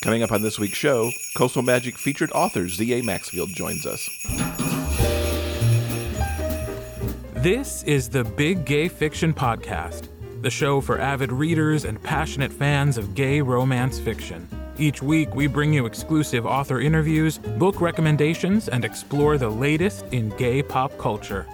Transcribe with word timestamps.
Coming 0.00 0.22
up 0.22 0.30
on 0.30 0.42
this 0.42 0.60
week's 0.60 0.78
show, 0.78 1.10
Coastal 1.34 1.62
Magic 1.62 1.98
featured 1.98 2.30
author 2.30 2.68
Z.A. 2.68 3.02
Maxfield 3.02 3.48
joins 3.48 3.84
us. 3.84 4.08
This 7.34 7.82
is 7.82 8.08
the 8.08 8.22
Big 8.22 8.64
Gay 8.64 8.86
Fiction 8.86 9.34
Podcast, 9.34 10.06
the 10.40 10.50
show 10.50 10.80
for 10.80 11.00
avid 11.00 11.32
readers 11.32 11.84
and 11.84 12.00
passionate 12.00 12.52
fans 12.52 12.96
of 12.96 13.16
gay 13.16 13.40
romance 13.40 13.98
fiction. 13.98 14.48
Each 14.78 15.02
week, 15.02 15.34
we 15.34 15.48
bring 15.48 15.72
you 15.72 15.84
exclusive 15.84 16.46
author 16.46 16.80
interviews, 16.80 17.38
book 17.38 17.80
recommendations, 17.80 18.68
and 18.68 18.84
explore 18.84 19.36
the 19.36 19.48
latest 19.48 20.04
in 20.12 20.28
gay 20.36 20.62
pop 20.62 20.96
culture. 20.98 21.44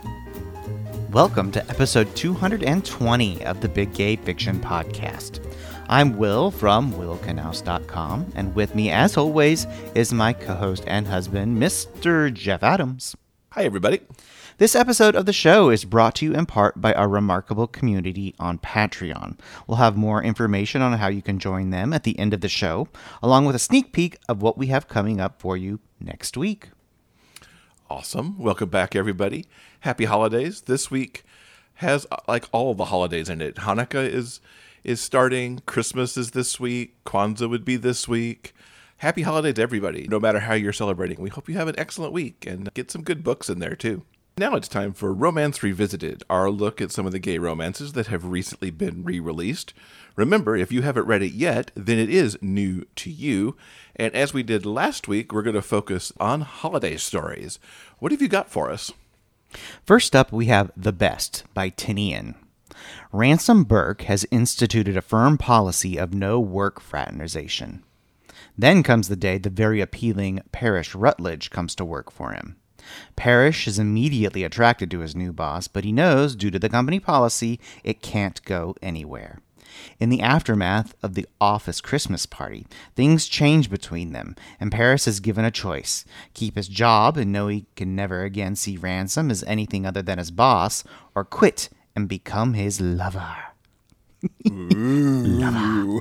Welcome 1.13 1.51
to 1.53 1.67
episode 1.71 2.15
220 2.15 3.47
of 3.47 3.63
the 3.63 3.69
Big 3.71 3.95
Gay 3.95 4.17
Fiction 4.17 4.61
Podcast. 4.61 5.41
I'm 5.89 6.17
Will 6.17 6.51
from 6.51 6.93
willknaus.com, 6.95 8.33
and 8.35 8.55
with 8.55 8.75
me, 8.75 8.91
as 8.91 9.19
always, 9.19 9.67
is 9.95 10.15
my 10.15 10.33
co 10.33 10.55
host 10.55 10.85
and 10.87 11.07
husband, 11.07 11.61
Mr. 11.63 12.33
Jeff 12.33 12.63
Adams. 12.63 13.15
Hi, 13.51 13.65
everybody. 13.65 14.01
This 14.57 14.75
episode 14.75 15.15
of 15.15 15.27
the 15.27 15.33
show 15.33 15.69
is 15.69 15.85
brought 15.85 16.15
to 16.17 16.25
you 16.25 16.33
in 16.33 16.47
part 16.47 16.81
by 16.81 16.95
our 16.95 17.09
remarkable 17.09 17.67
community 17.67 18.35
on 18.39 18.59
Patreon. 18.59 19.39
We'll 19.67 19.77
have 19.77 19.97
more 19.97 20.23
information 20.23 20.81
on 20.81 20.97
how 20.99 21.09
you 21.09 21.21
can 21.21 21.39
join 21.39 21.69
them 21.69 21.93
at 21.93 22.05
the 22.05 22.19
end 22.19 22.33
of 22.33 22.41
the 22.41 22.49
show, 22.49 22.89
along 23.23 23.45
with 23.45 23.55
a 23.55 23.61
sneak 23.61 23.93
peek 23.93 24.17
of 24.27 24.41
what 24.41 24.57
we 24.57 24.69
have 24.69 24.89
coming 24.89 25.21
up 25.21 25.39
for 25.39 25.55
you 25.55 25.81
next 26.01 26.37
week. 26.37 26.71
Awesome. 27.91 28.39
Welcome 28.39 28.71
back, 28.71 28.97
everybody. 28.97 29.45
Happy 29.81 30.07
holidays. 30.07 30.63
This 30.63 30.91
week 30.91 31.25
has 31.75 32.07
uh, 32.11 32.17
like 32.27 32.47
all 32.53 32.75
the 32.75 32.87
holidays 32.87 33.29
in 33.29 33.43
it. 33.43 33.57
Hanukkah 33.57 34.09
is 34.09 34.41
is 34.85 35.01
starting. 35.01 35.61
Christmas 35.67 36.17
is 36.17 36.33
this 36.33 36.61
week. 36.61 37.03
Kwanzaa 37.05 37.49
would 37.49 37.65
be 37.65 37.77
this 37.77 38.07
week. 38.07 38.55
Happy 38.99 39.23
holidays, 39.23 39.59
everybody, 39.59 40.07
no 40.09 40.21
matter 40.21 40.41
how 40.41 40.55
you're 40.55 40.73
celebrating. 40.73 41.21
We 41.21 41.31
hope 41.31 41.49
you 41.49 41.57
have 41.57 41.69
an 41.69 41.79
excellent 41.79 42.13
week 42.13 42.47
and 42.47 42.73
get 42.75 42.91
some 42.91 43.03
good 43.03 43.25
books 43.25 43.49
in 43.49 43.59
there, 43.59 43.75
too. 43.75 44.03
Now 44.37 44.57
it's 44.57 44.67
time 44.67 44.95
for 44.95 45.13
Romance 45.13 45.63
Revisited, 45.63 46.25
our 46.29 46.51
look 46.51 46.81
at 46.81 46.91
some 46.91 47.07
of 47.07 47.13
the 47.13 47.21
gay 47.21 47.39
romances 47.39 47.93
that 47.93 48.09
have 48.09 48.25
recently 48.25 48.71
been 48.71 49.05
re 49.05 49.21
released. 49.21 49.73
Remember, 50.17 50.57
if 50.57 50.73
you 50.73 50.83
haven't 50.83 51.07
read 51.07 51.23
it 51.23 51.33
yet, 51.33 51.71
then 51.77 51.99
it 51.99 52.11
is 52.11 52.37
new 52.43 52.85
to 52.97 53.11
you. 53.11 53.57
And 53.95 54.13
as 54.13 54.35
we 54.35 54.43
did 54.43 54.67
last 54.67 55.07
week, 55.07 55.33
we're 55.33 55.43
going 55.43 55.55
to 55.55 55.63
focus 55.63 56.13
on 56.19 56.41
holiday 56.41 56.97
stories. 56.97 57.61
What 58.01 58.11
have 58.11 58.21
you 58.21 58.29
got 58.29 58.51
for 58.51 58.73
us? 58.73 58.93
First 59.87 60.17
up, 60.17 60.33
we 60.33 60.47
have 60.47 60.73
The 60.77 60.93
Best 60.93 61.45
by 61.55 61.71
Tinnean. 61.71 62.35
Ransom 63.15 63.63
Burke 63.63 64.03
has 64.03 64.27
instituted 64.33 64.97
a 64.97 65.01
firm 65.01 65.39
policy 65.39 65.97
of 65.97 66.13
no 66.13 66.41
work 66.41 66.81
fraternization. 66.81 67.85
Then 68.59 68.83
comes 68.83 69.07
the 69.07 69.15
day 69.15 69.39
the 69.39 69.51
very 69.51 69.81
appealing 69.81 70.41
Parrish 70.51 70.97
Rutledge 70.97 71.51
comes 71.51 71.77
to 71.77 71.85
work 71.85 72.11
for 72.11 72.33
him. 72.33 72.57
Parrish 73.15 73.69
is 73.69 73.79
immediately 73.79 74.43
attracted 74.43 74.91
to 74.91 74.99
his 74.99 75.15
new 75.15 75.33
boss, 75.33 75.69
but 75.69 75.85
he 75.85 75.93
knows, 75.93 76.35
due 76.35 76.51
to 76.51 76.59
the 76.59 76.69
company 76.69 76.99
policy, 76.99 77.61
it 77.85 78.03
can't 78.03 78.45
go 78.45 78.75
anywhere. 78.83 79.39
In 80.01 80.09
the 80.09 80.21
aftermath 80.21 80.97
of 81.01 81.15
the 81.15 81.29
office 81.41 81.81
Christmas 81.81 82.27
party, 82.27 82.67
things 82.97 83.29
change 83.29 83.71
between 83.71 84.11
them, 84.11 84.35
and 84.59 84.73
Parrish 84.73 85.07
is 85.07 85.21
given 85.21 85.45
a 85.45 85.53
choice 85.53 86.05
keep 86.35 86.57
his 86.57 86.67
job 86.67 87.17
and 87.17 87.31
know 87.31 87.47
he 87.47 87.67
can 87.77 87.95
never 87.95 88.25
again 88.25 88.57
see 88.57 88.77
Ransom 88.77 89.31
as 89.31 89.45
anything 89.45 89.87
other 89.87 90.03
than 90.03 90.19
his 90.19 90.33
boss, 90.33 90.83
or 91.15 91.25
quit 91.25 91.69
and 91.95 92.09
become 92.09 92.55
his 92.55 92.81
lover. 92.81 93.37
lover. 94.45 96.01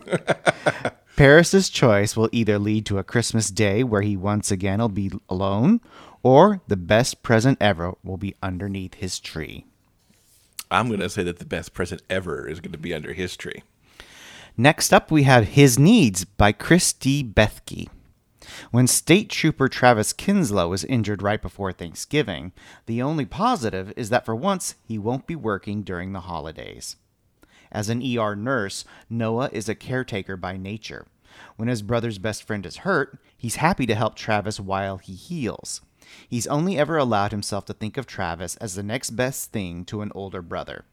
Parrish's 1.16 1.70
choice 1.70 2.18
will 2.18 2.30
either 2.32 2.58
lead 2.58 2.86
to 2.88 2.98
a 2.98 3.04
Christmas 3.04 3.50
day 3.50 3.84
where 3.84 4.02
he 4.02 4.18
once 4.18 4.50
again 4.52 4.80
will 4.80 4.90
be 4.90 5.12
alone, 5.30 5.80
or 6.24 6.62
the 6.68 6.78
best 6.78 7.22
present 7.22 7.58
ever 7.62 7.94
will 8.04 8.18
be 8.18 8.36
underneath 8.42 8.96
his 8.96 9.20
tree. 9.20 9.66
I'm 10.72 10.88
going 10.88 11.02
to 11.02 11.10
say 11.10 11.22
that 11.24 11.38
the 11.38 11.46
best 11.46 11.74
present 11.74 12.02
ever 12.10 12.48
is 12.48 12.60
going 12.60 12.72
to 12.72 12.80
be 12.80 12.94
under 12.94 13.14
his 13.14 13.38
tree. 13.38 13.62
Next 14.58 14.94
up, 14.94 15.10
we 15.10 15.24
have 15.24 15.50
His 15.50 15.80
Needs 15.80 16.26
by 16.26 16.52
Christy 16.52 17.24
Bethke. 17.24 17.88
When 18.72 18.88
State 18.88 19.30
Trooper 19.30 19.68
Travis 19.68 20.14
Kinslow 20.14 20.70
was 20.70 20.84
injured 20.84 21.22
right 21.22 21.42
before 21.42 21.72
Thanksgiving, 21.72 22.52
the 22.86 23.02
only 23.02 23.26
positive 23.26 23.94
is 23.96 24.10
that 24.10 24.26
for 24.26 24.36
once 24.36 24.76
he 24.88 24.98
won't 24.98 25.28
be 25.28 25.36
working 25.36 25.84
during 25.84 26.14
the 26.14 26.22
holidays. 26.22 26.96
As 27.72 27.90
an 27.90 28.04
ER 28.04 28.36
nurse, 28.36 28.86
Noah 29.10 29.50
is 29.52 29.68
a 29.68 29.76
caretaker 29.76 30.38
by 30.38 30.58
nature. 30.58 31.08
When 31.56 31.68
his 31.68 31.82
brother's 31.82 32.20
best 32.20 32.44
friend 32.44 32.66
is 32.66 32.78
hurt, 32.78 33.18
he's 33.36 33.56
happy 33.56 33.86
to 33.88 33.96
help 33.96 34.16
Travis 34.16 34.60
while 34.60 34.98
he 34.98 35.14
heals. 35.14 35.82
He's 36.30 36.48
only 36.48 36.78
ever 36.78 36.98
allowed 36.98 37.32
himself 37.32 37.66
to 37.66 37.74
think 37.74 37.98
of 37.98 38.06
Travis 38.06 38.56
as 38.58 38.76
the 38.76 38.84
next 38.84 39.12
best 39.12 39.52
thing 39.52 39.86
to 39.86 40.02
an 40.02 40.12
older 40.14 40.42
brother. 40.42 40.86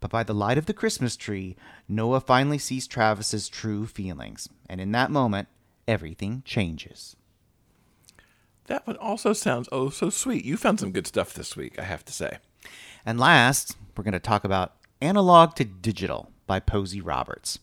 But 0.00 0.10
by 0.10 0.22
the 0.22 0.34
light 0.34 0.58
of 0.58 0.66
the 0.66 0.74
Christmas 0.74 1.16
tree, 1.16 1.56
Noah 1.88 2.20
finally 2.20 2.58
sees 2.58 2.86
Travis's 2.86 3.48
true 3.48 3.86
feelings, 3.86 4.48
and 4.68 4.80
in 4.80 4.92
that 4.92 5.10
moment, 5.10 5.48
everything 5.88 6.42
changes. 6.44 7.16
That 8.66 8.86
one 8.86 8.96
also 8.96 9.32
sounds 9.32 9.68
oh 9.72 9.88
so 9.88 10.10
sweet. 10.10 10.44
You 10.44 10.56
found 10.56 10.78
some 10.78 10.92
good 10.92 11.06
stuff 11.06 11.32
this 11.32 11.56
week, 11.56 11.78
I 11.78 11.84
have 11.84 12.04
to 12.04 12.12
say. 12.12 12.38
And 13.04 13.18
last, 13.18 13.76
we're 13.96 14.04
going 14.04 14.12
to 14.12 14.20
talk 14.20 14.44
about 14.44 14.74
Analog 15.00 15.54
to 15.56 15.64
Digital 15.64 16.30
by 16.46 16.60
Posy 16.60 17.00
Roberts. 17.00 17.58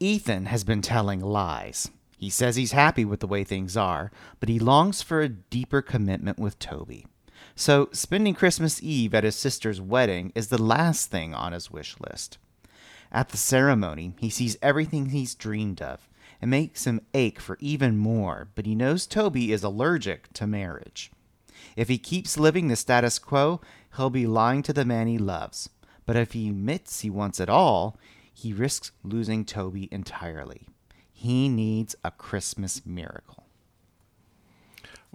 Ethan 0.00 0.46
has 0.46 0.64
been 0.64 0.82
telling 0.82 1.20
lies. 1.20 1.90
He 2.18 2.28
says 2.28 2.56
he's 2.56 2.72
happy 2.72 3.04
with 3.04 3.20
the 3.20 3.26
way 3.26 3.44
things 3.44 3.76
are, 3.76 4.10
but 4.40 4.48
he 4.48 4.58
longs 4.58 5.00
for 5.00 5.20
a 5.20 5.28
deeper 5.28 5.80
commitment 5.80 6.38
with 6.38 6.58
Toby. 6.58 7.06
So, 7.54 7.88
spending 7.92 8.34
Christmas 8.34 8.82
Eve 8.82 9.14
at 9.14 9.24
his 9.24 9.36
sister's 9.36 9.80
wedding 9.80 10.32
is 10.34 10.48
the 10.48 10.62
last 10.62 11.10
thing 11.10 11.34
on 11.34 11.52
his 11.52 11.70
wish 11.70 11.96
list. 12.00 12.38
At 13.12 13.30
the 13.30 13.36
ceremony, 13.36 14.14
he 14.18 14.30
sees 14.30 14.56
everything 14.60 15.10
he's 15.10 15.34
dreamed 15.34 15.80
of. 15.80 16.08
It 16.40 16.46
makes 16.46 16.86
him 16.86 17.02
ache 17.12 17.38
for 17.38 17.58
even 17.60 17.98
more, 17.98 18.48
but 18.54 18.66
he 18.66 18.74
knows 18.74 19.06
Toby 19.06 19.52
is 19.52 19.62
allergic 19.62 20.32
to 20.34 20.46
marriage. 20.46 21.10
If 21.76 21.88
he 21.88 21.98
keeps 21.98 22.38
living 22.38 22.68
the 22.68 22.76
status 22.76 23.18
quo, 23.18 23.60
he'll 23.96 24.10
be 24.10 24.26
lying 24.26 24.62
to 24.62 24.72
the 24.72 24.84
man 24.84 25.06
he 25.06 25.18
loves. 25.18 25.68
But 26.06 26.16
if 26.16 26.32
he 26.32 26.48
admits 26.48 27.00
he 27.00 27.10
wants 27.10 27.40
it 27.40 27.48
all, 27.48 27.98
he 28.32 28.52
risks 28.52 28.92
losing 29.04 29.44
Toby 29.44 29.88
entirely. 29.92 30.68
He 31.12 31.48
needs 31.48 31.94
a 32.02 32.10
Christmas 32.10 32.86
miracle. 32.86 33.39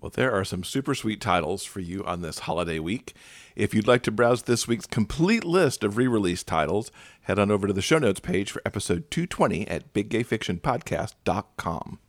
Well, 0.06 0.12
there 0.14 0.34
are 0.34 0.46
some 0.46 0.64
super 0.64 0.94
sweet 0.94 1.20
titles 1.20 1.64
for 1.64 1.80
you 1.80 2.04
on 2.04 2.22
this 2.22 2.38
holiday 2.38 2.78
week. 2.78 3.16
If 3.56 3.74
you'd 3.74 3.88
like 3.88 4.04
to 4.04 4.12
browse 4.12 4.44
this 4.44 4.68
week's 4.68 4.86
complete 4.86 5.44
list 5.44 5.84
of 5.84 5.98
re 5.98 6.06
release 6.06 6.44
titles, 6.44 6.92
head 7.22 7.40
on 7.40 7.50
over 7.50 7.66
to 7.66 7.74
the 7.74 7.82
show 7.82 7.98
notes 7.98 8.20
page 8.20 8.52
for 8.52 8.62
episode 8.68 9.10
220 9.10 9.68
at 9.68 9.96
biggayfictionpodcast.com. 9.96 12.00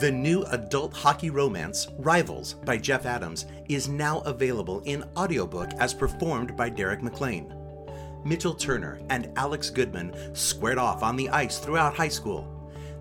The 0.00 0.10
new 0.10 0.42
adult 0.44 0.94
hockey 0.94 1.28
romance, 1.28 1.86
Rivals, 1.98 2.54
by 2.54 2.78
Jeff 2.78 3.04
Adams, 3.04 3.44
is 3.68 3.90
now 3.90 4.20
available 4.20 4.80
in 4.86 5.04
audiobook 5.18 5.72
as 5.78 5.92
performed 5.92 6.56
by 6.56 6.70
Derek 6.70 7.02
McLean. 7.02 7.52
Mitchell 8.24 8.54
Turner 8.54 9.02
and 9.10 9.30
Alex 9.36 9.68
Goodman 9.68 10.34
squared 10.34 10.78
off 10.78 11.02
on 11.02 11.16
the 11.16 11.28
ice 11.28 11.58
throughout 11.58 11.94
high 11.94 12.08
school. 12.08 12.57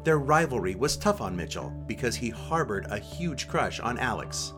Their 0.08 0.20
rivalry 0.20 0.74
was 0.74 0.96
tough 0.96 1.20
on 1.20 1.36
Mitchell 1.36 1.70
because 1.86 2.16
he 2.16 2.30
harbored 2.30 2.88
a 2.90 2.98
huge 2.98 3.50
crush 3.50 3.82
on 3.82 3.98
Alex. 3.98 4.54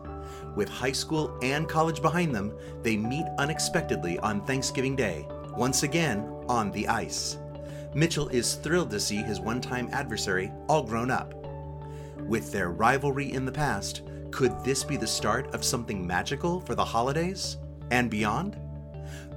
With 0.54 0.68
high 0.68 0.92
school 0.92 1.36
and 1.42 1.68
college 1.68 2.00
behind 2.00 2.32
them, 2.32 2.56
they 2.84 2.96
meet 2.96 3.26
unexpectedly 3.36 4.16
on 4.20 4.46
Thanksgiving 4.46 4.94
Day, 4.94 5.26
once 5.56 5.82
again 5.82 6.20
on 6.48 6.70
the 6.70 6.86
ice. 6.86 7.36
Mitchell 7.94 8.28
is 8.28 8.54
thrilled 8.54 8.92
to 8.92 9.00
see 9.00 9.16
his 9.16 9.40
one 9.40 9.60
time 9.60 9.88
adversary 9.90 10.52
all 10.68 10.84
grown 10.84 11.10
up. 11.10 11.34
With 12.28 12.52
their 12.52 12.70
rivalry 12.70 13.32
in 13.32 13.44
the 13.44 13.50
past, 13.50 14.02
could 14.30 14.52
this 14.62 14.84
be 14.84 14.96
the 14.96 15.04
start 15.04 15.52
of 15.52 15.64
something 15.64 16.06
magical 16.06 16.60
for 16.60 16.76
the 16.76 16.84
holidays 16.84 17.56
and 17.90 18.08
beyond? 18.08 18.56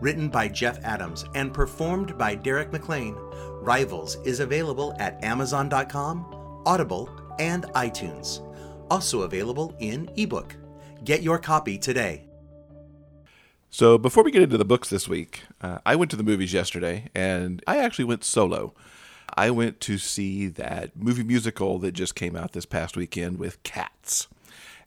written 0.04 0.28
by 0.28 0.48
Jeff 0.50 0.84
Adams 0.84 1.26
and 1.34 1.54
performed 1.54 2.18
by 2.18 2.36
Derek 2.36 2.72
McLean, 2.72 3.16
Rivals 3.64 4.18
is 4.26 4.42
available 4.42 4.94
at 5.00 5.24
Amazon.com, 5.24 6.62
Audible, 6.66 7.10
and 7.40 7.64
iTunes. 7.74 8.42
Also 8.92 9.22
available 9.22 9.74
in 9.80 10.10
ebook. 10.18 10.56
Get 11.06 11.24
your 11.24 11.40
copy 11.40 11.78
today. 11.78 12.26
So, 13.70 13.98
before 13.98 14.24
we 14.24 14.32
get 14.32 14.44
into 14.44 14.58
the 14.58 14.66
books 14.66 14.90
this 14.90 15.08
week, 15.08 15.42
uh, 15.62 15.80
I 15.86 15.96
went 15.96 16.12
to 16.12 16.18
the 16.18 16.24
movies 16.24 16.54
yesterday 16.54 17.10
and 17.16 17.64
I 17.66 17.78
actually 17.78 18.06
went 18.06 18.24
solo. 18.24 18.74
I 19.36 19.50
went 19.50 19.80
to 19.82 19.98
see 19.98 20.48
that 20.48 20.96
movie 20.96 21.24
musical 21.24 21.80
that 21.80 21.94
just 21.94 22.14
came 22.14 22.36
out 22.36 22.52
this 22.52 22.68
past 22.68 22.96
weekend 22.96 23.40
with 23.40 23.64
Cats. 23.64 24.28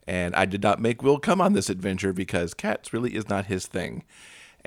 And 0.07 0.33
I 0.35 0.45
did 0.45 0.63
not 0.63 0.79
make 0.79 1.03
Will 1.03 1.19
come 1.19 1.41
on 1.41 1.51
this 1.51 1.69
adventure 1.69 2.13
because 2.13 2.53
Cats 2.53 2.93
really 2.93 3.15
is 3.15 3.27
not 3.27 3.47
his 3.47 3.65
thing. 3.65 4.03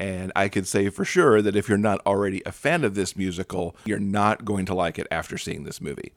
And 0.00 0.32
I 0.35 0.49
could 0.49 0.67
say 0.67 0.88
for 0.88 1.05
sure 1.05 1.43
that 1.43 1.55
if 1.55 1.69
you're 1.69 1.76
not 1.76 2.00
already 2.06 2.43
a 2.47 2.52
fan 2.52 2.85
of 2.85 2.94
this 2.94 3.14
musical, 3.14 3.76
you're 3.85 4.00
not 4.00 4.47
going 4.47 4.64
to 4.64 4.75
like 4.75 4.99
it 4.99 5.06
after 5.11 5.37
seeing 5.37 5.64
this 5.64 5.79
movie. 5.79 6.12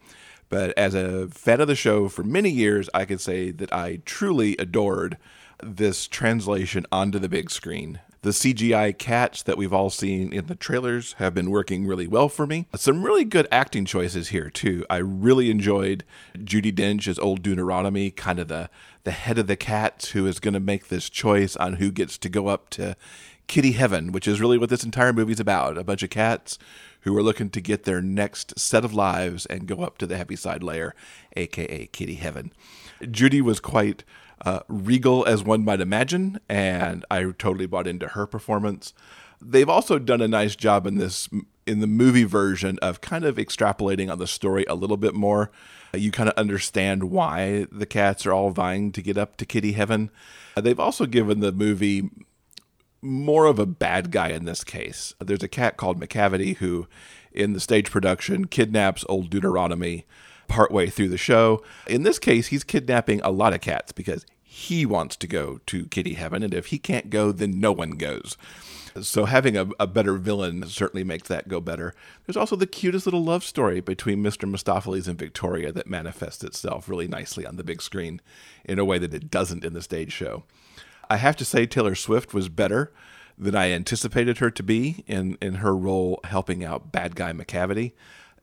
But 0.48 0.76
as 0.78 0.94
a 0.94 1.28
fan 1.28 1.60
of 1.60 1.68
the 1.68 1.74
show 1.74 2.08
for 2.08 2.24
many 2.24 2.48
years, 2.48 2.88
I 2.94 3.04
could 3.04 3.20
say 3.20 3.50
that 3.50 3.72
I 3.74 4.00
truly 4.06 4.56
adored 4.56 5.18
this 5.62 6.08
translation 6.08 6.86
onto 6.90 7.18
the 7.18 7.28
big 7.28 7.50
screen. 7.50 8.00
The 8.22 8.30
CGI 8.30 8.96
cats 8.96 9.42
that 9.42 9.58
we've 9.58 9.72
all 9.74 9.90
seen 9.90 10.32
in 10.32 10.46
the 10.46 10.54
trailers 10.54 11.12
have 11.18 11.34
been 11.34 11.50
working 11.50 11.86
really 11.86 12.06
well 12.06 12.30
for 12.30 12.46
me. 12.46 12.66
Some 12.74 13.02
really 13.02 13.26
good 13.26 13.46
acting 13.52 13.84
choices 13.84 14.28
here, 14.28 14.48
too. 14.48 14.86
I 14.88 14.96
really 14.96 15.50
enjoyed 15.50 16.04
Judi 16.38 16.74
Dench 16.74 17.06
as 17.06 17.18
Old 17.18 17.42
Deuteronomy, 17.42 18.10
kind 18.10 18.38
of 18.38 18.48
the, 18.48 18.70
the 19.02 19.10
head 19.10 19.36
of 19.36 19.46
the 19.46 19.56
cats 19.56 20.12
who 20.12 20.26
is 20.26 20.40
going 20.40 20.54
to 20.54 20.60
make 20.60 20.88
this 20.88 21.10
choice 21.10 21.54
on 21.56 21.74
who 21.74 21.92
gets 21.92 22.16
to 22.16 22.30
go 22.30 22.46
up 22.46 22.70
to 22.70 22.96
kitty 23.46 23.72
heaven, 23.72 24.12
which 24.12 24.28
is 24.28 24.40
really 24.40 24.58
what 24.58 24.70
this 24.70 24.84
entire 24.84 25.12
movie's 25.12 25.40
about. 25.40 25.78
A 25.78 25.84
bunch 25.84 26.02
of 26.02 26.10
cats 26.10 26.58
who 27.00 27.16
are 27.16 27.22
looking 27.22 27.50
to 27.50 27.60
get 27.60 27.84
their 27.84 28.00
next 28.00 28.58
set 28.58 28.84
of 28.84 28.94
lives 28.94 29.46
and 29.46 29.68
go 29.68 29.82
up 29.82 29.98
to 29.98 30.06
the 30.06 30.16
Heaviside 30.16 30.62
layer, 30.62 30.94
aka 31.36 31.86
kitty 31.86 32.14
heaven. 32.14 32.52
Judi 33.02 33.42
was 33.42 33.60
quite 33.60 34.04
uh, 34.44 34.60
regal 34.68 35.24
as 35.26 35.42
one 35.42 35.64
might 35.64 35.80
imagine, 35.80 36.40
and 36.48 37.04
I 37.10 37.24
totally 37.38 37.66
bought 37.66 37.86
into 37.86 38.08
her 38.08 38.26
performance. 38.26 38.92
They've 39.40 39.68
also 39.68 39.98
done 39.98 40.22
a 40.22 40.28
nice 40.28 40.56
job 40.56 40.86
in 40.86 40.96
this 40.96 41.28
in 41.66 41.80
the 41.80 41.86
movie 41.86 42.24
version 42.24 42.78
of 42.80 43.00
kind 43.00 43.24
of 43.24 43.36
extrapolating 43.36 44.10
on 44.10 44.18
the 44.18 44.26
story 44.26 44.64
a 44.68 44.74
little 44.74 44.96
bit 44.96 45.14
more. 45.14 45.50
You 45.94 46.10
kind 46.10 46.28
of 46.28 46.34
understand 46.36 47.04
why 47.04 47.66
the 47.70 47.86
cats 47.86 48.26
are 48.26 48.32
all 48.32 48.50
vying 48.50 48.92
to 48.92 49.02
get 49.02 49.16
up 49.16 49.36
to 49.36 49.46
kitty 49.46 49.72
heaven. 49.72 50.10
They've 50.56 50.80
also 50.80 51.06
given 51.06 51.40
the 51.40 51.52
movie 51.52 52.10
more 53.04 53.46
of 53.46 53.58
a 53.58 53.66
bad 53.66 54.10
guy 54.10 54.28
in 54.28 54.46
this 54.46 54.64
case. 54.64 55.14
There's 55.20 55.42
a 55.42 55.48
cat 55.48 55.76
called 55.76 56.00
Macavity 56.00 56.56
who, 56.56 56.88
in 57.32 57.52
the 57.52 57.60
stage 57.60 57.90
production, 57.90 58.46
kidnaps 58.46 59.04
old 59.08 59.30
Deuteronomy 59.30 60.06
partway 60.48 60.88
through 60.88 61.10
the 61.10 61.18
show. 61.18 61.62
In 61.86 62.02
this 62.02 62.18
case, 62.18 62.48
he's 62.48 62.64
kidnapping 62.64 63.20
a 63.20 63.30
lot 63.30 63.52
of 63.52 63.60
cats 63.60 63.92
because 63.92 64.24
he 64.42 64.86
wants 64.86 65.16
to 65.16 65.26
go 65.26 65.60
to 65.66 65.86
kitty 65.86 66.14
heaven, 66.14 66.42
and 66.42 66.54
if 66.54 66.66
he 66.66 66.78
can't 66.78 67.10
go, 67.10 67.32
then 67.32 67.60
no 67.60 67.72
one 67.72 67.92
goes. 67.92 68.36
So 69.00 69.24
having 69.24 69.56
a, 69.56 69.68
a, 69.80 69.88
better 69.88 70.14
villain 70.14 70.64
certainly 70.68 71.02
makes 71.02 71.26
that 71.28 71.48
go 71.48 71.60
better. 71.60 71.94
There's 72.24 72.36
also 72.36 72.54
the 72.54 72.66
cutest 72.66 73.06
little 73.06 73.24
love 73.24 73.42
story 73.42 73.80
between 73.80 74.22
Mr. 74.22 74.48
Mistoffelees 74.48 75.08
and 75.08 75.18
Victoria 75.18 75.72
that 75.72 75.88
manifests 75.88 76.44
itself 76.44 76.88
really 76.88 77.08
nicely 77.08 77.44
on 77.44 77.56
the 77.56 77.64
big 77.64 77.82
screen 77.82 78.20
in 78.64 78.78
a 78.78 78.84
way 78.84 78.98
that 78.98 79.12
it 79.12 79.32
doesn't 79.32 79.64
in 79.64 79.72
the 79.72 79.82
stage 79.82 80.12
show. 80.12 80.44
I 81.10 81.16
have 81.16 81.36
to 81.36 81.44
say 81.44 81.66
Taylor 81.66 81.94
Swift 81.94 82.34
was 82.34 82.48
better 82.48 82.92
than 83.36 83.54
I 83.54 83.72
anticipated 83.72 84.38
her 84.38 84.50
to 84.50 84.62
be 84.62 85.04
in, 85.06 85.36
in 85.40 85.54
her 85.56 85.76
role 85.76 86.20
helping 86.24 86.64
out 86.64 86.92
bad 86.92 87.16
guy 87.16 87.32
Macavity. 87.32 87.92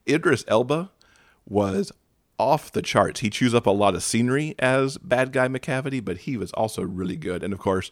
Idris 0.07 0.43
Elba 0.47 0.91
was 1.47 1.91
off 2.37 2.71
the 2.71 2.81
charts. 2.81 3.19
He 3.19 3.29
chews 3.29 3.53
up 3.53 3.67
a 3.67 3.71
lot 3.71 3.95
of 3.95 4.03
scenery 4.03 4.55
as 4.59 4.97
bad 4.97 5.31
guy 5.31 5.47
Macavity, 5.47 6.03
but 6.03 6.19
he 6.19 6.37
was 6.37 6.51
also 6.53 6.81
really 6.81 7.15
good. 7.15 7.43
And 7.43 7.53
of 7.53 7.59
course, 7.59 7.91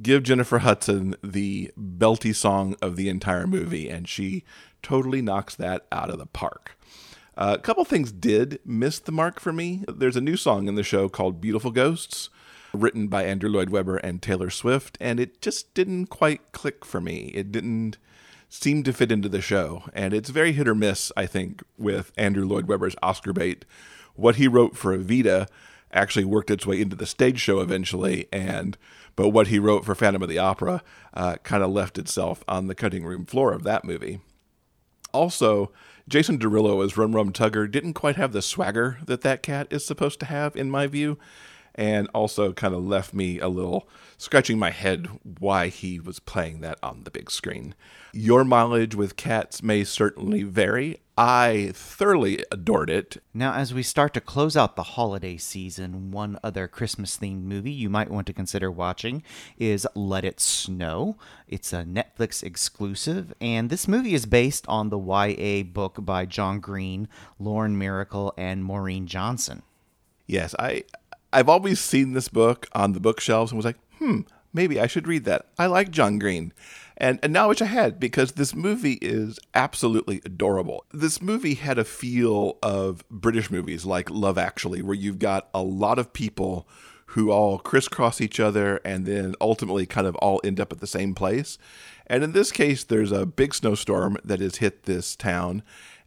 give 0.00 0.22
Jennifer 0.22 0.58
Hudson 0.58 1.16
the 1.22 1.70
belty 1.78 2.34
song 2.34 2.76
of 2.80 2.96
the 2.96 3.08
entire 3.08 3.46
movie, 3.46 3.88
and 3.90 4.08
she 4.08 4.44
totally 4.82 5.20
knocks 5.20 5.54
that 5.56 5.86
out 5.92 6.10
of 6.10 6.18
the 6.18 6.26
park. 6.26 6.78
Uh, 7.36 7.56
a 7.58 7.62
couple 7.62 7.84
things 7.84 8.12
did 8.12 8.60
miss 8.64 8.98
the 8.98 9.12
mark 9.12 9.40
for 9.40 9.52
me. 9.52 9.84
There's 9.88 10.16
a 10.16 10.20
new 10.20 10.36
song 10.36 10.68
in 10.68 10.74
the 10.74 10.82
show 10.82 11.08
called 11.08 11.40
Beautiful 11.40 11.70
Ghosts, 11.70 12.30
written 12.72 13.08
by 13.08 13.24
Andrew 13.24 13.50
Lloyd 13.50 13.70
Webber 13.70 13.96
and 13.98 14.22
Taylor 14.22 14.50
Swift, 14.50 14.96
and 15.00 15.20
it 15.20 15.40
just 15.40 15.72
didn't 15.74 16.06
quite 16.06 16.52
click 16.52 16.84
for 16.84 17.00
me. 17.00 17.30
It 17.34 17.52
didn't 17.52 17.98
seem 18.48 18.82
to 18.82 18.92
fit 18.92 19.10
into 19.10 19.28
the 19.28 19.40
show. 19.40 19.84
And 19.94 20.12
it's 20.12 20.28
very 20.28 20.52
hit 20.52 20.68
or 20.68 20.74
miss, 20.74 21.10
I 21.16 21.26
think, 21.26 21.62
with 21.78 22.12
Andrew 22.18 22.46
Lloyd 22.46 22.68
Webber's 22.68 22.96
Oscar 23.02 23.32
bait. 23.32 23.64
What 24.14 24.36
he 24.36 24.46
wrote 24.46 24.76
for 24.76 24.96
Evita 24.96 25.48
actually 25.92 26.24
worked 26.24 26.50
its 26.50 26.66
way 26.66 26.80
into 26.80 26.96
the 26.96 27.06
stage 27.06 27.40
show 27.40 27.60
eventually, 27.60 28.28
and 28.32 28.76
but 29.16 29.30
what 29.30 29.48
he 29.48 29.58
wrote 29.58 29.84
for 29.84 29.94
Phantom 29.94 30.22
of 30.22 30.28
the 30.28 30.38
Opera 30.38 30.82
uh, 31.14 31.36
kind 31.42 31.62
of 31.62 31.70
left 31.70 31.98
itself 31.98 32.44
on 32.48 32.66
the 32.66 32.74
cutting 32.74 33.04
room 33.04 33.24
floor 33.24 33.52
of 33.52 33.62
that 33.62 33.84
movie. 33.84 34.20
Also, 35.12 35.70
Jason 36.08 36.38
Derulo 36.38 36.84
as 36.84 36.96
Rum 36.96 37.12
Tum 37.12 37.32
Tugger 37.32 37.70
didn't 37.70 37.92
quite 37.94 38.16
have 38.16 38.32
the 38.32 38.42
swagger 38.42 38.98
that 39.04 39.20
that 39.20 39.42
cat 39.42 39.66
is 39.70 39.84
supposed 39.84 40.18
to 40.20 40.26
have, 40.26 40.56
in 40.56 40.70
my 40.70 40.86
view 40.86 41.18
and 41.74 42.08
also 42.14 42.52
kind 42.52 42.74
of 42.74 42.84
left 42.84 43.14
me 43.14 43.38
a 43.38 43.48
little 43.48 43.88
scratching 44.16 44.58
my 44.58 44.70
head 44.70 45.08
why 45.38 45.68
he 45.68 45.98
was 45.98 46.20
playing 46.20 46.60
that 46.60 46.78
on 46.82 47.04
the 47.04 47.10
big 47.10 47.30
screen. 47.30 47.74
Your 48.12 48.44
mileage 48.44 48.94
with 48.94 49.16
cats 49.16 49.62
may 49.62 49.84
certainly 49.84 50.42
vary. 50.42 50.98
I 51.16 51.72
thoroughly 51.74 52.44
adored 52.50 52.88
it. 52.88 53.22
Now, 53.34 53.52
as 53.54 53.74
we 53.74 53.82
start 53.82 54.14
to 54.14 54.20
close 54.20 54.56
out 54.56 54.76
the 54.76 54.82
holiday 54.82 55.36
season, 55.36 56.10
one 56.10 56.38
other 56.42 56.68
Christmas 56.68 57.18
themed 57.18 57.42
movie 57.42 57.70
you 57.70 57.90
might 57.90 58.10
want 58.10 58.26
to 58.28 58.32
consider 58.32 58.70
watching 58.70 59.22
is 59.58 59.86
Let 59.94 60.24
It 60.24 60.40
Snow. 60.40 61.16
It's 61.46 61.72
a 61.72 61.84
Netflix 61.84 62.42
exclusive, 62.42 63.34
and 63.40 63.68
this 63.68 63.86
movie 63.86 64.14
is 64.14 64.24
based 64.24 64.66
on 64.68 64.88
the 64.88 64.98
YA 64.98 65.64
book 65.64 65.96
by 66.00 66.24
John 66.24 66.60
Green, 66.60 67.08
Lauren 67.38 67.78
Myracle, 67.78 68.32
and 68.38 68.64
Maureen 68.64 69.06
Johnson. 69.06 69.62
Yes, 70.26 70.54
I 70.58 70.84
I've 71.32 71.48
always 71.48 71.80
seen 71.80 72.12
this 72.12 72.28
book 72.28 72.68
on 72.72 72.92
the 72.92 73.00
bookshelves 73.00 73.52
and 73.52 73.56
was 73.56 73.64
like, 73.64 73.78
hmm, 73.98 74.20
maybe 74.52 74.80
I 74.80 74.86
should 74.86 75.08
read 75.08 75.24
that. 75.24 75.46
I 75.58 75.66
like 75.66 75.90
John 75.90 76.18
Green. 76.18 76.52
And, 76.96 77.18
and 77.22 77.32
now 77.32 77.44
I 77.44 77.48
wish 77.48 77.62
I 77.62 77.66
had 77.66 77.98
because 77.98 78.32
this 78.32 78.54
movie 78.54 78.98
is 79.02 79.38
absolutely 79.54 80.20
adorable. 80.24 80.84
This 80.92 81.20
movie 81.22 81.54
had 81.54 81.78
a 81.78 81.84
feel 81.84 82.58
of 82.62 83.02
British 83.08 83.50
movies 83.50 83.84
like 83.84 84.10
Love 84.10 84.38
Actually, 84.38 84.82
where 84.82 84.94
you've 84.94 85.18
got 85.18 85.48
a 85.54 85.62
lot 85.62 85.98
of 85.98 86.12
people 86.12 86.68
who 87.06 87.30
all 87.30 87.58
crisscross 87.58 88.20
each 88.20 88.40
other 88.40 88.76
and 88.84 89.04
then 89.04 89.34
ultimately 89.40 89.84
kind 89.84 90.06
of 90.06 90.14
all 90.16 90.40
end 90.44 90.60
up 90.60 90.72
at 90.72 90.80
the 90.80 90.86
same 90.86 91.14
place. 91.14 91.58
And 92.06 92.22
in 92.22 92.32
this 92.32 92.52
case, 92.52 92.84
there's 92.84 93.12
a 93.12 93.26
big 93.26 93.54
snowstorm 93.54 94.16
that 94.24 94.40
has 94.40 94.56
hit 94.56 94.84
this 94.84 95.16
town, 95.16 95.62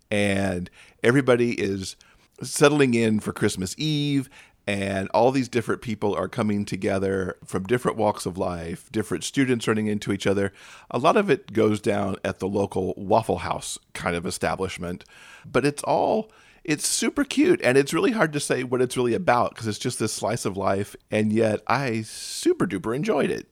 and 0.10 0.70
everybody 1.04 1.60
is 1.60 1.96
settling 2.42 2.94
in 2.94 3.20
for 3.20 3.34
Christmas 3.34 3.76
Eve 3.78 4.30
and 4.68 5.10
all 5.10 5.32
these 5.32 5.50
different 5.50 5.82
people 5.82 6.16
are 6.16 6.28
coming 6.28 6.66
together 6.66 7.38
from 7.46 7.64
different 7.64 7.98
walks 7.98 8.26
of 8.26 8.38
life, 8.38 8.92
different 8.92 9.24
students 9.24 9.68
running 9.68 9.88
into 9.88 10.12
each 10.12 10.26
other. 10.26 10.52
A 10.90 10.98
lot 10.98 11.18
of 11.18 11.30
it 11.30 11.54
goes 11.54 11.80
down 11.80 12.16
at 12.24 12.40
the 12.40 12.48
local 12.48 12.94
Waffle 12.98 13.40
House 13.40 13.78
kind 13.94 14.16
of 14.16 14.26
establishment, 14.26 15.06
but 15.46 15.66
it's 15.66 15.84
all 15.84 16.32
it's 16.64 16.88
super 16.88 17.24
cute 17.24 17.62
and 17.64 17.78
it's 17.78 17.94
really 17.94 18.12
hard 18.12 18.34
to 18.34 18.40
say 18.40 18.64
what 18.64 18.82
it's 18.82 18.98
really 18.98 19.14
about 19.14 19.52
because 19.52 19.68
it's 19.68 19.78
just 19.78 20.00
this 20.00 20.12
slice 20.12 20.46
of 20.46 20.58
life 20.58 20.96
and 21.12 21.32
yet 21.32 21.62
I 21.68 22.02
super 22.02 22.66
duper 22.66 22.96
enjoyed 22.96 23.30
it. 23.30 23.48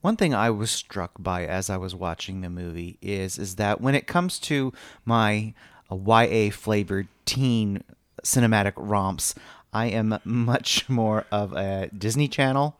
One 0.00 0.16
thing 0.16 0.34
I 0.34 0.50
was 0.50 0.72
struck 0.72 1.12
by 1.20 1.46
as 1.46 1.70
I 1.70 1.76
was 1.76 1.94
watching 1.94 2.40
the 2.40 2.50
movie 2.50 2.98
is 3.00 3.38
is 3.38 3.56
that 3.56 3.80
when 3.80 3.94
it 3.94 4.08
comes 4.08 4.40
to 4.40 4.72
my 5.04 5.54
uh, 5.88 5.96
YA 5.96 6.50
flavored 6.50 7.06
teen 7.24 7.84
cinematic 8.24 8.72
romps, 8.76 9.34
I 9.78 9.86
am 9.86 10.18
much 10.24 10.88
more 11.00 11.24
of 11.30 11.52
a 11.52 11.88
Disney 11.96 12.28
Channel 12.28 12.76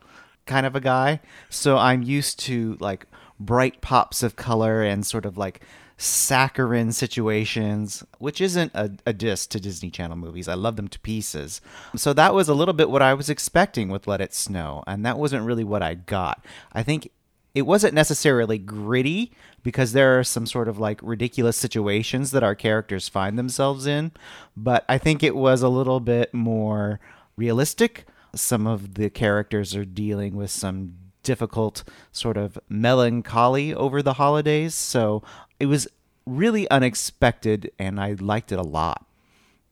kind 0.46 0.66
of 0.66 0.74
a 0.74 0.80
guy. 0.80 1.20
So 1.48 1.76
I'm 1.76 2.02
used 2.02 2.40
to 2.40 2.76
like 2.80 3.06
bright 3.38 3.80
pops 3.80 4.22
of 4.22 4.34
color 4.34 4.82
and 4.82 5.06
sort 5.06 5.24
of 5.24 5.38
like 5.38 5.60
saccharine 5.98 6.92
situations, 6.92 8.02
which 8.18 8.40
isn't 8.40 8.72
a, 8.74 8.90
a 9.04 9.12
diss 9.12 9.46
to 9.48 9.60
Disney 9.60 9.90
Channel 9.90 10.16
movies. 10.16 10.48
I 10.48 10.54
love 10.54 10.76
them 10.76 10.88
to 10.88 10.98
pieces. 11.00 11.60
So 11.94 12.12
that 12.14 12.34
was 12.34 12.48
a 12.48 12.54
little 12.54 12.74
bit 12.74 12.90
what 12.90 13.02
I 13.02 13.14
was 13.14 13.28
expecting 13.28 13.88
with 13.90 14.06
Let 14.08 14.20
It 14.20 14.32
Snow, 14.32 14.82
and 14.86 15.04
that 15.04 15.18
wasn't 15.18 15.44
really 15.44 15.64
what 15.64 15.82
I 15.82 15.94
got. 15.94 16.44
I 16.72 16.82
think 16.82 17.10
it 17.58 17.66
wasn't 17.66 17.92
necessarily 17.92 18.56
gritty 18.56 19.32
because 19.64 19.92
there 19.92 20.18
are 20.18 20.24
some 20.24 20.46
sort 20.46 20.68
of 20.68 20.78
like 20.78 21.00
ridiculous 21.02 21.56
situations 21.56 22.30
that 22.30 22.44
our 22.44 22.54
characters 22.54 23.08
find 23.08 23.38
themselves 23.38 23.86
in, 23.86 24.12
but 24.56 24.84
I 24.88 24.96
think 24.96 25.22
it 25.22 25.34
was 25.34 25.60
a 25.60 25.68
little 25.68 25.98
bit 25.98 26.32
more 26.32 27.00
realistic. 27.36 28.06
Some 28.34 28.66
of 28.66 28.94
the 28.94 29.10
characters 29.10 29.74
are 29.74 29.84
dealing 29.84 30.36
with 30.36 30.50
some 30.50 30.94
difficult 31.24 31.82
sort 32.12 32.36
of 32.36 32.58
melancholy 32.68 33.74
over 33.74 34.02
the 34.02 34.14
holidays, 34.14 34.74
so 34.76 35.22
it 35.58 35.66
was 35.66 35.88
really 36.24 36.70
unexpected 36.70 37.72
and 37.78 38.00
I 38.00 38.12
liked 38.12 38.52
it 38.52 38.58
a 38.58 38.62
lot. 38.62 39.04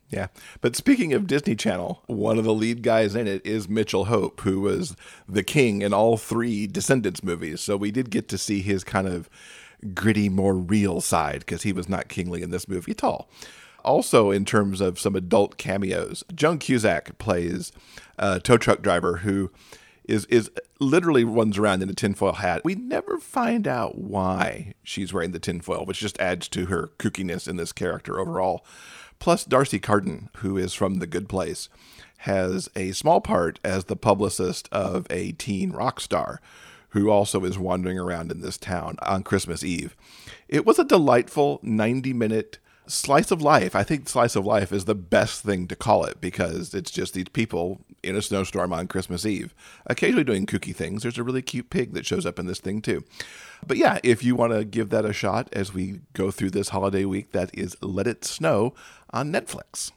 Yeah. 0.09 0.29
But 0.61 0.77
speaking 0.77 1.13
of 1.13 1.27
Disney 1.27 1.57
Channel, 1.57 2.03
one 2.07 2.39
of 2.39 2.45
the 2.45 2.55
lead 2.55 2.83
guys 2.83 3.17
in 3.17 3.27
it 3.27 3.45
is 3.45 3.69
Mitchell 3.69 4.05
Hope, 4.05 4.41
who 4.43 4.61
was 4.61 4.97
the 5.29 5.43
king 5.43 5.83
in 5.83 5.93
all 5.93 6.17
three 6.17 6.67
Descendants 6.67 7.25
movies. 7.25 7.61
So 7.61 7.77
we 7.77 7.91
did 7.91 8.11
get 8.11 8.29
to 8.29 8.39
see 8.39 8.63
his 8.63 8.85
kind 8.85 9.09
of 9.09 9.29
gritty, 9.95 10.29
more 10.29 10.55
real 10.55 11.01
side 11.01 11.41
because 11.41 11.63
he 11.63 11.73
was 11.73 11.89
not 11.89 12.09
kingly 12.09 12.43
in 12.43 12.51
this 12.51 12.69
movie 12.69 12.93
at 12.93 13.05
all. 13.05 13.29
Also, 13.85 14.31
in 14.31 14.45
terms 14.45 14.81
of 14.81 14.99
some 14.99 15.15
adult 15.15 15.59
cameos, 15.59 16.25
Joan 16.35 16.59
Cusack 16.59 17.19
plays 17.19 17.73
a 18.19 18.41
tow 18.41 18.57
truck 18.57 18.83
driver 18.83 19.19
who 19.19 19.51
is 20.05 20.25
is 20.27 20.51
literally 20.79 21.25
runs 21.25 21.59
around 21.59 21.83
in 21.83 21.91
a 21.91 21.95
tinfoil 21.95 22.35
hat. 22.35 22.63
We 22.65 22.75
never 22.75 23.19
find 23.19 23.67
out 23.67 23.99
why 23.99 24.75
she's 24.83 25.13
wearing 25.13 25.33
the 25.33 25.39
tinfoil, 25.39 25.85
which 25.85 26.01
just 26.01 26.19
adds 26.21 26.49
to 26.49 26.67
her 26.67 26.91
kookiness 26.99 27.49
in 27.49 27.57
this 27.57 27.73
character 27.73 28.21
overall. 28.21 28.65
Plus, 29.19 29.45
D'Arcy 29.45 29.79
Carden, 29.79 30.29
who 30.37 30.57
is 30.57 30.75
from 30.75 30.97
The 30.97 31.07
Good 31.07 31.29
Place, 31.29 31.69
has 32.19 32.69
a 32.77 32.93
small 32.93 33.21
part 33.21 33.59
as 33.65 33.85
the 33.85 33.97
publicist 33.97 34.69
of 34.73 35.07
a 35.11 35.33
teen 35.33 35.73
rock 35.73 36.01
star 36.01 36.41
who 36.91 37.11
also 37.11 37.45
is 37.45 37.59
wandering 37.59 37.99
around 37.99 38.31
in 38.31 38.41
this 38.41 38.57
town 38.57 38.97
on 39.03 39.23
Christmas 39.23 39.63
Eve. 39.63 39.97
It 40.49 40.65
was 40.65 40.79
a 40.79 40.85
delightful 40.85 41.61
90 41.63 42.13
minute 42.13 42.59
slice 42.87 43.31
of 43.31 43.43
life. 43.43 43.75
I 43.75 43.83
think 43.83 44.09
slice 44.09 44.37
of 44.37 44.47
life 44.47 44.73
is 44.73 44.85
the 44.85 44.95
best 44.95 45.43
thing 45.43 45.67
to 45.69 45.77
call 45.77 46.05
it 46.05 46.21
because 46.21 46.73
it's 46.73 46.91
just 46.91 47.15
these 47.15 47.29
people 47.33 47.81
in 48.07 48.17
a 48.17 48.23
snowstorm 48.23 48.73
on 48.73 48.87
Christmas 48.87 49.27
Eve, 49.27 49.55
occasionally 49.87 50.25
doing 50.25 50.47
kooky 50.47 50.75
things. 50.75 51.03
There's 51.03 51.19
a 51.19 51.23
really 51.23 51.43
cute 51.43 51.71
pig 51.71 51.93
that 51.95 52.07
shows 52.07 52.25
up 52.25 52.39
in 52.39 52.47
this 52.47 52.61
thing 52.61 52.81
too. 52.81 53.05
But 53.67 53.77
yeah, 53.77 53.99
if 54.03 54.23
you 54.23 54.35
want 54.35 54.53
to 54.53 54.65
give 54.65 54.91
that 54.91 55.05
a 55.05 55.13
shot 55.13 55.49
as 55.53 55.75
we 55.75 56.01
go 56.13 56.31
through 56.31 56.51
this 56.51 56.71
holiday 56.71 57.05
week, 57.05 57.33
that 57.33 57.51
is 57.53 57.77
Let 57.83 58.07
It 58.07 58.25
Snow 58.25 58.75
on 59.11 59.33
Netflix. 59.33 59.93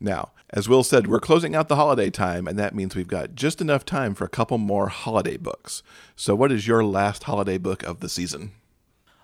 Now, 0.00 0.30
as 0.48 0.68
Will 0.68 0.82
said, 0.82 1.06
we're 1.06 1.20
closing 1.20 1.54
out 1.54 1.68
the 1.68 1.76
holiday 1.76 2.08
time, 2.08 2.48
and 2.48 2.58
that 2.58 2.74
means 2.74 2.96
we've 2.96 3.06
got 3.06 3.34
just 3.34 3.60
enough 3.60 3.84
time 3.84 4.14
for 4.14 4.24
a 4.24 4.30
couple 4.30 4.56
more 4.56 4.88
holiday 4.88 5.36
books. 5.36 5.82
So, 6.16 6.34
what 6.34 6.50
is 6.50 6.66
your 6.66 6.82
last 6.82 7.24
holiday 7.24 7.58
book 7.58 7.82
of 7.82 8.00
the 8.00 8.08
season? 8.08 8.52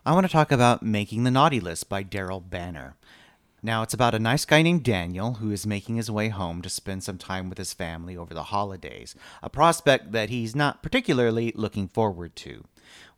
I 0.04 0.12
want 0.12 0.26
to 0.26 0.33
talk 0.33 0.52
about 0.52 0.85
Making 0.85 1.25
the 1.25 1.33
Naughty 1.33 1.59
List 1.59 1.88
by 1.88 2.04
Daryl 2.04 2.49
Banner. 2.49 2.95
Now, 3.66 3.82
it's 3.82 3.94
about 3.94 4.14
a 4.14 4.20
nice 4.20 4.44
guy 4.44 4.62
named 4.62 4.85
Daniel 4.85 5.35
who 5.35 5.50
is 5.50 5.66
making 5.66 5.96
his 5.96 6.08
way 6.08 6.28
home 6.28 6.62
to 6.62 6.70
spend 6.70 7.02
some 7.02 7.18
time 7.18 7.49
with 7.49 7.58
his 7.58 7.75
family 7.75 8.16
over 8.16 8.32
the 8.32 8.44
holidays, 8.44 9.16
a 9.42 9.50
prospect 9.50 10.12
that 10.12 10.30
he's 10.30 10.54
not 10.54 10.85
particularly 10.85 11.50
looking 11.56 11.88
forward 11.88 12.37
to. 12.37 12.62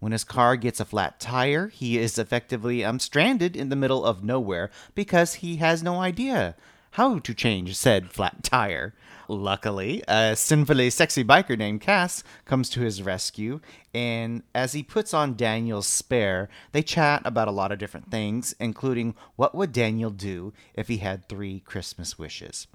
When 0.01 0.13
his 0.13 0.25
car 0.25 0.57
gets 0.57 0.81
a 0.81 0.87
flat 0.87 1.21
tire, 1.21 1.69
he 1.69 1.99
is 1.99 2.17
effectively 2.17 2.83
um, 2.83 2.99
stranded 2.99 3.57
in 3.57 3.69
the 3.69 3.77
middle 3.77 4.07
of 4.07 4.25
nowhere 4.25 4.71
because 4.95 5.35
he 5.35 5.57
has 5.57 5.83
no 5.83 6.01
idea 6.01 6.57
how 6.93 7.19
to 7.19 7.35
change 7.35 7.77
said 7.77 8.11
flat 8.11 8.43
tire. 8.43 8.95
Luckily, 9.31 10.03
a 10.09 10.35
sinfully 10.35 10.89
sexy 10.89 11.23
biker 11.23 11.59
named 11.59 11.83
Cass 11.83 12.25
comes 12.47 12.71
to 12.71 12.81
his 12.81 13.03
rescue, 13.03 13.61
and 13.93 14.43
as 14.55 14.73
he 14.73 14.83
puts 14.83 15.13
on 15.13 15.37
Daniel's 15.37 15.87
spare, 15.87 16.49
they 16.73 16.83
chat 16.83 17.21
about 17.27 17.47
a 17.47 17.53
lot 17.53 17.71
of 17.71 17.79
different 17.79 18.11
things, 18.11 18.55
including 18.59 19.15
what 19.37 19.55
would 19.55 19.73
Daniel 19.73 20.09
do 20.09 20.55
if 20.73 20.89
he 20.89 20.97
had 20.97 21.29
three 21.29 21.61
Christmas 21.61 22.19
wishes. 22.19 22.69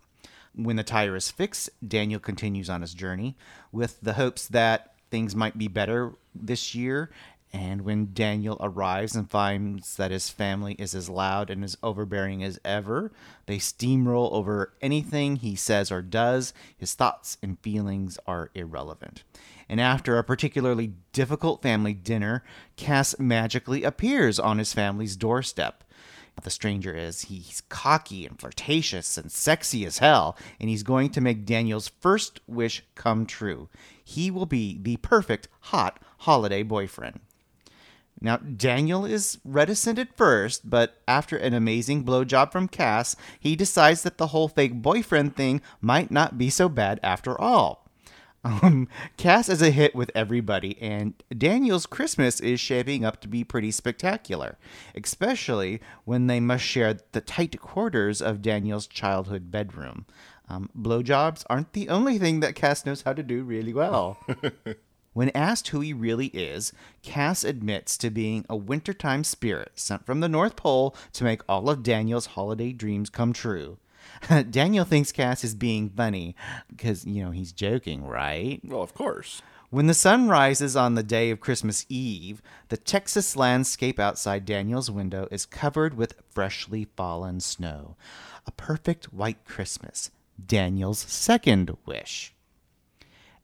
When 0.53 0.75
the 0.75 0.83
tire 0.83 1.15
is 1.15 1.31
fixed, 1.31 1.71
Daniel 1.85 2.19
continues 2.19 2.69
on 2.69 2.81
his 2.81 2.93
journey 2.93 3.35
with 3.71 3.99
the 4.01 4.13
hopes 4.13 4.47
that 4.49 4.93
things 5.09 5.35
might 5.35 5.57
be 5.57 5.67
better 5.67 6.13
this 6.35 6.75
year 6.75 7.09
and 7.53 7.83
when 7.83 8.13
Daniel 8.13 8.57
arrives 8.59 9.15
and 9.15 9.29
finds 9.29 9.95
that 9.97 10.09
his 10.09 10.27
family 10.27 10.73
is 10.79 10.95
as 10.95 11.07
loud 11.07 11.51
and 11.51 11.63
as 11.63 11.77
overbearing 11.83 12.43
as 12.43 12.59
ever, 12.65 13.11
they 13.45 13.59
steamroll 13.59 14.31
over 14.31 14.73
anything 14.81 15.35
he 15.35 15.55
says 15.55 15.91
or 15.91 16.01
does. 16.01 16.51
His 16.75 16.95
thoughts 16.95 17.37
and 17.43 17.59
feelings 17.59 18.17
are 18.25 18.49
irrelevant. 18.55 19.23
And 19.69 19.79
after 19.79 20.17
a 20.17 20.23
particularly 20.23 20.93
difficult 21.13 21.61
family 21.61 21.93
dinner, 21.93 22.43
Cass 22.75 23.19
magically 23.19 23.83
appears 23.83 24.39
on 24.39 24.57
his 24.57 24.73
family's 24.73 25.15
doorstep. 25.15 25.83
The 26.41 26.49
stranger 26.49 26.95
is 26.95 27.23
he's 27.23 27.61
cocky 27.69 28.25
and 28.25 28.39
flirtatious 28.39 29.15
and 29.15 29.31
sexy 29.31 29.85
as 29.85 29.99
hell, 29.99 30.35
and 30.59 30.71
he's 30.71 30.81
going 30.81 31.11
to 31.11 31.21
make 31.21 31.45
Daniel's 31.45 31.91
first 31.99 32.39
wish 32.47 32.83
come 32.95 33.27
true. 33.27 33.69
He 34.03 34.31
will 34.31 34.47
be 34.47 34.79
the 34.81 34.97
perfect 34.97 35.47
hot 35.59 35.99
holiday 36.19 36.63
boyfriend. 36.63 37.19
Now, 38.23 38.37
Daniel 38.37 39.03
is 39.03 39.37
reticent 39.43 39.99
at 39.99 40.15
first, 40.15 40.69
but 40.69 41.01
after 41.09 41.35
an 41.35 41.53
amazing 41.53 42.05
blowjob 42.05 42.53
from 42.53 42.69
Cass, 42.69 43.17
he 43.37 43.57
decides 43.57 44.03
that 44.03 44.17
the 44.17 44.27
whole 44.27 44.47
fake 44.47 44.81
boyfriend 44.81 45.35
thing 45.35 45.61
might 45.81 46.09
not 46.09 46.37
be 46.37 46.49
so 46.49 46.69
bad 46.69 46.99
after 47.03 47.39
all. 47.39 47.83
Um, 48.45 48.89
Cass 49.15 49.47
is 49.47 49.61
a 49.61 49.71
hit 49.71 49.95
with 49.95 50.11
everybody, 50.13 50.77
and 50.81 51.13
Daniel's 51.29 51.85
Christmas 51.85 52.41
is 52.41 52.59
shaping 52.59 53.05
up 53.05 53.21
to 53.21 53.29
be 53.29 53.45
pretty 53.45 53.71
spectacular, 53.71 54.57
especially 54.93 55.79
when 56.03 56.27
they 56.27 56.41
must 56.41 56.65
share 56.65 56.97
the 57.13 57.21
tight 57.21 57.57
quarters 57.61 58.21
of 58.21 58.41
Daniel's 58.41 58.85
childhood 58.85 59.49
bedroom. 59.49 60.05
Um, 60.49 60.69
blowjobs 60.77 61.45
aren't 61.49 61.71
the 61.71 61.87
only 61.87 62.19
thing 62.19 62.41
that 62.41 62.53
Cass 62.53 62.85
knows 62.85 63.03
how 63.03 63.13
to 63.13 63.23
do 63.23 63.43
really 63.43 63.73
well. 63.73 64.17
When 65.13 65.29
asked 65.29 65.67
who 65.69 65.79
he 65.79 65.93
really 65.93 66.27
is, 66.27 66.73
Cass 67.03 67.43
admits 67.43 67.97
to 67.97 68.09
being 68.09 68.45
a 68.49 68.55
wintertime 68.55 69.23
spirit 69.23 69.71
sent 69.75 70.05
from 70.05 70.19
the 70.19 70.29
North 70.29 70.55
Pole 70.55 70.95
to 71.13 71.23
make 71.23 71.41
all 71.47 71.69
of 71.69 71.83
Daniel's 71.83 72.27
holiday 72.27 72.71
dreams 72.71 73.09
come 73.09 73.31
true. 73.31 73.77
Daniel 74.49 74.85
thinks 74.85 75.11
Cass 75.11 75.43
is 75.43 75.55
being 75.55 75.89
funny 75.89 76.35
because, 76.67 77.05
you 77.05 77.23
know, 77.23 77.31
he's 77.31 77.51
joking, 77.51 78.05
right? 78.05 78.59
Well, 78.63 78.81
of 78.81 78.93
course. 78.93 79.41
When 79.69 79.87
the 79.87 79.95
sun 79.95 80.27
rises 80.27 80.75
on 80.75 80.93
the 80.93 81.01
day 81.01 81.31
of 81.31 81.39
Christmas 81.39 81.85
Eve, 81.89 82.43
the 82.69 82.77
Texas 82.77 83.35
landscape 83.35 83.99
outside 83.99 84.45
Daniel's 84.45 84.91
window 84.91 85.27
is 85.31 85.47
covered 85.47 85.95
with 85.95 86.21
freshly 86.29 86.87
fallen 86.95 87.39
snow. 87.39 87.95
A 88.45 88.51
perfect 88.51 89.13
white 89.13 89.45
Christmas. 89.45 90.11
Daniel's 90.45 90.99
second 90.99 91.75
wish. 91.87 92.35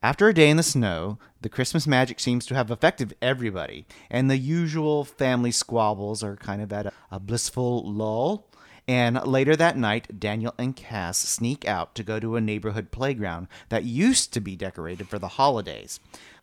After 0.02 0.30
a 0.30 0.34
day 0.34 0.50
in 0.50 0.56
the 0.56 0.64
snow, 0.64 1.20
the 1.42 1.50
Christmas 1.50 1.86
magic 1.86 2.22
seems 2.22 2.46
to 2.46 2.56
have 2.56 2.72
affected 2.72 3.18
everybody, 3.22 3.86
and 4.10 4.30
the 4.30 4.38
usual 4.38 5.04
family 5.04 5.52
squabbles 5.52 6.24
are 6.24 6.38
kind 6.38 6.62
of 6.62 6.72
at 6.72 6.86
a, 6.86 6.94
a 7.12 7.20
blissful 7.20 7.84
lull. 7.84 8.48
And 8.88 9.22
later 9.28 9.58
that 9.58 9.78
night, 9.78 10.18
Daniel 10.18 10.56
and 10.58 10.74
Cass 10.74 11.18
sneak 11.18 11.68
out 11.68 11.96
to 11.96 12.04
go 12.04 12.18
to 12.18 12.38
a 12.38 12.42
neighborhood 12.42 12.92
playground 12.92 13.50
that 13.68 13.84
used 13.84 14.32
to 14.34 14.40
be 14.40 14.56
decorated 14.56 15.10
for 15.10 15.20
the 15.20 15.28
holidays. 15.28 16.00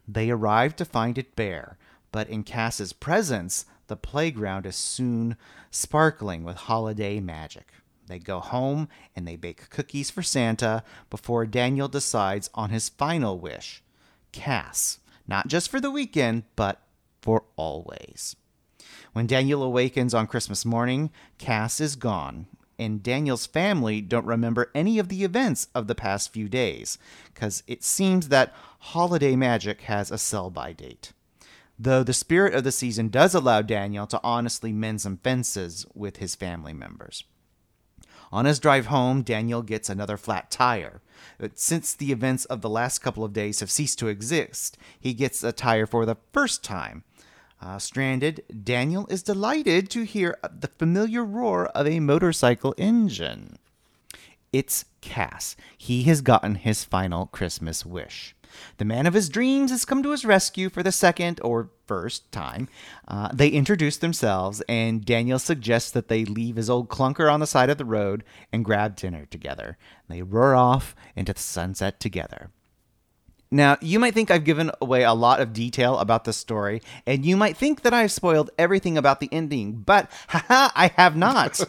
They 0.07 0.29
arrive 0.29 0.77
to 0.77 0.85
find 0.85 1.17
it 1.17 1.35
bare, 1.35 1.79
but 2.13 2.29
in 2.29 2.43
Cass's 2.43 2.93
presence, 2.93 3.65
the 3.87 3.97
playground 3.97 4.67
is 4.67 4.77
soon 4.77 5.39
sparkling 5.71 6.45
with 6.45 6.57
holiday 6.57 7.21
magic. 7.21 7.69
They 8.07 8.19
go 8.19 8.41
home 8.41 8.89
and 9.15 9.27
they 9.27 9.37
bake 9.37 9.71
cookies 9.71 10.11
for 10.11 10.23
Santa 10.23 10.83
before 11.11 11.47
Daniel 11.47 11.89
decides 11.89 12.51
on 12.55 12.71
his 12.71 12.89
final 12.89 13.39
wish 13.39 13.83
Cass, 14.33 14.99
not 15.27 15.49
just 15.49 15.71
for 15.71 15.81
the 15.81 15.91
weekend, 15.91 16.45
but 16.55 16.83
for 17.21 17.45
always. 17.57 18.37
When 19.13 19.27
Daniel 19.27 19.63
awakens 19.63 20.15
on 20.15 20.27
Christmas 20.27 20.65
morning, 20.65 21.11
Cass 21.39 21.81
is 21.81 21.97
gone, 21.97 22.47
and 22.79 23.03
Daniel's 23.03 23.47
family 23.47 24.01
don't 24.01 24.27
remember 24.27 24.71
any 24.75 24.99
of 24.99 25.09
the 25.09 25.25
events 25.25 25.69
of 25.75 25.87
the 25.87 25.95
past 25.95 26.33
few 26.33 26.49
days, 26.49 26.99
because 27.33 27.63
it 27.67 27.83
seems 27.83 28.29
that 28.29 28.55
holiday 28.79 29.35
magic 29.35 29.83
has 29.83 30.11
a 30.11 30.19
sell 30.19 30.51
by 30.51 30.73
date. 30.73 31.13
Though 31.79 32.03
the 32.03 32.13
spirit 32.13 32.55
of 32.55 32.65
the 32.65 32.73
season 32.73 33.09
does 33.09 33.35
allow 33.35 33.63
Daniel 33.63 34.07
to 34.07 34.21
honestly 34.23 34.73
mend 34.73 35.01
some 35.01 35.19
fences 35.19 35.87
with 35.95 36.19
his 36.19 36.35
family 36.35 36.73
members. 36.73 37.25
On 38.33 38.45
his 38.45 38.59
drive 38.59 38.87
home, 38.87 39.23
Daniel 39.23 39.63
gets 39.63 39.89
another 39.89 40.17
flat 40.17 40.51
tire. 40.51 41.01
But 41.39 41.59
since 41.59 41.95
the 41.95 42.13
events 42.13 42.45
of 42.47 42.61
the 42.61 42.69
last 42.69 42.99
couple 42.99 43.25
of 43.25 43.33
days 43.33 43.61
have 43.61 43.71
ceased 43.71 43.99
to 44.01 44.09
exist, 44.09 44.77
he 44.99 45.15
gets 45.15 45.43
a 45.43 45.53
tire 45.53 45.87
for 45.87 46.05
the 46.05 46.17
first 46.33 46.65
time. 46.65 47.05
Uh, 47.61 47.79
stranded, 47.79 48.43
Daniel 48.65 49.07
is 49.09 49.23
delighted 49.23 49.89
to 49.91 50.03
hear 50.03 50.37
the 50.51 50.69
familiar 50.69 51.25
roar 51.25 51.67
of 51.69 51.87
a 51.87 52.01
motorcycle 52.01 52.75
engine. 52.77 53.59
It's 54.53 54.85
Cass. 55.01 55.57
He 55.77 56.05
has 56.05 56.21
gotten 56.21 56.57
his 56.57 56.85
final 56.85 57.27
Christmas 57.27 57.87
wish. 57.87 58.35
The 58.79 58.85
man 58.85 59.07
of 59.07 59.15
his 59.15 59.29
dreams 59.29 59.71
has 59.71 59.85
come 59.85 60.03
to 60.03 60.11
his 60.11 60.25
rescue 60.25 60.69
for 60.71 60.83
the 60.83 60.93
second 60.93 61.41
or 61.43 61.71
first 61.87 62.31
time. 62.33 62.69
Uh, 63.07 63.29
they 63.33 63.49
introduce 63.49 63.97
themselves, 63.97 64.63
and 64.69 65.05
Daniel 65.05 65.39
suggests 65.39 65.91
that 65.91 66.09
they 66.09 66.25
leave 66.25 66.57
his 66.57 66.71
old 66.71 66.89
clunker 66.89 67.33
on 67.33 67.41
the 67.41 67.47
side 67.47 67.71
of 67.71 67.79
the 67.79 67.85
road 67.85 68.25
and 68.53 68.65
grab 68.65 68.97
dinner 68.97 69.27
together. 69.27 69.79
They 70.09 70.23
roar 70.23 70.55
off 70.55 70.95
into 71.15 71.33
the 71.33 71.41
sunset 71.41 72.01
together. 72.01 72.51
Now, 73.51 73.77
you 73.81 74.01
might 74.01 74.13
think 74.13 74.31
I've 74.31 74.45
given 74.45 74.73
away 74.81 75.05
a 75.05 75.13
lot 75.13 75.41
of 75.41 75.53
detail 75.53 75.99
about 75.99 76.25
the 76.25 76.33
story, 76.33 76.83
and 77.07 77.25
you 77.25 77.37
might 77.37 77.57
think 77.57 77.83
that 77.83 77.95
I've 77.95 78.11
spoiled 78.11 78.51
everything 78.59 78.99
about 78.99 79.21
the 79.21 79.29
ending, 79.31 79.73
but 79.75 80.11
haha, 80.29 80.71
I 80.75 80.89
have 80.97 81.17
not. 81.17 81.61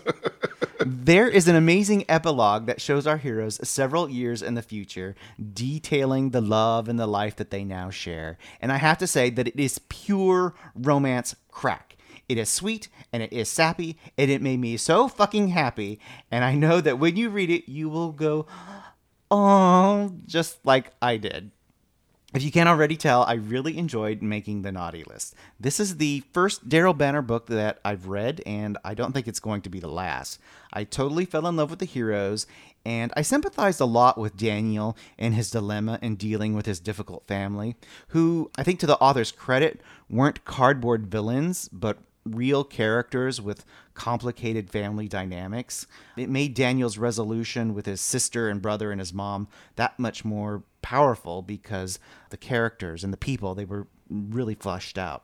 there 0.86 1.28
is 1.28 1.48
an 1.48 1.56
amazing 1.56 2.06
epilogue 2.10 2.66
that 2.66 2.82
shows 2.82 3.06
our 3.06 3.18
heroes 3.18 3.60
several 3.68 4.10
years 4.10 4.42
in 4.42 4.56
the 4.56 4.64
future, 4.64 5.16
detailing 5.54 6.32
the 6.32 6.42
love 6.42 6.90
and 6.90 7.00
the 7.00 7.08
life 7.08 7.36
that 7.36 7.52
they 7.52 7.64
now 7.64 7.92
share. 7.92 8.40
And 8.60 8.72
I 8.72 8.78
have 8.78 8.98
to 8.98 9.08
say 9.08 9.30
that 9.30 9.48
it 9.48 9.60
is 9.60 9.80
pure 9.88 10.56
romance 10.74 11.36
crack. 11.52 11.96
It 12.28 12.38
is 12.40 12.50
sweet 12.50 12.90
and 13.14 13.22
it 13.22 13.32
is 13.32 13.50
sappy, 13.50 13.98
and 14.18 14.32
it 14.32 14.42
made 14.42 14.60
me 14.60 14.78
so 14.78 15.08
fucking 15.08 15.50
happy. 15.50 16.00
And 16.32 16.44
I 16.44 16.56
know 16.56 16.82
that 16.82 17.00
when 17.00 17.16
you 17.16 17.30
read 17.30 17.52
it, 17.52 17.70
you 17.70 17.88
will 17.88 18.12
go, 18.12 18.48
oh, 19.30 20.14
just 20.26 20.66
like 20.66 20.92
I 21.02 21.18
did. 21.18 21.52
If 22.34 22.44
you 22.44 22.52
can't 22.52 22.68
already 22.68 22.98
tell, 22.98 23.24
I 23.24 23.36
really 23.36 23.78
enjoyed 23.78 24.22
making 24.22 24.62
the 24.62 24.72
naughty 24.72 25.06
list. 25.06 25.34
This 25.62 25.80
is 25.80 25.96
the 25.96 26.24
first 26.34 26.68
Daryl 26.68 26.96
Banner 26.96 27.22
book 27.22 27.48
that 27.48 27.80
I've 27.86 28.08
read, 28.08 28.42
and 28.46 28.78
I 28.84 28.96
don't 28.96 29.14
think 29.14 29.30
it's 29.30 29.40
going 29.40 29.62
to 29.62 29.70
be 29.70 29.80
the 29.80 29.88
last. 29.88 30.38
I 30.74 30.84
totally 30.84 31.24
fell 31.24 31.48
in 31.48 31.56
love 31.56 31.70
with 31.70 31.80
the 31.80 31.86
heroes, 31.86 32.46
and 32.86 33.14
I 33.16 33.22
sympathized 33.22 33.80
a 33.80 33.86
lot 33.86 34.18
with 34.18 34.36
Daniel 34.36 34.98
and 35.18 35.36
his 35.36 35.52
dilemma 35.52 36.00
in 36.02 36.16
dealing 36.16 36.54
with 36.54 36.66
his 36.66 36.82
difficult 36.82 37.26
family, 37.28 37.78
who, 38.10 38.52
I 38.58 38.64
think 38.64 38.82
to 38.82 38.88
the 38.88 39.00
author's 39.00 39.32
credit, 39.32 39.80
weren't 40.10 40.44
cardboard 40.44 41.08
villains, 41.08 41.70
but 41.70 41.98
real 42.28 42.64
characters 42.64 43.42
with 43.42 43.66
complicated 43.94 44.70
family 44.70 45.08
dynamics. 45.08 45.88
It 46.16 46.30
made 46.30 46.54
Daniel's 46.54 46.98
resolution 46.98 47.74
with 47.74 47.86
his 47.86 48.02
sister 48.02 48.50
and 48.50 48.62
brother 48.62 48.92
and 48.92 49.00
his 49.00 49.14
mom 49.14 49.48
that 49.76 49.98
much 49.98 50.24
more 50.24 50.64
powerful 50.82 51.42
because 51.42 52.00
the 52.30 52.38
characters 52.38 53.04
and 53.04 53.12
the 53.12 53.18
people 53.18 53.56
they 53.56 53.66
were 53.66 53.88
really 54.10 54.56
fleshed 54.56 54.98
out. 54.98 55.24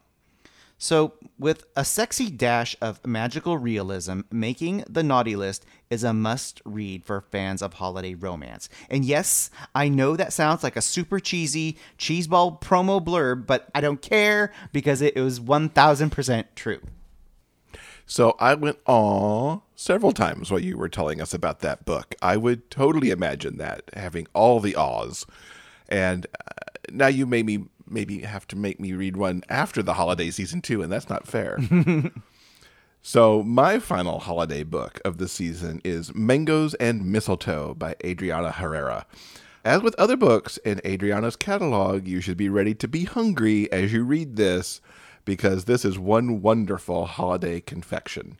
So, 0.83 1.13
with 1.39 1.63
a 1.77 1.85
sexy 1.85 2.29
dash 2.29 2.75
of 2.81 2.99
magical 3.07 3.57
realism, 3.57 4.19
making 4.29 4.83
the 4.89 5.01
naughty 5.01 5.37
list 5.37 5.65
is 5.89 6.03
a 6.03 6.11
must 6.11 6.61
read 6.65 7.05
for 7.05 7.21
fans 7.21 7.61
of 7.61 7.75
holiday 7.75 8.15
romance. 8.15 8.67
And 8.89 9.05
yes, 9.05 9.49
I 9.73 9.87
know 9.87 10.17
that 10.17 10.33
sounds 10.33 10.61
like 10.61 10.75
a 10.75 10.81
super 10.81 11.21
cheesy 11.21 11.77
cheeseball 11.97 12.61
promo 12.61 13.01
blurb, 13.01 13.47
but 13.47 13.69
I 13.73 13.79
don't 13.79 14.01
care 14.01 14.51
because 14.73 15.01
it 15.01 15.15
was 15.15 15.39
1000% 15.39 16.43
true. 16.53 16.81
So 18.05 18.35
I 18.37 18.53
went 18.55 18.79
aw 18.85 19.61
several 19.77 20.11
times 20.11 20.51
while 20.51 20.59
you 20.59 20.77
were 20.77 20.89
telling 20.89 21.21
us 21.21 21.33
about 21.33 21.61
that 21.61 21.85
book. 21.85 22.13
I 22.21 22.35
would 22.35 22.69
totally 22.69 23.09
imagine 23.09 23.55
that 23.55 23.83
having 23.93 24.27
all 24.33 24.59
the 24.59 24.75
awes. 24.75 25.25
And 25.87 26.27
uh, 26.27 26.63
now 26.91 27.07
you 27.07 27.25
made 27.25 27.45
me 27.45 27.67
maybe 27.93 28.21
have 28.21 28.47
to 28.47 28.55
make 28.55 28.79
me 28.79 28.93
read 28.93 29.15
one 29.15 29.43
after 29.50 29.81
the 29.83 29.93
holiday 29.93 30.31
season 30.31 30.62
too, 30.62 30.81
and 30.81 30.91
that's 30.91 31.09
not 31.09 31.27
fair. 31.27 31.59
so 33.01 33.43
my 33.43 33.79
final 33.79 34.19
holiday 34.19 34.63
book 34.63 35.00
of 35.05 35.17
the 35.17 35.27
season 35.27 35.81
is 35.83 36.13
Mangoes 36.13 36.73
and 36.75 37.05
Mistletoe 37.05 37.73
by 37.75 37.95
Adriana 38.03 38.51
Herrera. 38.51 39.05
As 39.65 39.81
with 39.81 39.95
other 39.95 40.17
books 40.17 40.57
in 40.57 40.81
Adriana's 40.85 41.38
catalog, 41.38 42.05
you 42.07 42.19
should 42.19 42.35
be 42.35 42.50
ready 42.50 42.73
to 42.75 42.88
be 42.88 43.05
hungry 43.05 43.71
as 43.71 43.93
you 43.93 44.03
read 44.03 44.35
this 44.35 44.81
because 45.23 45.65
this 45.65 45.85
is 45.85 45.97
one 45.97 46.41
wonderful 46.41 47.05
holiday 47.05 47.62
confection. 47.62 48.38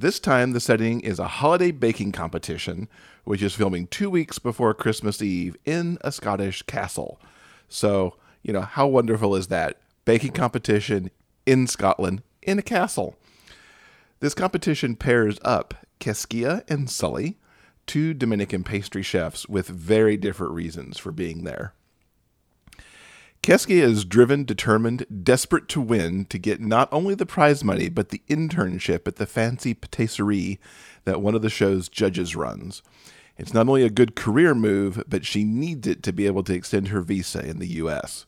This 0.00 0.20
time, 0.20 0.52
the 0.52 0.60
setting 0.60 1.00
is 1.00 1.18
a 1.18 1.26
holiday 1.26 1.72
baking 1.72 2.12
competition, 2.12 2.88
which 3.24 3.42
is 3.42 3.54
filming 3.54 3.88
two 3.88 4.08
weeks 4.08 4.38
before 4.38 4.72
Christmas 4.72 5.20
Eve 5.20 5.56
in 5.64 5.98
a 6.02 6.12
Scottish 6.12 6.62
castle. 6.62 7.20
So, 7.68 8.14
you 8.42 8.52
know, 8.52 8.62
how 8.62 8.86
wonderful 8.86 9.34
is 9.34 9.48
that? 9.48 9.78
Baking 10.04 10.32
competition 10.32 11.10
in 11.46 11.66
Scotland 11.66 12.22
in 12.42 12.58
a 12.58 12.62
castle. 12.62 13.16
This 14.20 14.34
competition 14.34 14.96
pairs 14.96 15.38
up 15.44 15.74
Kiskeya 16.00 16.68
and 16.68 16.90
Sully, 16.90 17.38
two 17.86 18.14
Dominican 18.14 18.64
pastry 18.64 19.02
chefs 19.02 19.48
with 19.48 19.68
very 19.68 20.16
different 20.16 20.52
reasons 20.52 20.98
for 20.98 21.12
being 21.12 21.44
there. 21.44 21.72
Kiskeya 23.42 23.82
is 23.82 24.04
driven, 24.04 24.44
determined, 24.44 25.06
desperate 25.22 25.68
to 25.68 25.80
win 25.80 26.24
to 26.26 26.38
get 26.38 26.60
not 26.60 26.88
only 26.92 27.14
the 27.14 27.24
prize 27.24 27.62
money, 27.62 27.88
but 27.88 28.10
the 28.10 28.22
internship 28.28 29.06
at 29.06 29.16
the 29.16 29.26
fancy 29.26 29.74
patisserie 29.74 30.58
that 31.04 31.22
one 31.22 31.34
of 31.34 31.42
the 31.42 31.48
show's 31.48 31.88
judges 31.88 32.34
runs. 32.34 32.82
It's 33.38 33.54
not 33.54 33.68
only 33.68 33.84
a 33.84 33.90
good 33.90 34.16
career 34.16 34.52
move, 34.54 35.02
but 35.06 35.24
she 35.24 35.44
needs 35.44 35.86
it 35.86 36.02
to 36.02 36.12
be 36.12 36.26
able 36.26 36.42
to 36.42 36.54
extend 36.54 36.88
her 36.88 37.00
visa 37.00 37.46
in 37.46 37.60
the 37.60 37.68
U.S. 37.74 38.26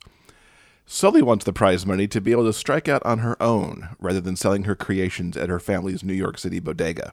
Sully 0.87 1.21
wants 1.21 1.45
the 1.45 1.53
prize 1.53 1.85
money 1.85 2.07
to 2.09 2.21
be 2.21 2.31
able 2.31 2.47
to 2.47 2.53
strike 2.53 2.89
out 2.89 3.05
on 3.05 3.19
her 3.19 3.41
own 3.43 3.91
rather 3.99 4.21
than 4.21 4.37
selling 4.37 4.65
her 4.65 4.77
creations 4.77 5.37
at 5.37 5.49
her 5.49 5.59
family's 5.59 6.05
New 6.05 6.15
York 6.15 6.39
City 6.39 6.61
bodega. 6.61 7.13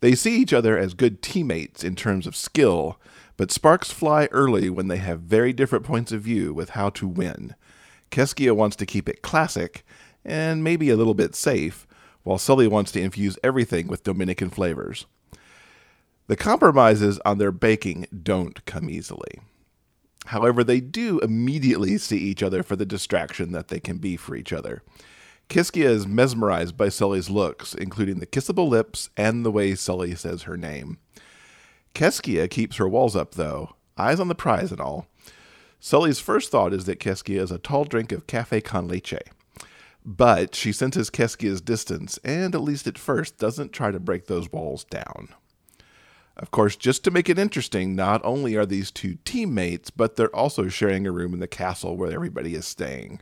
They 0.00 0.14
see 0.14 0.36
each 0.36 0.52
other 0.52 0.78
as 0.78 0.94
good 0.94 1.22
teammates 1.22 1.84
in 1.84 1.96
terms 1.96 2.26
of 2.26 2.36
skill, 2.36 3.00
but 3.36 3.52
sparks 3.52 3.90
fly 3.90 4.28
early 4.30 4.68
when 4.70 4.88
they 4.88 4.96
have 4.96 5.20
very 5.20 5.52
different 5.52 5.84
points 5.84 6.12
of 6.12 6.22
view 6.22 6.54
with 6.54 6.70
how 6.70 6.90
to 6.90 7.06
win. 7.06 7.54
Kiskeya 8.10 8.54
wants 8.54 8.76
to 8.76 8.86
keep 8.86 9.08
it 9.08 9.22
classic 9.22 9.84
and 10.24 10.62
maybe 10.62 10.90
a 10.90 10.96
little 10.96 11.14
bit 11.14 11.34
safe, 11.34 11.86
while 12.22 12.38
Sully 12.38 12.68
wants 12.68 12.92
to 12.92 13.00
infuse 13.00 13.38
everything 13.42 13.88
with 13.88 14.04
Dominican 14.04 14.50
flavors. 14.50 15.06
The 16.28 16.36
compromises 16.36 17.18
on 17.24 17.38
their 17.38 17.52
baking 17.52 18.06
don't 18.22 18.64
come 18.64 18.88
easily. 18.88 19.40
However, 20.26 20.62
they 20.62 20.80
do 20.80 21.18
immediately 21.20 21.98
see 21.98 22.18
each 22.18 22.42
other 22.42 22.62
for 22.62 22.76
the 22.76 22.86
distraction 22.86 23.52
that 23.52 23.68
they 23.68 23.80
can 23.80 23.98
be 23.98 24.16
for 24.16 24.36
each 24.36 24.52
other. 24.52 24.82
Kiskeya 25.48 25.88
is 25.88 26.06
mesmerized 26.06 26.76
by 26.76 26.88
Sully's 26.88 27.28
looks, 27.28 27.74
including 27.74 28.20
the 28.20 28.26
kissable 28.26 28.68
lips 28.68 29.10
and 29.16 29.44
the 29.44 29.50
way 29.50 29.74
Sully 29.74 30.14
says 30.14 30.42
her 30.42 30.56
name. 30.56 30.98
Kiskeya 31.94 32.48
keeps 32.48 32.76
her 32.76 32.88
walls 32.88 33.16
up, 33.16 33.34
though, 33.34 33.74
eyes 33.98 34.20
on 34.20 34.28
the 34.28 34.34
prize 34.34 34.70
and 34.70 34.80
all. 34.80 35.08
Sully's 35.80 36.20
first 36.20 36.50
thought 36.50 36.72
is 36.72 36.84
that 36.84 37.00
Kiskeya 37.00 37.40
is 37.40 37.50
a 37.50 37.58
tall 37.58 37.84
drink 37.84 38.12
of 38.12 38.26
cafe 38.26 38.60
con 38.60 38.86
leche. 38.86 39.18
But 40.04 40.54
she 40.54 40.72
senses 40.72 41.10
Kiskeya's 41.10 41.60
distance 41.60 42.18
and, 42.24 42.54
at 42.54 42.62
least 42.62 42.86
at 42.86 42.96
first, 42.96 43.38
doesn't 43.38 43.72
try 43.72 43.90
to 43.90 44.00
break 44.00 44.26
those 44.26 44.50
walls 44.50 44.84
down. 44.84 45.28
Of 46.42 46.50
course, 46.50 46.74
just 46.74 47.04
to 47.04 47.12
make 47.12 47.28
it 47.28 47.38
interesting, 47.38 47.94
not 47.94 48.20
only 48.24 48.56
are 48.56 48.66
these 48.66 48.90
two 48.90 49.16
teammates, 49.24 49.90
but 49.90 50.16
they're 50.16 50.34
also 50.34 50.66
sharing 50.66 51.06
a 51.06 51.12
room 51.12 51.34
in 51.34 51.40
the 51.40 51.46
castle 51.46 51.96
where 51.96 52.10
everybody 52.10 52.54
is 52.56 52.66
staying. 52.66 53.20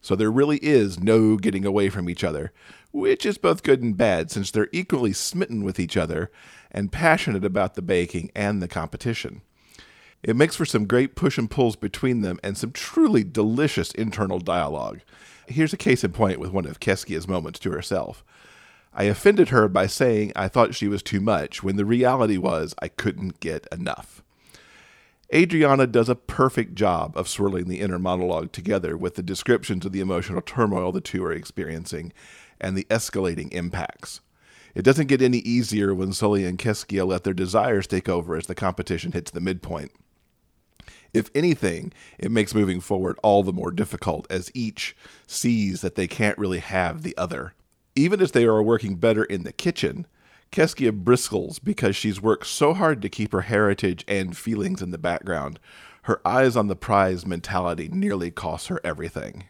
So 0.00 0.16
there 0.16 0.32
really 0.32 0.58
is 0.58 0.98
no 0.98 1.36
getting 1.36 1.64
away 1.64 1.90
from 1.90 2.10
each 2.10 2.24
other, 2.24 2.52
which 2.90 3.24
is 3.24 3.38
both 3.38 3.62
good 3.62 3.82
and 3.82 3.96
bad 3.96 4.32
since 4.32 4.50
they're 4.50 4.68
equally 4.72 5.12
smitten 5.12 5.62
with 5.62 5.78
each 5.78 5.96
other 5.96 6.32
and 6.72 6.90
passionate 6.90 7.44
about 7.44 7.74
the 7.74 7.82
baking 7.82 8.32
and 8.34 8.60
the 8.60 8.68
competition. 8.68 9.42
It 10.24 10.34
makes 10.34 10.56
for 10.56 10.66
some 10.66 10.86
great 10.86 11.14
push 11.14 11.38
and 11.38 11.48
pulls 11.48 11.76
between 11.76 12.22
them 12.22 12.40
and 12.42 12.58
some 12.58 12.72
truly 12.72 13.22
delicious 13.22 13.92
internal 13.92 14.40
dialogue. 14.40 15.02
Here's 15.46 15.72
a 15.72 15.78
case 15.78 16.02
in 16.02 16.12
point 16.12 16.40
with 16.40 16.50
one 16.50 16.66
of 16.66 16.80
Kiskeya's 16.80 17.28
moments 17.28 17.60
to 17.60 17.70
herself. 17.70 18.24
I 18.92 19.04
offended 19.04 19.50
her 19.50 19.68
by 19.68 19.86
saying 19.86 20.32
I 20.34 20.48
thought 20.48 20.74
she 20.74 20.88
was 20.88 21.02
too 21.02 21.20
much, 21.20 21.62
when 21.62 21.76
the 21.76 21.84
reality 21.84 22.36
was 22.36 22.74
I 22.80 22.88
couldn't 22.88 23.40
get 23.40 23.66
enough. 23.70 24.22
Adriana 25.32 25.86
does 25.86 26.08
a 26.08 26.16
perfect 26.16 26.74
job 26.74 27.16
of 27.16 27.28
swirling 27.28 27.68
the 27.68 27.80
inner 27.80 28.00
monologue 28.00 28.50
together 28.50 28.96
with 28.96 29.14
the 29.14 29.22
descriptions 29.22 29.86
of 29.86 29.92
the 29.92 30.00
emotional 30.00 30.40
turmoil 30.40 30.90
the 30.90 31.00
two 31.00 31.24
are 31.24 31.32
experiencing 31.32 32.12
and 32.60 32.76
the 32.76 32.84
escalating 32.90 33.52
impacts. 33.52 34.20
It 34.74 34.82
doesn't 34.82 35.06
get 35.06 35.22
any 35.22 35.38
easier 35.38 35.94
when 35.94 36.12
Sully 36.12 36.44
and 36.44 36.58
Kiskeya 36.58 37.06
let 37.06 37.22
their 37.22 37.34
desires 37.34 37.86
take 37.86 38.08
over 38.08 38.36
as 38.36 38.46
the 38.46 38.54
competition 38.56 39.12
hits 39.12 39.30
the 39.30 39.40
midpoint. 39.40 39.92
If 41.12 41.30
anything, 41.34 41.92
it 42.18 42.30
makes 42.30 42.54
moving 42.54 42.80
forward 42.80 43.18
all 43.22 43.42
the 43.42 43.52
more 43.52 43.72
difficult 43.72 44.26
as 44.30 44.50
each 44.54 44.96
sees 45.26 45.80
that 45.80 45.94
they 45.94 46.06
can't 46.06 46.38
really 46.38 46.60
have 46.60 47.02
the 47.02 47.16
other. 47.16 47.54
Even 47.96 48.20
as 48.20 48.32
they 48.32 48.44
are 48.44 48.62
working 48.62 48.96
better 48.96 49.24
in 49.24 49.42
the 49.42 49.52
kitchen, 49.52 50.06
Kiskeya 50.52 50.92
bristles 50.92 51.58
because 51.58 51.94
she's 51.94 52.20
worked 52.20 52.46
so 52.46 52.74
hard 52.74 53.02
to 53.02 53.08
keep 53.08 53.32
her 53.32 53.42
heritage 53.42 54.04
and 54.08 54.36
feelings 54.36 54.82
in 54.82 54.90
the 54.90 54.98
background. 54.98 55.58
Her 56.02 56.20
eyes 56.26 56.56
on 56.56 56.68
the 56.68 56.76
prize 56.76 57.26
mentality 57.26 57.88
nearly 57.92 58.30
costs 58.30 58.68
her 58.68 58.80
everything. 58.82 59.44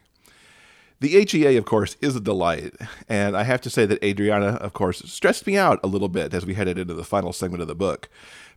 The 0.99 1.25
HEA, 1.25 1.57
of 1.57 1.65
course, 1.65 1.97
is 1.99 2.15
a 2.15 2.19
delight, 2.19 2.75
and 3.09 3.35
I 3.35 3.41
have 3.41 3.61
to 3.61 3.71
say 3.71 3.87
that 3.87 4.03
Adriana, 4.03 4.57
of 4.57 4.73
course, 4.73 5.01
stressed 5.11 5.47
me 5.47 5.57
out 5.57 5.79
a 5.83 5.87
little 5.87 6.09
bit 6.09 6.31
as 6.31 6.45
we 6.45 6.53
headed 6.53 6.77
into 6.77 6.93
the 6.93 7.03
final 7.03 7.33
segment 7.33 7.63
of 7.63 7.67
the 7.67 7.73
book, 7.73 8.07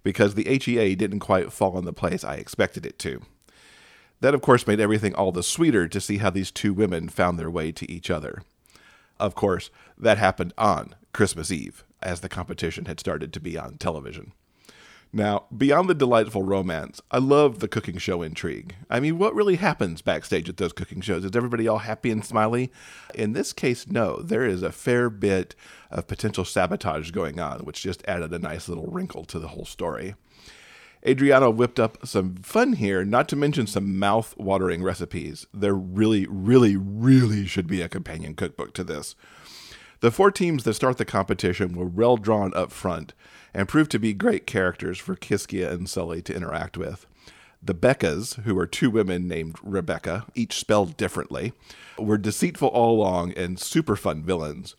because 0.03 0.35
the 0.35 0.45
HEA 0.45 0.95
didn't 0.97 1.21
quite 1.21 1.53
fall 1.53 1.79
in 1.79 1.87
the 1.87 1.95
place 1.95 2.23
I 2.23 2.35
expected 2.35 2.85
it 2.85 2.99
to. 2.99 3.23
That, 4.21 4.35
of 4.35 4.43
course, 4.43 4.67
made 4.67 4.79
everything 4.79 5.15
all 5.15 5.33
the 5.33 5.43
sweeter 5.43 5.89
to 5.89 6.01
see 6.03 6.19
how 6.19 6.29
these 6.29 6.51
two 6.51 6.75
women 6.75 7.09
found 7.09 7.39
their 7.39 7.51
way 7.51 7.73
to 7.73 7.91
each 7.91 8.11
other. 8.11 8.43
Of 9.25 9.35
course, 9.35 9.71
that 9.97 10.19
happened 10.19 10.53
on 10.59 10.97
Christmas 11.15 11.51
Eve, 11.51 11.83
as 12.03 12.21
the 12.21 12.29
competition 12.29 12.85
had 12.85 13.01
started 13.01 13.33
to 13.33 13.41
be 13.41 13.57
on 13.57 13.79
television. 13.79 14.33
Now, 15.15 15.47
beyond 15.57 15.89
the 15.89 15.95
delightful 15.95 16.43
romance, 16.43 17.01
I 17.11 17.17
love 17.19 17.61
the 17.61 17.69
cooking 17.69 17.97
show 17.97 18.21
intrigue. 18.21 18.75
I 18.91 19.01
mean, 19.01 19.17
what 19.17 19.35
really 19.35 19.57
happens 19.57 20.03
backstage 20.03 20.51
at 20.51 20.59
those 20.59 20.75
cooking 20.75 21.01
shows? 21.01 21.25
Is 21.25 21.35
everybody 21.35 21.67
all 21.67 21.79
happy 21.79 22.11
and 22.11 22.23
smiley? 22.23 22.71
In 23.15 23.33
this 23.33 23.55
case, 23.55 23.87
no. 23.87 24.21
There 24.21 24.45
is 24.45 24.63
a 24.63 24.71
fair 24.71 25.09
bit 25.09 25.55
of 25.91 26.07
potential 26.07 26.45
sabotage 26.45 27.11
going 27.11 27.41
on, 27.41 27.61
which 27.61 27.81
just 27.81 28.05
added 28.07 28.31
a 28.35 28.39
nice 28.39 28.69
little 28.69 28.89
wrinkle 28.89 29.25
to 29.25 29.39
the 29.39 29.49
whole 29.49 29.65
story. 29.65 30.17
Adriana 31.07 31.51
whipped 31.51 31.79
up 31.79 32.07
some 32.07 32.37
fun 32.37 32.75
here, 32.75 33.05
not 33.05 33.29
to 33.29 33.37
mention 33.37 33.67
some 33.67 33.99
mouth 33.99 34.35
watering 34.39 34.83
recipes. 34.83 35.47
There 35.53 35.75
really, 35.75 36.27
really, 36.29 36.77
really 36.77 37.47
should 37.47 37.67
be 37.67 37.83
a 37.83 37.89
companion 37.89 38.35
cookbook 38.35 38.73
to 38.75 38.85
this. 38.85 39.15
The 40.01 40.11
four 40.11 40.31
teams 40.31 40.65
that 40.65 40.75
start 40.75 40.97
the 40.97 41.05
competition 41.05 41.75
were 41.75 41.87
well 41.87 42.17
drawn 42.17 42.55
up 42.55 42.73
front 42.73 43.13
and 43.53 43.69
proved 43.69 43.91
to 43.93 43.99
be 43.99 44.15
great 44.15 44.47
characters 44.47 44.99
for 44.99 45.15
Kiskeya 45.15 45.71
and 45.71 45.89
Sully 45.89 46.23
to 46.23 46.35
interact 46.35 46.77
with. 46.77 47.07
The 47.63 47.75
Beccas, 47.75 48.43
who 48.43 48.59
are 48.59 48.67
two 48.67 48.91
women 48.91 49.27
named 49.27 49.57
Rebecca, 49.63 50.27
each 50.35 50.55
spelled 50.55 50.97
differently, 50.97 51.53
were 51.99 52.19
deceitful 52.19 52.69
all 52.69 52.97
along 52.97 53.33
and 53.33 53.59
super 53.59 53.97
fun 53.97 54.23
villains. 54.23 54.77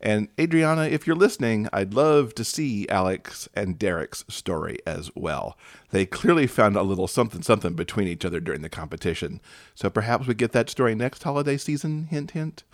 And 0.00 0.28
Adriana, 0.40 0.84
if 0.84 1.06
you're 1.06 1.16
listening, 1.16 1.68
I'd 1.72 1.92
love 1.92 2.34
to 2.36 2.44
see 2.44 2.88
Alex 2.88 3.48
and 3.54 3.78
Derek's 3.78 4.24
story 4.28 4.78
as 4.86 5.10
well. 5.14 5.58
They 5.90 6.06
clearly 6.06 6.46
found 6.46 6.76
a 6.76 6.82
little 6.82 7.06
something 7.06 7.42
something 7.42 7.74
between 7.74 8.08
each 8.08 8.24
other 8.24 8.40
during 8.40 8.62
the 8.62 8.70
competition. 8.70 9.40
So 9.74 9.90
perhaps 9.90 10.26
we 10.26 10.34
get 10.34 10.52
that 10.52 10.70
story 10.70 10.94
next 10.94 11.22
holiday 11.22 11.58
season, 11.58 12.04
hint 12.04 12.30
hint. 12.30 12.64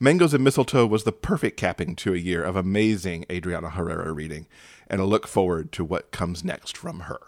Mangoes 0.00 0.34
and 0.34 0.44
Mistletoe 0.44 0.86
was 0.86 1.04
the 1.04 1.12
perfect 1.12 1.56
capping 1.56 1.96
to 1.96 2.14
a 2.14 2.18
year 2.18 2.42
of 2.42 2.54
amazing 2.54 3.24
Adriana 3.30 3.70
Herrera 3.70 4.12
reading, 4.12 4.46
and 4.88 5.00
I 5.00 5.04
look 5.04 5.26
forward 5.26 5.72
to 5.72 5.84
what 5.84 6.12
comes 6.12 6.44
next 6.44 6.76
from 6.76 7.00
her. 7.00 7.18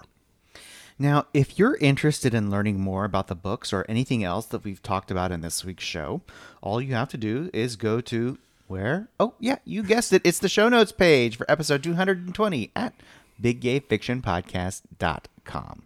Now, 0.97 1.27
if 1.33 1.59
you're 1.59 1.77
interested 1.77 2.35
in 2.35 2.51
learning 2.51 2.79
more 2.79 3.05
about 3.05 3.27
the 3.29 3.35
books 3.35 3.73
or 3.73 3.87
anything 3.89 4.23
else 4.23 4.47
that 4.47 4.65
we've 4.65 4.83
talked 4.83 5.11
about 5.11 5.33
in 5.33 5.41
this 5.41 5.65
week's 5.65 5.83
show, 5.83 6.21
all 6.61 6.81
you 6.81 6.95
have 6.95 7.09
to 7.09 7.17
do 7.17 7.51
is 7.53 7.75
go 7.75 8.01
to 8.03 8.39
where? 8.71 9.09
Oh, 9.19 9.35
yeah, 9.41 9.57
you 9.65 9.83
guessed 9.83 10.13
it. 10.13 10.23
It's 10.25 10.39
the 10.39 10.49
show 10.49 10.69
notes 10.69 10.93
page 10.93 11.37
for 11.37 11.51
episode 11.51 11.83
220 11.83 12.71
at 12.77 12.95
biggayfictionpodcast.com. 13.43 15.83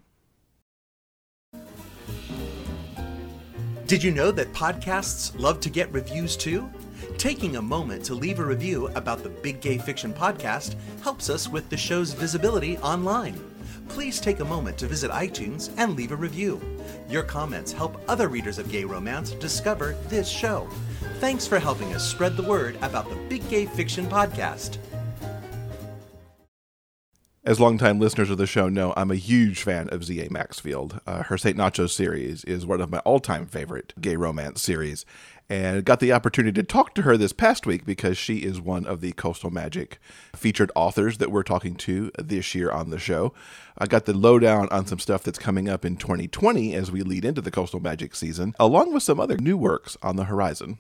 Did 3.87 4.03
you 4.03 4.11
know 4.11 4.31
that 4.31 4.53
podcasts 4.53 5.39
love 5.39 5.61
to 5.61 5.71
get 5.71 5.93
reviews 5.93 6.37
too? 6.37 6.69
Taking 7.17 7.57
a 7.57 7.63
moment 7.63 8.05
to 8.07 8.15
leave 8.15 8.39
a 8.39 8.45
review 8.45 8.89
about 8.95 9.23
the 9.23 9.29
Big 9.29 9.61
Gay 9.61 9.79
Fiction 9.79 10.13
podcast 10.13 10.75
helps 11.03 11.31
us 11.31 11.49
with 11.49 11.71
the 11.71 11.77
show's 11.77 12.13
visibility 12.13 12.77
online. 12.79 13.54
Please 13.89 14.21
take 14.21 14.41
a 14.41 14.45
moment 14.45 14.79
to 14.79 14.87
visit 14.87 15.11
iTunes 15.11 15.71
and 15.77 15.97
leave 15.97 16.13
a 16.13 16.17
review. 16.17 16.61
Your 17.09 17.23
comments 17.23 17.73
help 17.73 18.01
other 18.09 18.29
readers 18.29 18.59
of 18.59 18.71
gay 18.71 18.85
romance 18.85 19.33
discover 19.33 19.97
this 20.09 20.29
show. 20.29 20.69
Thanks 21.21 21.47
for 21.47 21.59
helping 21.59 21.93
us 21.95 22.09
spread 22.09 22.37
the 22.37 22.43
word 22.43 22.77
about 22.83 23.09
the 23.09 23.17
Big 23.29 23.49
Gay 23.49 23.67
Fiction 23.67 24.07
podcast. 24.07 24.79
As 27.47 27.61
longtime 27.61 28.01
listeners 28.01 28.31
of 28.31 28.39
the 28.39 28.47
show 28.47 28.71
know, 28.71 28.95
I'm 28.97 29.11
a 29.11 29.17
huge 29.17 29.63
fan 29.63 29.91
of 29.91 30.03
Z.A. 30.03 30.31
Maxfield. 30.31 30.99
Uh, 31.07 31.25
her 31.25 31.37
St. 31.37 31.59
Nacho 31.59 31.91
series 31.91 32.43
is 32.45 32.65
one 32.65 32.81
of 32.81 32.91
my 32.91 33.01
all 33.01 33.21
time 33.21 33.45
favorite 33.45 33.93
gay 34.01 34.17
romance 34.17 34.63
series. 34.63 35.05
And 35.51 35.85
got 35.85 36.01
the 36.01 36.13
opportunity 36.13 36.61
to 36.63 36.67
talk 36.67 36.95
to 36.95 37.03
her 37.03 37.19
this 37.19 37.35
past 37.35 37.67
week 37.67 37.85
because 37.85 38.17
she 38.17 38.39
is 38.39 38.63
one 38.63 38.87
of 38.87 39.03
the 39.03 39.13
Coastal 39.13 39.51
Magic 39.51 39.99
featured 40.35 40.73
authors 40.75 41.19
that 41.19 41.31
we're 41.31 41.43
talking 41.43 41.75
to 41.77 42.11
this 42.19 42.55
year 42.55 42.71
on 42.71 42.89
the 42.89 42.99
show. 42.99 43.35
I 43.77 43.87
got 43.87 44.07
the 44.07 44.15
lowdown 44.15 44.69
on 44.71 44.87
some 44.87 44.99
stuff 44.99 45.23
that's 45.23 45.39
coming 45.39 45.69
up 45.69 45.85
in 45.85 45.97
2020 45.97 46.75
as 46.75 46.91
we 46.91 47.03
lead 47.03 47.27
into 47.27 47.43
the 47.43 47.51
Coastal 47.51 47.81
Magic 47.81 48.15
season, 48.15 48.55
along 48.59 48.95
with 48.95 49.03
some 49.03 49.21
other 49.21 49.37
new 49.37 49.59
works 49.59 49.99
on 50.03 50.17
the 50.17 50.25
horizon. 50.25 50.79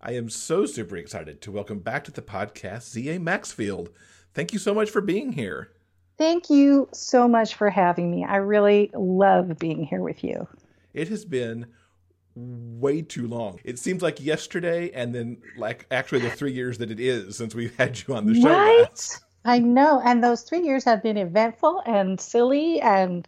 I 0.00 0.12
am 0.12 0.30
so 0.30 0.64
super 0.64 0.96
excited 0.96 1.42
to 1.42 1.52
welcome 1.52 1.80
back 1.80 2.04
to 2.04 2.10
the 2.10 2.22
podcast 2.22 2.90
Z.A. 2.90 3.18
Maxfield. 3.18 3.90
Thank 4.32 4.54
you 4.54 4.58
so 4.58 4.72
much 4.72 4.90
for 4.90 5.02
being 5.02 5.32
here. 5.32 5.70
Thank 6.16 6.48
you 6.48 6.88
so 6.92 7.28
much 7.28 7.56
for 7.56 7.68
having 7.68 8.10
me. 8.10 8.24
I 8.24 8.36
really 8.36 8.90
love 8.94 9.58
being 9.58 9.84
here 9.84 10.00
with 10.00 10.24
you. 10.24 10.48
It 10.92 11.08
has 11.08 11.24
been 11.24 11.66
way 12.34 13.02
too 13.02 13.28
long. 13.28 13.60
It 13.64 13.78
seems 13.78 14.02
like 14.02 14.20
yesterday 14.20 14.90
and 14.92 15.14
then 15.14 15.38
like 15.56 15.86
actually 15.90 16.20
the 16.20 16.30
3 16.30 16.52
years 16.52 16.78
that 16.78 16.90
it 16.90 17.00
is 17.00 17.36
since 17.36 17.54
we've 17.54 17.74
had 17.76 18.02
you 18.06 18.14
on 18.14 18.26
the 18.26 18.34
show. 18.34 18.48
Right? 18.48 18.86
Last. 18.88 19.24
I 19.44 19.58
know. 19.58 20.00
And 20.04 20.24
those 20.24 20.42
3 20.42 20.60
years 20.60 20.84
have 20.84 21.02
been 21.02 21.16
eventful 21.16 21.82
and 21.86 22.20
silly 22.20 22.80
and 22.80 23.26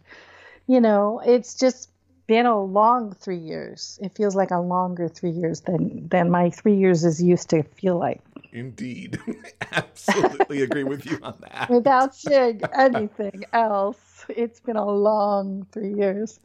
you 0.67 0.81
know, 0.81 1.21
it's 1.25 1.55
just 1.55 1.89
been 2.27 2.45
a 2.45 2.61
long 2.61 3.13
3 3.13 3.37
years. 3.37 3.97
It 4.01 4.13
feels 4.15 4.35
like 4.35 4.51
a 4.51 4.59
longer 4.59 5.07
3 5.07 5.29
years 5.31 5.61
than 5.61 6.07
than 6.09 6.29
my 6.29 6.49
3 6.49 6.75
years 6.75 7.05
is 7.05 7.21
used 7.23 7.49
to 7.51 7.63
feel 7.63 7.97
like. 7.97 8.21
Indeed. 8.51 9.19
Absolutely 9.71 10.63
agree 10.63 10.83
with 10.83 11.05
you 11.05 11.19
on 11.21 11.35
that. 11.41 11.69
Without 11.69 12.15
saying 12.15 12.61
anything 12.73 13.45
else, 13.53 14.25
it's 14.29 14.59
been 14.59 14.75
a 14.75 14.89
long 14.89 15.67
three 15.71 15.93
years. 15.93 16.39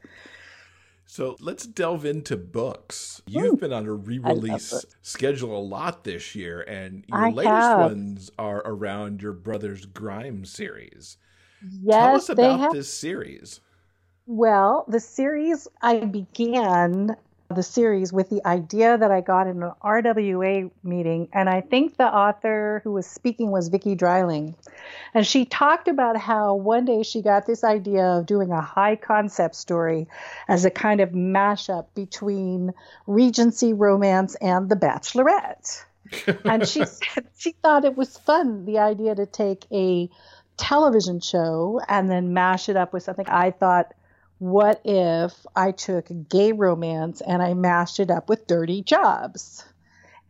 So 1.12 1.36
let's 1.40 1.66
delve 1.66 2.06
into 2.06 2.38
books. 2.38 3.20
Hmm. 3.30 3.38
You've 3.40 3.60
been 3.60 3.74
on 3.74 3.84
a 3.84 3.92
re 3.92 4.18
release 4.18 4.86
schedule 5.02 5.54
a 5.54 5.60
lot 5.60 6.04
this 6.04 6.34
year, 6.34 6.62
and 6.62 7.04
your 7.06 7.26
I 7.26 7.28
latest 7.28 7.52
have. 7.52 7.80
ones 7.80 8.30
are 8.38 8.62
around 8.64 9.20
your 9.20 9.34
Brothers 9.34 9.84
Grimes 9.84 10.48
series. 10.48 11.18
Yes, 11.82 12.02
Tell 12.02 12.16
us 12.16 12.28
about 12.30 12.60
have. 12.60 12.72
this 12.72 12.90
series. 12.90 13.60
Well, 14.24 14.86
the 14.88 15.00
series, 15.00 15.68
I 15.82 16.06
began 16.06 17.14
the 17.52 17.62
series 17.62 18.12
with 18.12 18.28
the 18.30 18.44
idea 18.46 18.98
that 18.98 19.10
I 19.10 19.20
got 19.20 19.46
in 19.46 19.62
an 19.62 19.72
RWA 19.82 20.70
meeting, 20.82 21.28
and 21.32 21.48
I 21.48 21.60
think 21.60 21.96
the 21.96 22.06
author 22.06 22.80
who 22.84 22.92
was 22.92 23.06
speaking 23.06 23.50
was 23.50 23.68
Vicky 23.68 23.94
Dreiling. 23.94 24.54
And 25.14 25.26
she 25.26 25.44
talked 25.44 25.88
about 25.88 26.16
how 26.16 26.54
one 26.54 26.84
day 26.84 27.02
she 27.02 27.22
got 27.22 27.46
this 27.46 27.64
idea 27.64 28.04
of 28.04 28.26
doing 28.26 28.50
a 28.50 28.60
high 28.60 28.96
concept 28.96 29.54
story 29.54 30.08
as 30.48 30.64
a 30.64 30.70
kind 30.70 31.00
of 31.00 31.10
mashup 31.10 31.86
between 31.94 32.72
Regency 33.06 33.72
romance 33.72 34.34
and 34.36 34.68
The 34.68 34.76
Bachelorette. 34.76 35.84
and 36.44 36.66
she 36.66 36.84
said 36.84 37.26
she 37.36 37.52
thought 37.52 37.84
it 37.84 37.96
was 37.96 38.18
fun, 38.18 38.64
the 38.64 38.78
idea 38.78 39.14
to 39.14 39.26
take 39.26 39.64
a 39.72 40.10
television 40.56 41.20
show 41.20 41.80
and 41.88 42.10
then 42.10 42.34
mash 42.34 42.68
it 42.68 42.76
up 42.76 42.92
with 42.92 43.02
something. 43.02 43.26
I 43.28 43.50
thought, 43.50 43.94
what 44.42 44.80
if 44.84 45.46
I 45.54 45.70
took 45.70 46.08
gay 46.28 46.50
romance 46.50 47.20
and 47.20 47.40
I 47.40 47.54
mashed 47.54 48.00
it 48.00 48.10
up 48.10 48.28
with 48.28 48.48
dirty 48.48 48.82
jobs? 48.82 49.64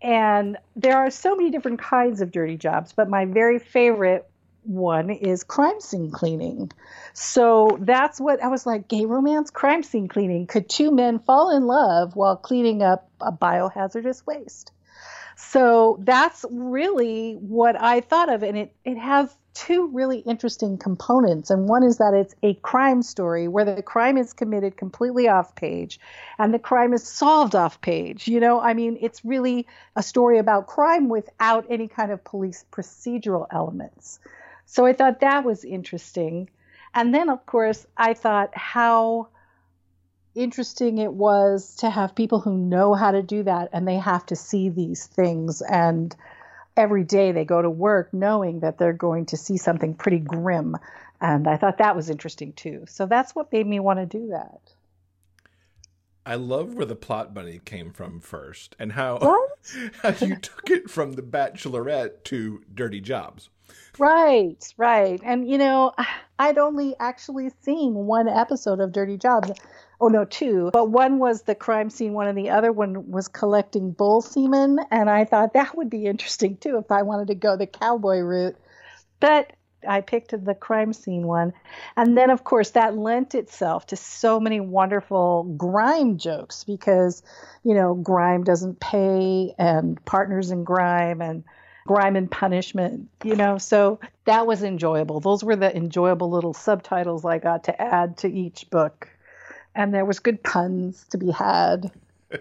And 0.03 0.59
there 0.77 0.99
are 0.99 1.11
so 1.11 1.35
many 1.35 1.51
different 1.51 1.81
kinds 1.81 2.21
of 2.21 2.31
dirty 2.31 2.59
jobs, 2.59 2.93
but 2.93 3.09
my 3.09 3.25
very 3.25 3.59
favorite 3.59 4.29
one 4.65 5.09
is 5.09 5.45
crime 5.45 5.81
scene 5.81 6.11
cleaning. 6.11 6.71
So 7.15 7.79
that's 7.81 8.21
what 8.21 8.43
I 8.43 8.49
was 8.49 8.67
like 8.67 8.87
gay 8.87 9.07
romance, 9.07 9.49
crime 9.49 9.83
scene 9.83 10.09
cleaning. 10.09 10.47
Could 10.47 10.69
two 10.69 10.91
men 10.91 11.19
fall 11.19 11.57
in 11.57 11.67
love 11.67 12.15
while 12.15 12.37
cleaning 12.37 12.83
up 12.83 13.09
a 13.19 13.33
biohazardous 13.33 14.27
waste? 14.27 14.73
So 15.49 15.99
that's 16.01 16.45
really 16.51 17.35
what 17.35 17.81
I 17.81 18.01
thought 18.01 18.33
of. 18.33 18.43
And 18.43 18.57
it, 18.57 18.75
it 18.85 18.97
has 18.97 19.37
two 19.55 19.89
really 19.89 20.21
interesting 20.21 20.79
components. 20.79 21.51
And 21.51 21.69
one 21.69 21.83
is 21.83 21.99
that 21.99 22.15
it's 22.15 22.35
a 22.43 22.55
crime 22.55 23.03
story 23.03 23.49
where 23.49 23.65
the 23.65 23.83
crime 23.83 24.17
is 24.17 24.33
committed 24.33 24.77
completely 24.77 25.29
off 25.29 25.55
page 25.55 26.01
and 26.39 26.55
the 26.55 26.59
crime 26.59 26.95
is 26.95 27.07
solved 27.07 27.55
off 27.55 27.81
page. 27.81 28.29
You 28.29 28.41
know, 28.41 28.61
I 28.61 28.73
mean, 28.73 28.97
it's 29.01 29.25
really 29.25 29.67
a 29.95 30.03
story 30.03 30.39
about 30.39 30.69
crime 30.69 31.09
without 31.09 31.67
any 31.69 31.89
kind 31.89 32.13
of 32.13 32.25
police 32.25 32.65
procedural 32.73 33.47
elements. 33.51 34.21
So 34.65 34.87
I 34.87 34.95
thought 34.95 35.21
that 35.21 35.45
was 35.45 35.65
interesting. 35.65 36.49
And 36.95 37.15
then, 37.15 37.29
of 37.29 37.45
course, 37.45 37.87
I 37.97 38.15
thought 38.15 38.57
how 38.57 39.29
interesting 40.35 40.99
it 40.99 41.13
was 41.13 41.77
to 41.77 41.91
have 41.91 42.15
people 42.15 42.41
who 42.41 42.57
know 42.57 42.95
how 42.95 43.11
to 43.11 43.23
do 43.23 43.43
that 43.43 43.71
and 43.73 43.87
they 43.87 43.97
have 43.97 44.25
to 44.27 44.37
see 44.37 44.69
these 44.69 45.07
things. 45.07 45.63
And 45.63 46.15
every 46.77 47.05
day 47.05 47.33
they 47.33 47.45
go 47.45 47.61
to 47.61 47.71
work 47.71 48.13
knowing 48.13 48.61
that 48.61 48.79
they're 48.79 48.93
going 48.93 49.27
to 49.27 49.37
see 49.37 49.57
something 49.57 49.95
pretty 49.95 50.19
grim. 50.19 50.77
And 51.21 51.47
i 51.47 51.57
thought 51.57 51.79
that 51.79 51.97
was 51.97 52.11
interesting 52.11 52.53
too. 52.53 52.85
So 52.89 53.07
that's 53.07 53.35
what 53.35 53.53
made 53.53 53.67
me 53.67 53.81
want 53.81 53.99
to 53.99 54.07
do 54.07 54.29
that. 54.29 54.61
I 56.25 56.37
love 56.37 56.75
where 56.75 56.87
the 56.87 56.95
plot 56.95 57.35
bunny 57.35 57.61
came 57.65 57.91
from 57.91 58.21
first 58.21 58.77
and 58.79 58.93
how, 58.93 59.19
how 60.03 60.11
you 60.25 60.37
took 60.37 60.71
it 60.71 60.89
from 60.89 61.13
the 61.13 61.23
Bachelorette 61.23 62.23
to 62.25 62.63
Dirty 62.73 63.01
Jobs. 63.01 63.51
right 63.99 64.75
right. 64.77 65.21
And 65.25 65.49
you 65.49 65.59
know 65.59 65.93
i'd 66.39 66.59
only 66.59 66.95
actually 66.99 67.51
seen 67.63 67.95
one 67.95 68.29
episode 68.29 68.81
of 68.81 68.93
dirty 68.93 69.17
jobs 69.17 69.53
oh 70.03 70.09
no 70.09 70.25
two 70.25 70.69
but 70.73 70.91
one 70.91 71.19
was 71.19 71.43
the 71.43 71.55
crime 71.55 71.89
scene 71.89 72.13
one 72.13 72.27
and 72.27 72.37
the 72.37 72.51
other 72.51 72.73
one 72.73 73.11
was 73.11 73.29
collecting 73.29 73.93
bull 73.93 74.21
semen 74.21 74.79
and 74.91 75.09
i 75.09 75.25
thought 75.25 75.55
that 75.55 75.77
would 75.77 75.89
be 75.89 76.07
interesting 76.07 76.57
too 76.57 76.77
if 76.77 76.91
i 76.91 77.03
wanted 77.03 77.29
to 77.29 77.35
go 77.35 77.57
the 77.57 77.67
cowboy 77.67 78.19
route 78.19 78.57
but 79.21 79.53
I 79.89 80.01
picked 80.01 80.31
the 80.45 80.55
crime 80.55 80.93
scene 80.93 81.27
one. 81.27 81.53
And 81.97 82.17
then, 82.17 82.31
of 82.31 82.45
course, 82.45 82.71
that 82.71 82.97
lent 82.97 83.35
itself 83.35 83.87
to 83.87 83.97
so 83.97 84.39
many 84.41 84.61
wonderful 84.61 85.45
grime 85.57 86.19
jokes 86.19 86.65
because, 86.65 87.23
you 87.65 87.75
know, 87.75 87.95
grime 87.95 88.45
doesn't 88.45 88.81
pay 88.81 89.55
and 89.59 90.03
partners 90.05 90.51
in 90.51 90.65
grime 90.65 91.21
and 91.21 91.45
grime 91.87 92.17
and 92.17 92.31
punishment, 92.31 93.09
you 93.25 93.35
know. 93.35 93.59
So 93.59 94.01
that 94.25 94.47
was 94.47 94.63
enjoyable. 94.63 95.21
Those 95.21 95.43
were 95.43 95.57
the 95.57 95.75
enjoyable 95.77 96.31
little 96.31 96.55
subtitles 96.55 97.25
I 97.25 97.39
got 97.39 97.65
to 97.65 97.83
add 97.83 98.19
to 98.19 98.33
each 98.33 98.71
book. 98.71 99.09
And 99.75 99.95
there 99.95 100.05
was 100.05 100.19
good 100.19 100.43
puns 100.43 101.07
to 101.11 101.19
be 101.19 101.31
had. 101.31 101.91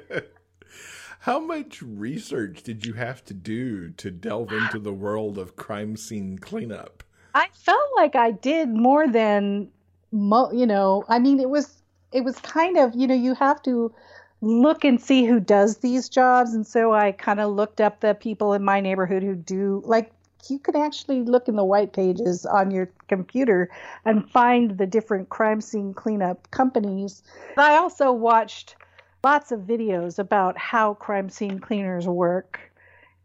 How 1.22 1.40
much 1.40 1.82
research 1.84 2.64
did 2.64 2.86
you 2.86 2.94
have 2.94 3.24
to 3.26 3.34
do 3.34 3.92
to 3.92 4.10
delve 4.10 4.52
into 4.52 4.80
the 4.80 4.94
world 4.94 5.38
of 5.38 5.56
crime 5.56 5.96
scene 5.96 6.40
cleanup? 6.40 7.04
I 7.36 7.48
felt 7.54 7.90
like 7.96 8.16
I 8.16 8.32
did 8.32 8.70
more 8.70 9.08
than 9.08 9.70
mo- 10.12 10.52
you 10.52 10.66
know, 10.66 11.06
I 11.08 11.20
mean, 11.20 11.40
it 11.40 11.50
was 11.50 11.82
it 12.12 12.24
was 12.24 12.38
kind 12.40 12.78
of, 12.78 12.94
you 12.96 13.08
know, 13.08 13.16
you 13.16 13.36
have 13.36 13.62
to 13.64 13.94
look 14.42 14.84
and 14.84 15.00
see 15.00 15.26
who 15.26 15.40
does 15.40 15.78
these 15.78 16.10
jobs, 16.10 16.54
and 16.54 16.66
so 16.66 16.92
I 16.94 17.12
kind 17.12 17.40
of 17.40 17.52
looked 17.52 17.80
up 17.80 18.00
the 18.00 18.16
people 18.16 18.54
in 18.54 18.64
my 18.64 18.82
neighborhood 18.82 19.24
who 19.24 19.36
do 19.36 19.82
like 19.86 20.12
you 20.50 20.60
can 20.60 20.76
actually 20.76 21.22
look 21.22 21.48
in 21.48 21.56
the 21.56 21.64
white 21.64 21.94
pages 21.94 22.46
on 22.46 22.72
your 22.72 22.90
computer 23.08 23.70
and 24.06 24.30
find 24.30 24.78
the 24.78 24.86
different 24.86 25.30
crime 25.30 25.62
scene 25.62 25.94
cleanup 25.94 26.50
companies. 26.52 27.24
I 27.58 27.76
also 27.76 28.12
watched 28.12 28.76
lots 29.24 29.52
of 29.52 29.62
videos 29.62 30.20
about 30.20 30.58
how 30.58 30.96
crime 30.96 31.30
scene 31.30 31.60
cleaners 31.60 32.08
work. 32.08 32.60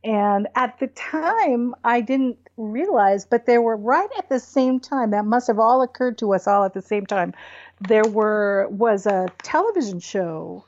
And 0.05 0.47
at 0.55 0.79
the 0.79 0.87
time, 0.89 1.75
I 1.83 2.01
didn't 2.01 2.39
realize, 2.57 3.27
but 3.27 3.47
there 3.47 3.61
were 3.61 3.77
right 3.77 4.09
at 4.19 4.29
the 4.29 4.39
same 4.39 4.79
time, 4.79 5.11
that 5.11 5.25
must 5.25 5.49
have 5.49 5.59
all 5.59 5.83
occurred 5.83 6.19
to 6.19 6.35
us 6.35 6.47
all 6.47 6.65
at 6.65 6.75
the 6.75 6.83
same 6.83 7.07
time. 7.07 7.35
There 7.81 8.05
were 8.05 8.69
was 8.71 9.07
a 9.07 9.29
television 9.43 10.01
show 10.01 10.65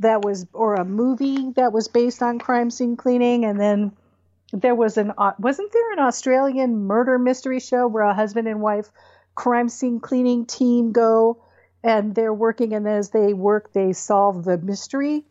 that 0.00 0.22
was 0.22 0.46
or 0.52 0.74
a 0.74 0.84
movie 0.84 1.52
that 1.52 1.72
was 1.72 1.88
based 1.88 2.22
on 2.22 2.38
crime 2.38 2.70
scene 2.70 2.96
cleaning 2.96 3.44
and 3.44 3.58
then 3.58 3.92
there 4.52 4.74
was 4.74 4.96
an 4.96 5.12
uh, 5.18 5.32
wasn't 5.38 5.72
there 5.72 5.92
an 5.92 5.98
Australian 5.98 6.84
murder 6.84 7.18
mystery 7.18 7.60
show 7.60 7.86
where 7.86 8.04
a 8.04 8.14
husband 8.14 8.48
and 8.48 8.60
wife 8.60 8.90
crime 9.34 9.68
scene 9.68 10.00
cleaning 10.00 10.46
team 10.46 10.92
go 10.92 11.42
and 11.82 12.14
they're 12.14 12.34
working 12.34 12.72
and 12.72 12.88
as 12.88 13.10
they 13.10 13.32
work 13.34 13.72
they 13.72 13.92
solve 13.92 14.44
the 14.44 14.58
mystery 14.58 15.24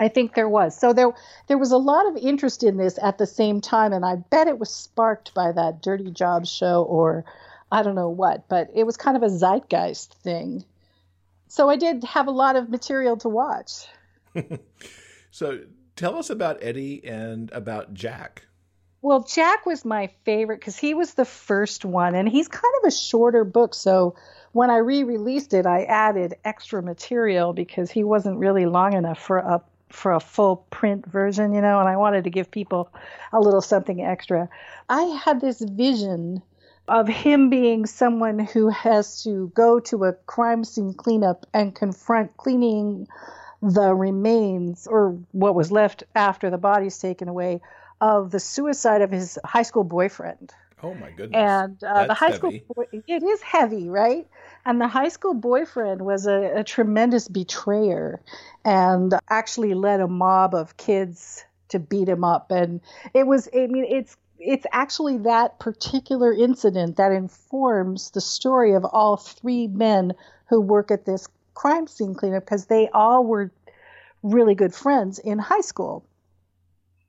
I 0.00 0.08
think 0.08 0.34
there 0.34 0.48
was. 0.48 0.78
So 0.78 0.92
there 0.92 1.12
there 1.48 1.58
was 1.58 1.72
a 1.72 1.76
lot 1.76 2.06
of 2.06 2.16
interest 2.16 2.62
in 2.62 2.76
this 2.76 2.98
at 3.02 3.18
the 3.18 3.26
same 3.26 3.60
time 3.60 3.92
and 3.92 4.04
I 4.04 4.16
bet 4.16 4.48
it 4.48 4.58
was 4.58 4.70
sparked 4.70 5.34
by 5.34 5.52
that 5.52 5.82
Dirty 5.82 6.10
Jobs 6.10 6.48
show 6.48 6.82
or 6.84 7.24
I 7.70 7.82
don't 7.82 7.94
know 7.94 8.08
what, 8.08 8.48
but 8.48 8.70
it 8.74 8.84
was 8.84 8.96
kind 8.96 9.16
of 9.16 9.22
a 9.22 9.28
zeitgeist 9.28 10.14
thing. 10.22 10.64
So 11.48 11.68
I 11.68 11.76
did 11.76 12.04
have 12.04 12.26
a 12.26 12.32
lot 12.32 12.56
of 12.56 12.68
material 12.68 13.16
to 13.18 13.28
watch. 13.28 13.86
so 15.30 15.60
tell 15.96 16.16
us 16.16 16.30
about 16.30 16.62
Eddie 16.62 17.04
and 17.04 17.50
about 17.52 17.94
Jack. 17.94 18.44
Well, 19.08 19.22
Jack 19.22 19.64
was 19.64 19.86
my 19.86 20.10
favorite 20.26 20.60
because 20.60 20.76
he 20.76 20.92
was 20.92 21.14
the 21.14 21.24
first 21.24 21.82
one, 21.82 22.14
and 22.14 22.28
he's 22.28 22.46
kind 22.46 22.74
of 22.82 22.88
a 22.88 22.90
shorter 22.90 23.42
book. 23.42 23.72
So 23.72 24.16
when 24.52 24.68
I 24.68 24.76
re 24.76 25.02
released 25.02 25.54
it, 25.54 25.64
I 25.64 25.84
added 25.84 26.34
extra 26.44 26.82
material 26.82 27.54
because 27.54 27.90
he 27.90 28.04
wasn't 28.04 28.36
really 28.38 28.66
long 28.66 28.92
enough 28.92 29.18
for 29.18 29.38
a 29.38 29.62
for 29.88 30.12
a 30.12 30.20
full 30.20 30.56
print 30.68 31.06
version, 31.06 31.54
you 31.54 31.62
know, 31.62 31.80
and 31.80 31.88
I 31.88 31.96
wanted 31.96 32.24
to 32.24 32.30
give 32.30 32.50
people 32.50 32.92
a 33.32 33.40
little 33.40 33.62
something 33.62 34.04
extra. 34.04 34.50
I 34.90 35.04
had 35.24 35.40
this 35.40 35.62
vision 35.62 36.42
of 36.86 37.08
him 37.08 37.48
being 37.48 37.86
someone 37.86 38.38
who 38.38 38.68
has 38.68 39.22
to 39.22 39.50
go 39.54 39.80
to 39.88 40.04
a 40.04 40.12
crime 40.12 40.64
scene 40.64 40.92
cleanup 40.92 41.46
and 41.54 41.74
confront 41.74 42.36
cleaning 42.36 43.08
the 43.62 43.94
remains 43.94 44.86
or 44.86 45.18
what 45.32 45.54
was 45.54 45.72
left 45.72 46.04
after 46.14 46.50
the 46.50 46.58
body's 46.58 46.98
taken 46.98 47.28
away 47.28 47.62
of 48.00 48.30
the 48.30 48.40
suicide 48.40 49.02
of 49.02 49.10
his 49.10 49.38
high 49.44 49.62
school 49.62 49.84
boyfriend. 49.84 50.52
Oh 50.82 50.94
my 50.94 51.10
goodness! 51.10 51.38
And 51.38 51.82
uh, 51.82 52.06
the 52.06 52.14
high 52.14 52.26
heavy. 52.26 52.36
school 52.36 52.52
boy, 52.74 52.84
it 52.92 53.22
is 53.22 53.42
heavy, 53.42 53.88
right? 53.88 54.28
And 54.64 54.80
the 54.80 54.86
high 54.86 55.08
school 55.08 55.34
boyfriend 55.34 56.02
was 56.02 56.26
a, 56.26 56.58
a 56.58 56.64
tremendous 56.64 57.26
betrayer, 57.26 58.20
and 58.64 59.14
actually 59.28 59.74
led 59.74 60.00
a 60.00 60.06
mob 60.06 60.54
of 60.54 60.76
kids 60.76 61.44
to 61.70 61.78
beat 61.78 62.08
him 62.08 62.24
up. 62.24 62.50
And 62.50 62.80
it 63.12 63.26
was, 63.26 63.48
I 63.54 63.66
mean, 63.66 63.84
it's 63.88 64.16
it's 64.38 64.66
actually 64.72 65.18
that 65.18 65.58
particular 65.58 66.32
incident 66.32 66.96
that 66.96 67.10
informs 67.12 68.12
the 68.12 68.20
story 68.20 68.74
of 68.74 68.84
all 68.84 69.16
three 69.16 69.66
men 69.66 70.12
who 70.48 70.60
work 70.60 70.90
at 70.90 71.04
this 71.04 71.28
crime 71.54 71.88
scene 71.88 72.14
cleanup 72.14 72.44
because 72.44 72.66
they 72.66 72.88
all 72.90 73.24
were 73.24 73.50
really 74.22 74.54
good 74.54 74.74
friends 74.74 75.18
in 75.18 75.38
high 75.38 75.60
school. 75.60 76.04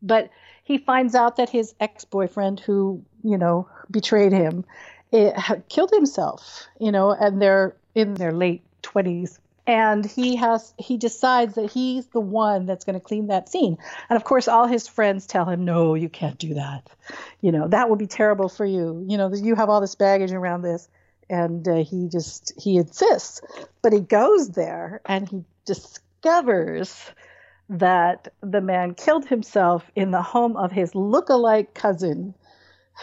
But 0.01 0.29
he 0.69 0.77
finds 0.77 1.15
out 1.15 1.35
that 1.35 1.49
his 1.49 1.73
ex-boyfriend 1.79 2.59
who 2.61 3.03
you 3.23 3.37
know 3.37 3.67
betrayed 3.91 4.31
him 4.31 4.63
it, 5.11 5.35
killed 5.67 5.91
himself 5.91 6.67
you 6.79 6.91
know 6.91 7.11
and 7.11 7.41
they're 7.41 7.75
in 7.95 8.13
their 8.13 8.31
late 8.31 8.61
20s 8.83 9.39
and 9.69 10.03
he 10.03 10.35
has 10.35 10.73
he 10.79 10.97
decides 10.97 11.53
that 11.53 11.71
he's 11.71 12.07
the 12.07 12.19
one 12.19 12.65
that's 12.65 12.85
going 12.85 12.99
to 12.99 12.99
clean 12.99 13.27
that 13.27 13.49
scene. 13.49 13.77
And 14.09 14.17
of 14.17 14.23
course 14.23 14.47
all 14.47 14.65
his 14.65 14.87
friends 14.87 15.27
tell 15.27 15.45
him 15.45 15.63
no 15.63 15.93
you 15.93 16.09
can't 16.09 16.39
do 16.39 16.55
that. 16.55 16.89
You 17.41 17.51
know 17.51 17.67
that 17.67 17.87
would 17.87 17.99
be 17.99 18.07
terrible 18.07 18.49
for 18.49 18.65
you. 18.65 19.05
You 19.07 19.17
know 19.17 19.31
you 19.31 19.53
have 19.53 19.69
all 19.69 19.79
this 19.79 19.93
baggage 19.93 20.31
around 20.31 20.63
this. 20.63 20.89
And 21.29 21.67
uh, 21.67 21.83
he 21.83 22.07
just 22.07 22.51
he 22.59 22.77
insists. 22.77 23.41
But 23.83 23.93
he 23.93 23.99
goes 23.99 24.49
there 24.49 25.01
and 25.05 25.29
he 25.29 25.43
discovers 25.65 26.99
that 27.69 28.33
the 28.41 28.61
man 28.61 28.95
killed 28.95 29.25
himself 29.25 29.89
in 29.95 30.11
the 30.11 30.21
home 30.21 30.57
of 30.57 30.71
his 30.71 30.95
look-alike 30.95 31.73
cousin 31.73 32.33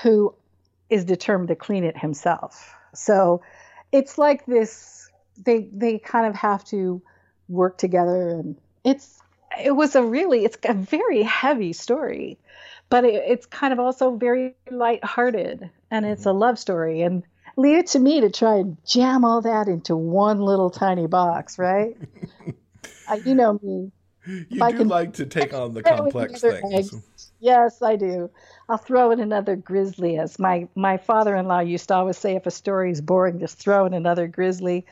who 0.02 0.34
is 0.90 1.04
determined 1.04 1.48
to 1.48 1.56
clean 1.56 1.84
it 1.84 1.96
himself. 1.96 2.74
So 2.94 3.42
it's 3.92 4.18
like 4.18 4.44
this 4.46 5.10
they 5.44 5.68
they 5.72 5.98
kind 5.98 6.26
of 6.26 6.34
have 6.34 6.64
to 6.64 7.00
work 7.48 7.78
together 7.78 8.30
and 8.30 8.56
it's 8.84 9.20
it 9.62 9.70
was 9.70 9.94
a 9.94 10.02
really 10.02 10.44
it's 10.44 10.56
a 10.64 10.74
very 10.74 11.22
heavy 11.22 11.72
story 11.72 12.38
but 12.88 13.04
it, 13.04 13.22
it's 13.26 13.46
kind 13.46 13.72
of 13.72 13.78
also 13.78 14.16
very 14.16 14.54
light-hearted 14.70 15.70
and 15.90 16.06
it's 16.06 16.26
a 16.26 16.32
love 16.32 16.58
story 16.58 17.02
and 17.02 17.22
leave 17.56 17.78
it 17.78 17.86
to 17.88 17.98
me 17.98 18.20
to 18.22 18.30
try 18.30 18.56
and 18.56 18.76
jam 18.86 19.24
all 19.24 19.42
that 19.42 19.68
into 19.68 19.94
one 19.94 20.40
little 20.40 20.70
tiny 20.70 21.06
box 21.06 21.58
right? 21.58 21.96
Uh, 23.08 23.18
you 23.24 23.36
know 23.36 23.56
me 23.62 23.92
you 24.26 24.44
do 24.46 24.76
can, 24.76 24.88
like 24.88 25.14
to 25.14 25.26
take 25.26 25.54
on 25.54 25.74
the 25.74 25.82
complex 25.82 26.40
things. 26.40 26.94
Yes, 27.40 27.82
I 27.82 27.96
do. 27.96 28.30
I'll 28.68 28.78
throw 28.78 29.10
in 29.10 29.20
another 29.20 29.56
grizzly, 29.56 30.18
as 30.18 30.38
my 30.38 30.68
my 30.74 30.96
father-in-law 30.96 31.60
used 31.60 31.88
to 31.88 31.94
always 31.94 32.18
say. 32.18 32.36
If 32.36 32.46
a 32.46 32.50
story 32.50 32.90
is 32.90 33.00
boring, 33.00 33.38
just 33.38 33.58
throw 33.58 33.86
in 33.86 33.94
another 33.94 34.26
grizzly. 34.26 34.86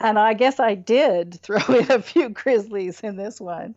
And 0.00 0.18
I 0.18 0.34
guess 0.34 0.58
I 0.58 0.74
did 0.74 1.34
throw 1.42 1.62
in 1.74 1.90
a 1.90 2.02
few 2.02 2.28
grizzlies 2.28 3.00
in 3.00 3.16
this 3.16 3.40
one. 3.40 3.74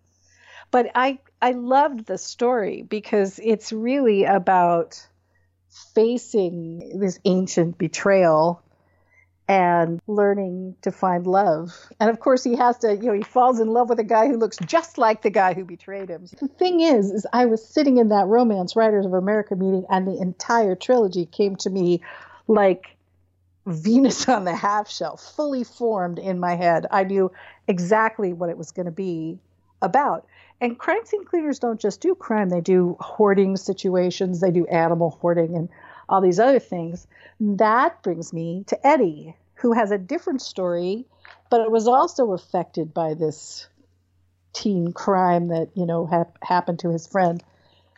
But 0.72 0.92
I 0.96 1.20
I 1.42 1.52
loved 1.52 2.06
the 2.06 2.18
story 2.18 2.82
because 2.82 3.40
it's 3.42 3.72
really 3.72 4.24
about 4.24 5.06
facing 5.94 7.00
this 7.00 7.20
ancient 7.26 7.78
betrayal 7.78 8.64
and 9.48 10.02
learning 10.08 10.76
to 10.82 10.92
find 10.92 11.26
love. 11.26 11.74
And 12.00 12.10
of 12.10 12.20
course, 12.20 12.44
he 12.44 12.56
has 12.58 12.78
to, 12.80 12.96
you 12.96 13.04
know, 13.04 13.14
he 13.14 13.24
falls 13.24 13.60
in 13.60 13.70
love 13.70 13.90
with 13.90 14.00
a 14.00 14.04
guy 14.04 14.28
who 14.28 14.38
looks 14.38 14.58
just 14.66 14.98
like 14.98 15.22
the 15.22 15.30
guy 15.30 15.54
who 15.54 15.64
betrayed 15.64 16.10
him. 16.10 16.28
The 16.40 16.50
thing 16.50 16.82
is, 16.82 17.12
is 17.12 17.26
I 17.32 17.46
was 17.46 17.66
sitting 17.66 17.98
in 17.98 18.10
that 18.10 18.28
Romance 18.28 18.76
Writers 18.76 19.06
of 19.06 19.14
America 19.14 19.56
meeting, 19.56 19.86
and 19.90 20.06
the 20.06 20.20
entire 20.20 20.76
trilogy 20.76 21.26
came 21.26 21.56
to 21.58 21.70
me 21.70 22.02
like 22.48 22.98
Venus 23.66 24.28
on 24.28 24.44
the 24.44 24.56
half 24.56 24.90
shell, 24.90 25.16
fully 25.18 25.64
formed 25.64 26.20
in 26.20 26.40
my 26.40 26.56
head. 26.56 26.86
I 26.92 27.06
knew 27.06 27.32
exactly 27.68 28.34
what 28.34 28.50
it 28.50 28.58
was 28.58 28.72
going 28.72 28.86
to 28.86 28.92
be 28.92 29.40
about. 29.82 30.26
And 30.60 30.78
crime 30.78 31.06
scene 31.06 31.24
cleaners 31.24 31.60
don't 31.60 31.80
just 31.80 32.02
do 32.02 32.16
crime, 32.16 32.50
they 32.50 32.62
do 32.62 32.98
hoarding 33.00 33.56
situations, 33.58 34.42
they 34.42 34.52
do 34.52 34.66
animal 34.66 35.12
hoarding 35.22 35.56
and 35.56 35.70
all 36.10 36.22
these 36.22 36.40
other 36.40 36.60
things. 36.60 37.08
That 37.40 38.02
brings 38.04 38.34
me 38.34 38.64
to 38.68 38.88
Eddie, 38.88 39.36
who 39.56 39.74
has 39.74 39.92
a 39.92 39.98
different 39.98 40.42
story, 40.42 41.06
but 41.50 41.62
it 41.62 41.72
was 41.72 41.88
also 41.88 42.34
affected 42.34 42.94
by 42.94 43.14
this 43.14 43.68
teen 44.54 44.94
crime 44.94 45.50
that, 45.50 45.70
you 45.76 45.86
know, 45.86 46.06
ha- 46.06 46.26
happened 46.42 46.80
to 46.80 46.90
his 46.90 47.08
friend. 47.08 47.44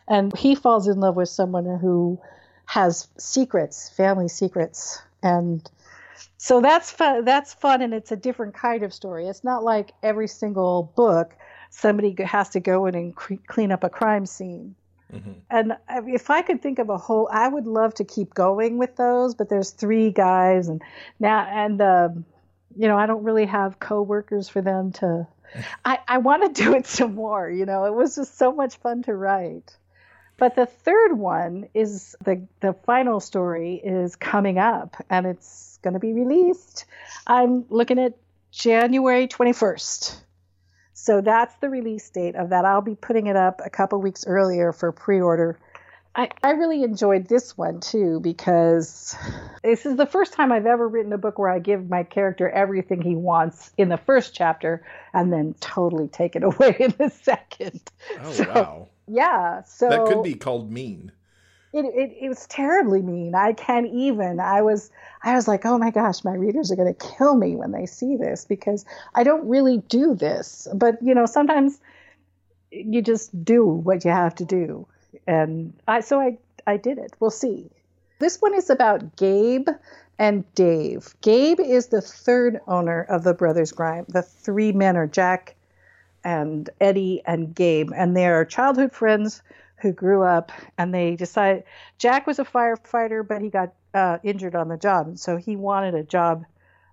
And 0.08 0.36
he 0.36 0.54
falls 0.54 0.88
in 0.88 1.00
love 1.00 1.16
with 1.16 1.28
someone 1.28 1.64
who 1.78 2.20
has 2.66 3.08
secrets, 3.18 3.88
family 3.90 4.28
secrets. 4.28 5.00
And 5.22 5.68
so 6.36 6.60
that's 6.60 6.90
fun. 6.90 7.24
That's 7.24 7.52
fun, 7.54 7.82
and 7.82 7.92
it's 7.92 8.12
a 8.12 8.16
different 8.16 8.54
kind 8.54 8.82
of 8.82 8.94
story. 8.94 9.26
It's 9.26 9.44
not 9.44 9.62
like 9.62 9.92
every 10.02 10.28
single 10.28 10.92
book 10.96 11.34
somebody 11.70 12.16
has 12.24 12.48
to 12.50 12.60
go 12.60 12.86
in 12.86 12.94
and 12.94 13.14
cre- 13.14 13.34
clean 13.46 13.72
up 13.72 13.84
a 13.84 13.90
crime 13.90 14.26
scene. 14.26 14.74
Mm-hmm. 15.12 15.32
And 15.50 15.76
if 16.06 16.30
I 16.30 16.42
could 16.42 16.62
think 16.62 16.78
of 16.78 16.88
a 16.88 16.98
whole, 16.98 17.28
I 17.32 17.48
would 17.48 17.66
love 17.66 17.94
to 17.94 18.04
keep 18.04 18.34
going 18.34 18.78
with 18.78 18.96
those. 18.96 19.34
But 19.34 19.48
there's 19.48 19.70
three 19.70 20.10
guys, 20.10 20.68
and 20.68 20.82
now 21.18 21.44
and 21.44 21.80
um, 21.80 22.24
you 22.76 22.88
know 22.88 22.96
I 22.96 23.06
don't 23.06 23.24
really 23.24 23.46
have 23.46 23.80
coworkers 23.80 24.48
for 24.48 24.60
them 24.60 24.92
to. 24.92 25.26
I 25.84 25.98
I 26.06 26.18
want 26.18 26.54
to 26.54 26.62
do 26.62 26.74
it 26.74 26.86
some 26.86 27.14
more. 27.14 27.50
You 27.50 27.66
know, 27.66 27.84
it 27.84 27.94
was 27.94 28.16
just 28.16 28.38
so 28.38 28.52
much 28.52 28.76
fun 28.76 29.02
to 29.04 29.14
write. 29.14 29.76
But 30.36 30.56
the 30.56 30.66
third 30.66 31.18
one 31.18 31.68
is 31.74 32.16
the 32.24 32.46
the 32.60 32.72
final 32.72 33.20
story 33.20 33.74
is 33.74 34.16
coming 34.16 34.58
up, 34.58 34.96
and 35.10 35.26
it's 35.26 35.78
going 35.82 35.94
to 35.94 36.00
be 36.00 36.12
released. 36.12 36.86
I'm 37.26 37.64
looking 37.68 37.98
at 37.98 38.14
January 38.50 39.28
21st. 39.28 40.16
So 41.00 41.20
that's 41.20 41.54
the 41.56 41.68
release 41.68 42.08
date 42.10 42.36
of 42.36 42.50
that. 42.50 42.64
I'll 42.64 42.82
be 42.82 42.94
putting 42.94 43.26
it 43.26 43.36
up 43.36 43.60
a 43.64 43.70
couple 43.70 44.00
weeks 44.00 44.26
earlier 44.26 44.72
for 44.72 44.92
pre 44.92 45.20
order 45.20 45.58
I, 46.14 46.28
I 46.42 46.50
really 46.50 46.82
enjoyed 46.82 47.28
this 47.28 47.56
one 47.56 47.80
too 47.80 48.18
because 48.20 49.16
this 49.62 49.86
is 49.86 49.96
the 49.96 50.06
first 50.06 50.32
time 50.32 50.50
I've 50.50 50.66
ever 50.66 50.88
written 50.88 51.12
a 51.12 51.18
book 51.18 51.38
where 51.38 51.50
I 51.50 51.60
give 51.60 51.88
my 51.88 52.02
character 52.02 52.48
everything 52.48 53.00
he 53.00 53.14
wants 53.14 53.72
in 53.78 53.88
the 53.88 53.96
first 53.96 54.34
chapter 54.34 54.84
and 55.14 55.32
then 55.32 55.54
totally 55.60 56.08
take 56.08 56.34
it 56.34 56.42
away 56.42 56.76
in 56.80 56.94
the 56.98 57.10
second. 57.10 57.80
Oh 58.20 58.32
So, 58.32 58.48
wow, 58.48 58.88
Yeah. 59.06 59.62
So 59.62 59.88
that 59.88 60.06
could 60.06 60.24
be 60.24 60.34
called 60.34 60.72
mean. 60.72 61.12
It, 61.72 61.84
it, 61.84 62.16
it 62.20 62.28
was 62.28 62.46
terribly 62.46 63.00
mean. 63.00 63.34
I 63.34 63.52
can't 63.52 63.86
even. 63.86 64.40
I 64.40 64.62
was 64.62 64.90
I 65.22 65.34
was 65.34 65.46
like, 65.46 65.64
oh 65.64 65.78
my 65.78 65.90
gosh, 65.90 66.24
my 66.24 66.34
readers 66.34 66.72
are 66.72 66.76
going 66.76 66.92
to 66.92 67.08
kill 67.16 67.36
me 67.36 67.54
when 67.54 67.70
they 67.70 67.86
see 67.86 68.16
this 68.16 68.44
because 68.44 68.84
I 69.14 69.22
don't 69.22 69.48
really 69.48 69.78
do 69.88 70.14
this. 70.14 70.66
But 70.74 71.00
you 71.02 71.14
know, 71.14 71.26
sometimes 71.26 71.80
you 72.70 73.02
just 73.02 73.44
do 73.44 73.64
what 73.64 74.04
you 74.04 74.10
have 74.10 74.34
to 74.36 74.44
do, 74.44 74.86
and 75.26 75.72
I 75.86 76.00
so 76.00 76.20
I 76.20 76.38
I 76.66 76.76
did 76.76 76.98
it. 76.98 77.14
We'll 77.20 77.30
see. 77.30 77.70
This 78.18 78.38
one 78.40 78.54
is 78.54 78.68
about 78.68 79.16
Gabe 79.16 79.68
and 80.18 80.44
Dave. 80.54 81.14
Gabe 81.22 81.60
is 81.60 81.86
the 81.86 82.02
third 82.02 82.60
owner 82.66 83.02
of 83.02 83.22
the 83.22 83.32
Brothers 83.32 83.72
Grime. 83.72 84.04
The 84.08 84.22
three 84.22 84.72
men 84.72 84.96
are 84.96 85.06
Jack 85.06 85.54
and 86.22 86.68
Eddie 86.80 87.22
and 87.24 87.54
Gabe, 87.54 87.92
and 87.94 88.16
they 88.16 88.26
are 88.26 88.44
childhood 88.44 88.92
friends 88.92 89.40
who 89.80 89.92
grew 89.92 90.22
up. 90.22 90.52
And 90.78 90.94
they 90.94 91.16
decided 91.16 91.64
Jack 91.98 92.26
was 92.26 92.38
a 92.38 92.44
firefighter, 92.44 93.26
but 93.26 93.42
he 93.42 93.50
got 93.50 93.72
uh, 93.94 94.18
injured 94.22 94.54
on 94.54 94.68
the 94.68 94.76
job, 94.76 95.08
and 95.08 95.18
so 95.18 95.36
he 95.36 95.56
wanted 95.56 95.94
a 95.94 96.04
job 96.04 96.44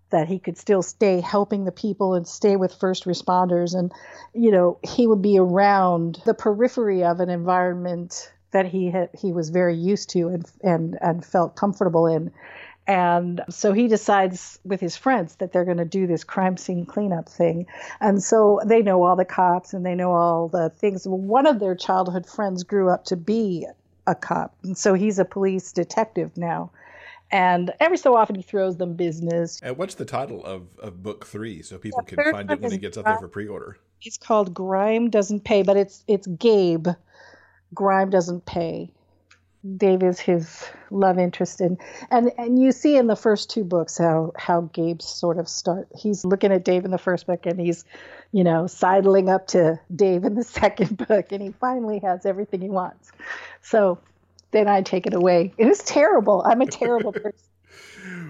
that 0.10 0.28
he 0.28 0.40
could 0.40 0.58
still 0.58 0.82
stay 0.82 1.20
helping 1.20 1.66
the 1.66 1.72
people 1.72 2.14
and 2.14 2.28
stay 2.28 2.56
with 2.56 2.74
first 2.74 3.06
responders, 3.06 3.78
and 3.78 3.92
you 4.34 4.52
know 4.52 4.80
he 4.84 5.06
would 5.06 5.22
be 5.22 5.38
around 5.38 6.22
the 6.26 6.34
periphery 6.34 7.04
of 7.04 7.20
an 7.20 7.30
environment 7.30 8.32
that 8.52 8.66
he 8.66 8.90
had, 8.90 9.10
he 9.20 9.32
was 9.32 9.50
very 9.50 9.76
used 9.76 10.10
to 10.12 10.30
and 10.30 10.46
and 10.64 10.98
and 11.02 11.26
felt 11.26 11.56
comfortable 11.56 12.08
in. 12.08 12.32
And 12.88 13.42
so 13.50 13.74
he 13.74 13.90
decides 13.90 14.60
with 14.64 14.80
his 14.80 14.96
friends 14.96 15.36
that 15.36 15.52
they're 15.52 15.66
going 15.66 15.78
to 15.78 15.86
do 15.86 16.08
this 16.08 16.24
crime 16.24 16.56
scene 16.56 16.86
cleanup 16.86 17.28
thing. 17.28 17.68
And 18.00 18.24
so 18.24 18.62
they 18.66 18.82
know 18.82 19.04
all 19.04 19.18
the 19.18 19.26
cops 19.26 19.74
and 19.74 19.86
they 19.86 19.94
know 19.94 20.14
all 20.14 20.48
the 20.48 20.70
things. 20.70 21.06
One 21.06 21.46
of 21.46 21.60
their 21.60 21.76
childhood 21.76 22.26
friends 22.26 22.64
grew 22.64 22.90
up 22.90 23.04
to 23.06 23.18
be 23.18 23.68
a 24.08 24.16
cop. 24.16 24.56
And 24.64 24.78
so 24.78 24.94
he's 24.94 25.20
a 25.20 25.26
police 25.26 25.74
detective 25.74 26.38
now. 26.38 26.72
And 27.30 27.74
every 27.82 27.98
so 27.98 28.16
often 28.16 28.36
he 28.36 28.42
throws 28.42 28.78
them 28.78 28.94
business. 28.94 29.60
And 29.62 29.78
what's 29.78 29.96
the 29.96 30.06
title 30.06 30.46
of, 30.46 30.68
of 30.80 31.04
book 31.04 31.26
three 31.26 31.62
so 31.62 31.78
people 31.78 32.02
The 32.08 32.16
can 32.16 32.32
find 32.32 32.50
it 32.50 32.62
when 32.62 32.72
it 32.72 32.80
gets 32.80 32.98
out 32.98 33.04
there 33.04 33.18
for 33.18 33.28
pre-order? 33.28 33.78
It's 34.02 34.18
called 34.18 34.54
Grime 34.54 35.10
Doesn't 35.10 35.44
Pay, 35.44 35.64
but 35.64 35.76
it's 35.76 36.06
it's 36.08 36.28
Gabe. 36.28 36.88
Grime 37.74 38.10
doesn't 38.10 38.46
pay. 38.46 38.94
Dave 39.76 40.04
is 40.04 40.20
his 40.20 40.66
love 40.92 41.18
interest 41.18 41.62
in 41.62 41.78
and 42.10 42.32
and 42.38 42.62
you 42.62 42.72
see 42.72 42.96
in 42.96 43.08
the 43.08 43.16
first 43.16 43.50
two 43.50 43.64
books 43.64 43.98
how 43.98 44.32
how 44.38 44.62
Gabe 44.74 45.02
sort 45.02 45.38
of 45.38 45.50
start 45.50 45.88
he's 45.96 46.24
looking 46.24 46.52
at 46.52 46.64
Dave 46.64 46.86
in 46.86 46.92
the 46.92 46.98
first 46.98 47.28
book 47.28 47.46
and 47.46 47.60
he's 47.60 47.84
you 48.32 48.44
know 48.44 48.68
sidling 48.68 49.30
up 49.30 49.48
to 49.48 49.80
Dave 49.94 50.24
in 50.24 50.36
the 50.36 50.44
second 50.62 50.98
book 51.08 51.32
and 51.32 51.42
he 51.42 51.52
finally 51.52 52.00
has 52.00 52.26
everything 52.26 52.62
he 52.62 52.70
wants. 52.70 53.12
So 53.62 54.00
then 54.52 54.68
I 54.68 54.82
take 54.82 55.08
it 55.08 55.14
away. 55.14 55.54
It 55.58 55.68
is 55.68 55.80
terrible. 55.80 56.42
I'm 56.46 56.62
a 56.62 56.68
terrible 56.68 57.12
person. 57.14 57.40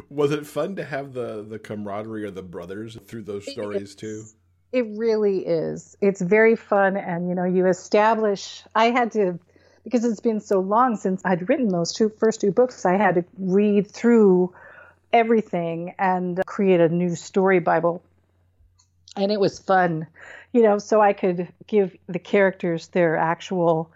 Was 0.10 0.32
it 0.32 0.48
fun 0.48 0.76
to 0.78 0.86
have 0.86 1.14
the 1.14 1.46
the 1.48 1.60
camaraderie 1.60 2.26
of 2.26 2.36
the 2.36 2.44
brothers 2.44 2.98
through 3.06 3.24
those 3.24 3.50
stories 3.50 3.96
too? 3.96 4.24
It 4.72 4.86
really 4.96 5.46
is. 5.46 5.96
It's 6.02 6.22
very 6.22 6.56
fun, 6.58 6.98
and 6.98 7.30
you 7.30 7.36
know, 7.36 7.46
you 7.46 7.68
establish. 7.68 8.64
I 8.76 8.92
had 8.92 9.12
to 9.14 9.40
because 9.88 10.04
it's 10.04 10.20
been 10.20 10.42
so 10.42 10.60
long 10.60 10.98
since 10.98 11.22
I'd 11.24 11.48
written 11.48 11.70
those 11.70 11.94
two 11.94 12.10
first 12.10 12.42
two 12.42 12.52
books. 12.52 12.86
I 12.86 12.98
had 12.98 13.16
to 13.16 13.26
read 13.40 13.90
through 13.90 14.54
everything 15.14 15.96
and 15.98 16.42
create 16.46 16.82
a 16.82 16.90
new 16.90 17.16
story 17.16 17.60
bible, 17.60 18.04
and 19.16 19.32
it 19.32 19.40
was 19.40 19.60
fun, 19.60 20.06
you 20.52 20.62
know. 20.62 20.78
So 20.78 21.00
I 21.00 21.14
could 21.14 21.48
give 21.68 21.96
the 22.08 22.20
characters 22.20 22.90
their 22.90 23.16
actual 23.16 23.90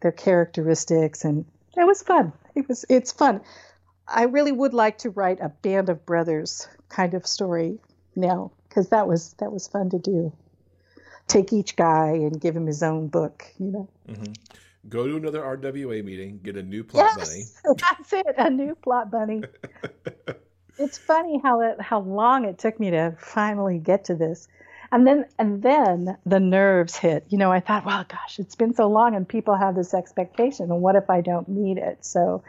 their 0.00 0.10
characteristics, 0.10 1.24
and 1.24 1.44
it 1.76 1.86
was 1.86 2.02
fun. 2.02 2.32
It 2.56 2.66
was 2.68 2.84
it's 2.88 3.12
fun. 3.12 3.40
I 4.08 4.24
really 4.24 4.52
would 4.52 4.74
like 4.74 4.98
to 4.98 5.10
write 5.10 5.38
a 5.40 5.50
band 5.50 5.88
of 5.88 6.04
brothers 6.04 6.66
kind 6.88 7.14
of 7.14 7.28
story 7.28 7.78
now 8.16 8.50
because 8.68 8.88
that 8.88 9.06
was 9.06 9.34
that 9.34 9.52
was 9.52 9.68
fun 9.68 9.90
to 9.90 9.98
do. 10.00 10.32
Take 11.28 11.52
each 11.52 11.76
guy 11.76 12.08
and 12.08 12.40
give 12.40 12.56
him 12.56 12.66
his 12.66 12.82
own 12.82 13.06
book, 13.06 13.46
you 13.60 13.70
know. 13.70 13.88
Mm-hmm. 14.08 14.32
Go 14.88 15.06
to 15.06 15.16
another 15.16 15.40
RWA 15.40 16.04
meeting, 16.04 16.40
get 16.42 16.56
a 16.56 16.62
new 16.62 16.84
plot 16.84 17.16
bunny. 17.16 17.44
That's 17.64 18.12
it. 18.12 18.34
A 18.38 18.48
new 18.48 18.74
plot 18.74 19.10
bunny. 19.10 19.42
it's 20.78 20.96
funny 20.96 21.40
how 21.42 21.60
it 21.60 21.80
how 21.80 22.00
long 22.00 22.44
it 22.44 22.58
took 22.58 22.78
me 22.78 22.90
to 22.90 23.16
finally 23.18 23.78
get 23.78 24.04
to 24.04 24.14
this. 24.14 24.48
And 24.90 25.06
then 25.06 25.26
and 25.38 25.62
then 25.62 26.16
the 26.24 26.40
nerves 26.40 26.96
hit. 26.96 27.26
You 27.28 27.36
know, 27.36 27.52
I 27.52 27.60
thought, 27.60 27.84
well, 27.84 28.04
gosh, 28.08 28.38
it's 28.38 28.54
been 28.54 28.74
so 28.74 28.88
long 28.88 29.14
and 29.14 29.28
people 29.28 29.54
have 29.54 29.74
this 29.74 29.92
expectation 29.92 30.70
and 30.70 30.80
what 30.80 30.96
if 30.96 31.10
I 31.10 31.20
don't 31.20 31.48
meet 31.48 31.76
it? 31.76 32.04
So 32.04 32.42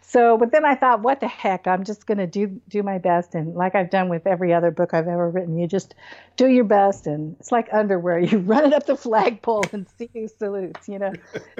so 0.00 0.38
but 0.38 0.52
then 0.52 0.64
I 0.64 0.76
thought, 0.76 1.02
what 1.02 1.20
the 1.20 1.28
heck? 1.28 1.66
I'm 1.66 1.84
just 1.84 2.06
going 2.06 2.18
to 2.18 2.26
do 2.26 2.60
do 2.68 2.82
my 2.82 2.98
best 2.98 3.34
and 3.34 3.54
like 3.54 3.74
I've 3.74 3.90
done 3.90 4.08
with 4.08 4.26
every 4.26 4.54
other 4.54 4.70
book 4.70 4.94
I've 4.94 5.08
ever 5.08 5.28
written, 5.28 5.58
you 5.58 5.66
just 5.66 5.94
do 6.36 6.46
your 6.46 6.64
best 6.64 7.06
and 7.06 7.36
it's 7.40 7.50
like 7.52 7.68
underwear. 7.72 8.18
You 8.30 8.38
run 8.38 8.66
it 8.66 8.72
up 8.72 8.86
the 8.86 8.96
flagpole 8.96 9.64
and 9.72 9.86
see 9.98 10.08
who 10.14 10.28
salutes, 10.28 10.88
you 10.88 10.98
know. 11.00 11.12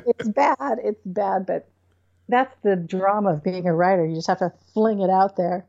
it's 0.07 0.29
bad. 0.29 0.79
It's 0.85 1.05
bad, 1.05 1.47
but 1.47 1.69
that's 2.29 2.55
the 2.63 2.77
drama 2.77 3.35
of 3.35 3.43
being 3.43 3.67
a 3.67 3.75
writer. 3.75 4.07
You 4.07 4.15
just 4.15 4.29
have 4.29 4.39
to 4.39 4.53
fling 4.73 5.01
it 5.01 5.11
out 5.11 5.37
there. 5.37 5.67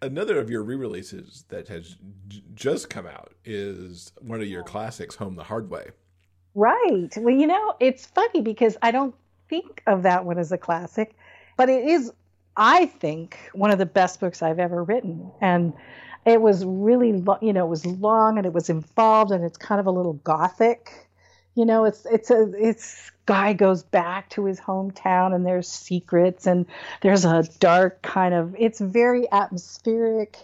Another 0.00 0.38
of 0.38 0.48
your 0.48 0.62
re-releases 0.62 1.44
that 1.48 1.68
has 1.68 1.96
j- 2.28 2.42
just 2.54 2.88
come 2.88 3.06
out 3.06 3.32
is 3.44 4.12
one 4.20 4.40
of 4.40 4.46
your 4.46 4.62
classics, 4.62 5.16
Home 5.16 5.34
the 5.34 5.44
Hard 5.44 5.70
Way. 5.70 5.90
Right. 6.54 7.10
Well, 7.16 7.34
you 7.34 7.46
know, 7.46 7.74
it's 7.80 8.06
funny 8.06 8.40
because 8.40 8.76
I 8.82 8.90
don't 8.90 9.14
think 9.48 9.82
of 9.86 10.02
that 10.04 10.24
one 10.24 10.38
as 10.38 10.52
a 10.52 10.58
classic, 10.58 11.16
but 11.56 11.68
it 11.68 11.84
is, 11.84 12.12
I 12.56 12.86
think, 12.86 13.38
one 13.52 13.70
of 13.70 13.78
the 13.78 13.86
best 13.86 14.20
books 14.20 14.42
I've 14.42 14.58
ever 14.58 14.84
written. 14.84 15.30
And 15.40 15.72
it 16.24 16.40
was 16.40 16.64
really, 16.64 17.12
lo- 17.14 17.38
you 17.40 17.52
know, 17.52 17.66
it 17.66 17.68
was 17.68 17.86
long 17.86 18.38
and 18.38 18.46
it 18.46 18.52
was 18.52 18.68
involved 18.70 19.30
and 19.32 19.44
it's 19.44 19.56
kind 19.56 19.80
of 19.80 19.86
a 19.86 19.90
little 19.90 20.14
gothic. 20.14 21.07
You 21.58 21.66
know, 21.66 21.86
it's 21.86 22.06
it's 22.06 22.30
a 22.30 22.52
it's 22.56 23.10
guy 23.26 23.52
goes 23.52 23.82
back 23.82 24.30
to 24.30 24.44
his 24.44 24.60
hometown 24.60 25.34
and 25.34 25.44
there's 25.44 25.66
secrets 25.66 26.46
and 26.46 26.66
there's 27.02 27.24
a 27.24 27.42
dark 27.58 28.00
kind 28.00 28.32
of 28.32 28.54
it's 28.56 28.80
very 28.80 29.26
atmospheric 29.32 30.36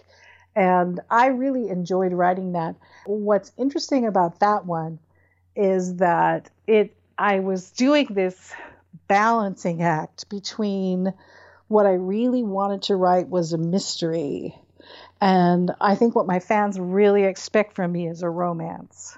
and 0.57 0.99
I 1.09 1.27
really 1.27 1.69
enjoyed 1.69 2.11
writing 2.11 2.51
that. 2.51 2.75
What's 3.05 3.53
interesting 3.57 4.05
about 4.05 4.41
that 4.41 4.65
one 4.65 4.99
is 5.55 5.95
that 5.95 6.49
it 6.67 6.93
I 7.17 7.39
was 7.39 7.71
doing 7.71 8.07
this 8.09 8.53
balancing 9.07 9.83
act 9.83 10.27
between 10.27 11.13
what 11.69 11.85
I 11.85 11.93
really 11.93 12.43
wanted 12.43 12.81
to 12.83 12.97
write 12.97 13.29
was 13.29 13.53
a 13.53 13.57
mystery 13.57 14.53
and 15.21 15.71
I 15.79 15.95
think 15.95 16.13
what 16.13 16.27
my 16.27 16.41
fans 16.41 16.77
really 16.77 17.23
expect 17.23 17.73
from 17.73 17.93
me 17.93 18.05
is 18.05 18.21
a 18.21 18.29
romance. 18.29 19.17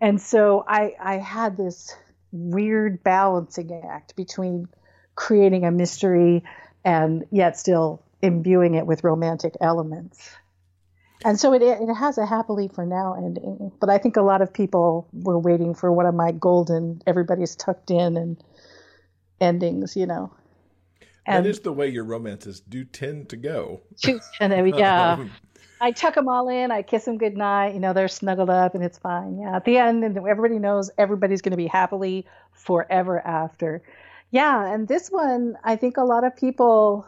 And 0.00 0.20
so 0.20 0.64
I 0.66 0.94
I 1.00 1.14
had 1.18 1.56
this 1.56 1.94
weird 2.30 3.02
balancing 3.02 3.80
act 3.84 4.16
between 4.16 4.68
creating 5.14 5.64
a 5.64 5.70
mystery 5.70 6.44
and 6.84 7.24
yet 7.30 7.58
still 7.58 8.02
imbuing 8.22 8.74
it 8.74 8.86
with 8.86 9.04
romantic 9.04 9.56
elements. 9.60 10.30
And 11.24 11.38
so 11.38 11.52
it 11.52 11.62
it 11.62 11.92
has 11.92 12.16
a 12.18 12.26
happily 12.26 12.68
for 12.68 12.86
now 12.86 13.14
ending, 13.14 13.72
but 13.80 13.90
I 13.90 13.98
think 13.98 14.16
a 14.16 14.22
lot 14.22 14.40
of 14.40 14.52
people 14.52 15.08
were 15.12 15.38
waiting 15.38 15.74
for 15.74 15.90
one 15.90 16.06
of 16.06 16.14
my 16.14 16.30
golden 16.30 17.02
everybody's 17.06 17.56
tucked 17.56 17.90
in 17.90 18.16
and 18.16 18.42
endings, 19.40 19.96
you 19.96 20.06
know. 20.06 20.32
And 21.26 21.44
that 21.44 21.50
is 21.50 21.60
the 21.60 21.72
way 21.72 21.88
your 21.88 22.04
romances 22.04 22.60
do 22.60 22.84
tend 22.84 23.28
to 23.30 23.36
go. 23.36 23.82
and 24.40 24.52
then, 24.52 24.66
yeah, 24.76 25.26
I 25.80 25.92
tuck 25.92 26.14
them 26.14 26.28
all 26.28 26.48
in. 26.48 26.70
I 26.70 26.82
kiss 26.82 27.04
them 27.04 27.18
goodnight. 27.18 27.74
You 27.74 27.80
know, 27.80 27.92
they're 27.92 28.08
snuggled 28.08 28.50
up 28.50 28.74
and 28.74 28.82
it's 28.82 28.98
fine. 28.98 29.38
Yeah, 29.38 29.56
at 29.56 29.64
the 29.64 29.78
end, 29.78 30.04
and 30.04 30.16
everybody 30.16 30.58
knows 30.58 30.90
everybody's 30.98 31.42
going 31.42 31.52
to 31.52 31.56
be 31.56 31.66
happily 31.66 32.26
forever 32.52 33.20
after. 33.26 33.82
Yeah, 34.30 34.72
and 34.72 34.88
this 34.88 35.08
one, 35.08 35.56
I 35.64 35.76
think 35.76 35.96
a 35.96 36.04
lot 36.04 36.24
of 36.24 36.36
people. 36.36 37.06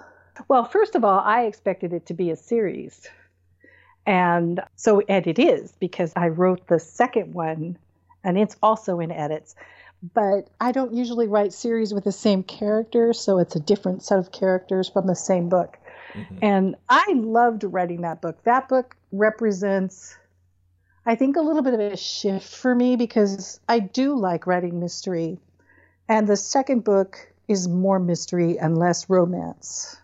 Well, 0.48 0.64
first 0.64 0.94
of 0.94 1.04
all, 1.04 1.20
I 1.20 1.42
expected 1.42 1.92
it 1.92 2.06
to 2.06 2.14
be 2.14 2.30
a 2.30 2.36
series. 2.36 3.06
And 4.06 4.60
so, 4.76 5.00
and 5.08 5.26
it 5.26 5.38
is 5.38 5.72
because 5.78 6.12
I 6.16 6.28
wrote 6.28 6.66
the 6.66 6.78
second 6.78 7.34
one 7.34 7.76
and 8.24 8.38
it's 8.38 8.56
also 8.62 9.00
in 9.00 9.10
edits. 9.10 9.54
But 10.14 10.48
I 10.60 10.72
don't 10.72 10.94
usually 10.94 11.28
write 11.28 11.52
series 11.52 11.92
with 11.92 12.04
the 12.04 12.12
same 12.12 12.42
characters, 12.42 13.20
so 13.20 13.38
it's 13.38 13.54
a 13.54 13.60
different 13.60 14.02
set 14.02 14.18
of 14.18 14.32
characters 14.32 14.88
from 14.88 15.06
the 15.06 15.14
same 15.14 15.50
book. 15.50 15.78
And 16.42 16.76
I 16.88 17.12
loved 17.14 17.64
writing 17.64 18.02
that 18.02 18.20
book. 18.20 18.42
That 18.44 18.68
book 18.68 18.96
represents, 19.12 20.16
I 21.06 21.14
think, 21.14 21.36
a 21.36 21.40
little 21.40 21.62
bit 21.62 21.74
of 21.74 21.80
a 21.80 21.96
shift 21.96 22.48
for 22.48 22.74
me 22.74 22.96
because 22.96 23.60
I 23.68 23.78
do 23.80 24.14
like 24.14 24.46
writing 24.46 24.80
mystery 24.80 25.38
And 26.08 26.26
the 26.26 26.36
second 26.36 26.84
book 26.84 27.32
is 27.46 27.68
more 27.68 27.98
mystery 27.98 28.58
and 28.58 28.76
less 28.76 29.08
romance. 29.08 29.96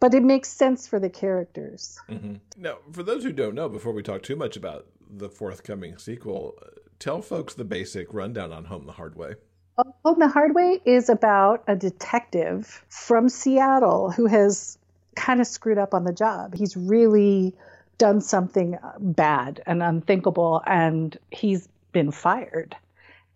But 0.00 0.14
it 0.14 0.24
makes 0.24 0.48
sense 0.48 0.88
for 0.88 0.98
the 0.98 1.10
characters. 1.10 1.98
Mm-hmm. 2.08 2.34
Now, 2.56 2.78
for 2.92 3.02
those 3.02 3.22
who 3.22 3.32
don't 3.32 3.54
know, 3.54 3.68
before 3.68 3.92
we 3.92 4.02
talk 4.02 4.22
too 4.22 4.36
much 4.36 4.56
about 4.56 4.86
the 5.08 5.28
forthcoming 5.28 5.98
sequel, 5.98 6.54
uh, 6.60 6.66
tell 6.98 7.22
folks 7.22 7.54
the 7.54 7.64
basic 7.64 8.12
rundown 8.12 8.52
on 8.52 8.64
Home 8.64 8.86
the 8.86 8.92
Hard 8.92 9.16
Way. 9.16 9.34
Home 9.76 10.18
the 10.18 10.28
Hard 10.28 10.54
Way 10.54 10.80
is 10.84 11.08
about 11.08 11.64
a 11.66 11.76
detective 11.76 12.84
from 12.88 13.28
Seattle 13.28 14.10
who 14.10 14.26
has 14.26 14.78
kind 15.16 15.40
of 15.40 15.46
screwed 15.46 15.78
up 15.78 15.94
on 15.94 16.04
the 16.04 16.12
job. 16.12 16.54
He's 16.54 16.76
really 16.76 17.54
done 17.98 18.20
something 18.20 18.78
bad 18.98 19.62
and 19.66 19.82
unthinkable, 19.82 20.62
and 20.66 21.16
he's 21.30 21.68
been 21.92 22.10
fired. 22.10 22.74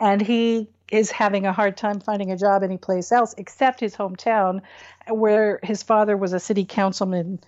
And 0.00 0.20
he 0.20 0.68
is 0.90 1.10
having 1.10 1.46
a 1.46 1.52
hard 1.52 1.76
time 1.76 2.00
finding 2.00 2.30
a 2.30 2.36
job 2.36 2.62
anyplace 2.62 3.10
else 3.10 3.34
except 3.38 3.80
his 3.80 3.96
hometown, 3.96 4.60
where 5.08 5.58
his 5.62 5.82
father 5.82 6.16
was 6.16 6.32
a 6.32 6.40
city 6.40 6.64
councilman. 6.64 7.40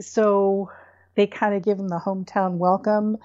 So 0.00 0.70
they 1.14 1.26
kind 1.26 1.54
of 1.54 1.62
give 1.62 1.78
him 1.78 1.88
the 1.88 1.98
hometown 1.98 2.52
welcome. 2.58 3.18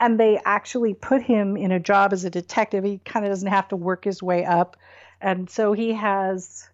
And 0.00 0.18
they 0.18 0.40
actually 0.44 0.94
put 0.94 1.22
him 1.22 1.56
in 1.56 1.70
a 1.70 1.78
job 1.80 2.12
as 2.12 2.24
a 2.24 2.30
detective. 2.30 2.84
He 2.84 2.98
kind 3.04 3.24
of 3.24 3.30
doesn't 3.30 3.48
have 3.48 3.68
to 3.68 3.76
work 3.76 4.04
his 4.04 4.22
way 4.22 4.44
up. 4.44 4.76
And 5.20 5.48
so 5.48 5.72
he 5.72 5.92
has 5.92 6.68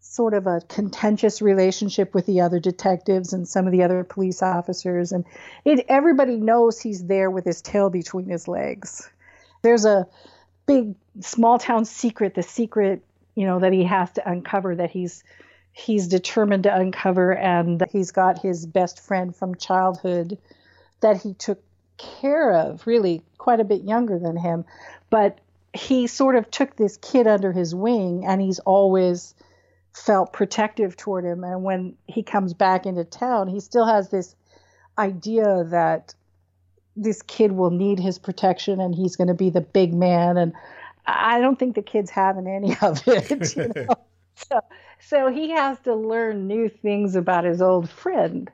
sort 0.00 0.34
of 0.34 0.46
a 0.46 0.60
contentious 0.68 1.40
relationship 1.42 2.14
with 2.14 2.26
the 2.26 2.40
other 2.40 2.58
detectives 2.58 3.32
and 3.32 3.46
some 3.46 3.66
of 3.66 3.72
the 3.72 3.82
other 3.82 4.02
police 4.02 4.42
officers. 4.42 5.12
And 5.12 5.24
it 5.64 5.84
everybody 5.88 6.36
knows 6.36 6.80
he's 6.80 7.04
there 7.04 7.30
with 7.30 7.44
his 7.44 7.62
tail 7.62 7.90
between 7.90 8.26
his 8.26 8.48
legs. 8.48 9.08
There's 9.62 9.84
a 9.84 10.06
big 10.66 10.94
small 11.20 11.58
town 11.58 11.84
secret 11.84 12.34
the 12.34 12.42
secret 12.42 13.02
you 13.34 13.46
know 13.46 13.60
that 13.60 13.72
he 13.72 13.84
has 13.84 14.10
to 14.12 14.28
uncover 14.28 14.76
that 14.76 14.90
he's 14.90 15.22
he's 15.72 16.08
determined 16.08 16.64
to 16.64 16.74
uncover. 16.74 17.34
And 17.34 17.84
he's 17.90 18.12
got 18.12 18.40
his 18.40 18.66
best 18.66 19.00
friend 19.00 19.34
from 19.34 19.54
childhood 19.54 20.38
that 21.00 21.22
he 21.22 21.34
took 21.34 21.62
care 21.96 22.52
of 22.52 22.86
really 22.86 23.22
quite 23.38 23.60
a 23.60 23.64
bit 23.64 23.82
younger 23.82 24.18
than 24.18 24.36
him. 24.36 24.64
But 25.10 25.38
he 25.72 26.06
sort 26.06 26.36
of 26.36 26.50
took 26.50 26.76
this 26.76 26.96
kid 26.96 27.26
under 27.26 27.52
his 27.52 27.74
wing 27.74 28.24
and 28.26 28.40
he's 28.40 28.58
always 28.60 29.34
felt 29.94 30.32
protective 30.32 30.96
toward 30.96 31.24
him. 31.24 31.44
And 31.44 31.62
when 31.62 31.96
he 32.06 32.22
comes 32.22 32.54
back 32.54 32.86
into 32.86 33.04
town, 33.04 33.48
he 33.48 33.60
still 33.60 33.86
has 33.86 34.10
this 34.10 34.34
idea 34.98 35.64
that 35.64 36.14
this 36.96 37.22
kid 37.22 37.52
will 37.52 37.70
need 37.70 37.98
his 37.98 38.18
protection 38.18 38.80
and 38.80 38.94
he's 38.94 39.16
going 39.16 39.28
to 39.28 39.34
be 39.34 39.50
the 39.50 39.60
big 39.60 39.94
man. 39.94 40.36
And 40.36 40.52
I 41.06 41.40
don't 41.40 41.58
think 41.58 41.74
the 41.74 41.82
kid's 41.82 42.10
having 42.10 42.46
any 42.46 42.76
of 42.82 43.02
it. 43.06 43.56
You 43.56 43.72
know? 43.74 43.94
so, 44.34 44.60
so 45.00 45.28
he 45.28 45.50
has 45.50 45.78
to 45.80 45.94
learn 45.94 46.46
new 46.46 46.68
things 46.68 47.16
about 47.16 47.44
his 47.44 47.60
old 47.62 47.88
friend. 47.88 48.50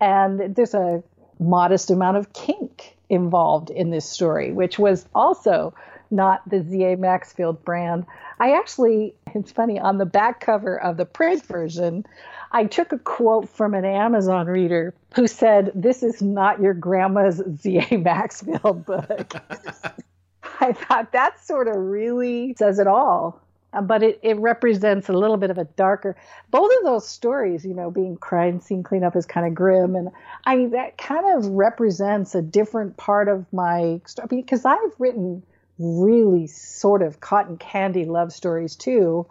And 0.00 0.54
there's 0.54 0.74
a 0.74 1.02
modest 1.38 1.90
amount 1.90 2.16
of 2.16 2.32
kink 2.32 2.96
involved 3.08 3.70
in 3.70 3.90
this 3.90 4.08
story, 4.08 4.52
which 4.52 4.78
was 4.78 5.06
also 5.14 5.74
not 6.10 6.48
the 6.48 6.62
Z.A. 6.62 6.96
Maxfield 6.96 7.64
brand. 7.64 8.06
I 8.38 8.52
actually, 8.52 9.14
it's 9.34 9.52
funny, 9.52 9.78
on 9.78 9.98
the 9.98 10.06
back 10.06 10.40
cover 10.40 10.80
of 10.80 10.96
the 10.96 11.06
print 11.06 11.44
version, 11.46 12.04
I 12.52 12.64
took 12.64 12.92
a 12.92 12.98
quote 12.98 13.48
from 13.48 13.74
an 13.74 13.84
Amazon 13.84 14.46
reader 14.46 14.94
who 15.14 15.26
said, 15.26 15.72
This 15.74 16.02
is 16.02 16.22
not 16.22 16.60
your 16.60 16.74
grandma's 16.74 17.42
Z.A. 17.60 17.96
Maxfield 17.96 18.86
book. 18.86 19.34
I 20.60 20.72
thought 20.72 21.12
that 21.12 21.44
sort 21.44 21.68
of 21.68 21.76
really 21.76 22.54
says 22.58 22.78
it 22.78 22.86
all. 22.86 23.42
But 23.82 24.02
it, 24.02 24.18
it 24.22 24.38
represents 24.38 25.10
a 25.10 25.12
little 25.12 25.36
bit 25.36 25.50
of 25.50 25.58
a 25.58 25.64
darker. 25.64 26.16
Both 26.50 26.70
of 26.78 26.84
those 26.84 27.06
stories, 27.06 27.66
you 27.66 27.74
know, 27.74 27.90
being 27.90 28.16
crime 28.16 28.58
scene 28.60 28.82
cleanup 28.82 29.16
is 29.16 29.26
kind 29.26 29.46
of 29.46 29.54
grim, 29.54 29.94
and 29.94 30.08
I 30.46 30.56
mean 30.56 30.70
that 30.70 30.96
kind 30.96 31.36
of 31.36 31.50
represents 31.50 32.34
a 32.34 32.40
different 32.40 32.96
part 32.96 33.28
of 33.28 33.44
my 33.52 34.00
story 34.06 34.28
because 34.30 34.64
I've 34.64 34.78
written 34.98 35.42
really 35.78 36.46
sort 36.46 37.02
of 37.02 37.20
cotton 37.20 37.56
candy 37.56 38.04
love 38.04 38.32
stories 38.32 38.76
too. 38.76 39.26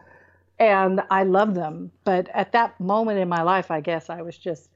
And 0.58 1.02
I 1.10 1.24
love 1.24 1.54
them. 1.54 1.91
But 2.04 2.30
at 2.34 2.54
that 2.54 2.80
moment 2.80 3.20
in 3.20 3.28
my 3.28 3.41
life, 3.41 3.72
I 3.72 3.82
guess 3.82 4.10
I 4.10 4.22
was 4.22 4.38
just 4.38 4.70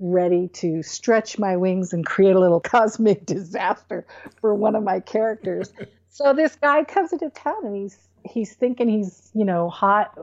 ready 0.00 0.48
to 0.48 0.82
stretch 0.82 1.38
my 1.38 1.56
wings 1.56 1.92
and 1.92 2.04
create 2.04 2.36
a 2.36 2.40
little 2.40 2.60
cosmic 2.74 3.24
disaster 3.26 4.06
for 4.40 4.54
one 4.54 4.76
of 4.76 4.82
my 4.82 5.00
characters. 5.00 5.72
so 6.10 6.32
this 6.32 6.56
guy 6.56 6.84
comes 6.84 7.12
into 7.12 7.30
town 7.30 7.64
and 7.64 7.76
he's 7.76 7.98
he's 8.24 8.54
thinking 8.54 8.88
he's, 8.88 9.30
you 9.34 9.44
know, 9.44 9.68
hot 9.68 10.18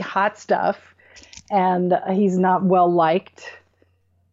hot 0.00 0.38
stuff 0.38 0.94
and 1.50 1.94
he's 2.12 2.38
not 2.38 2.62
well 2.62 2.92
liked 2.92 3.50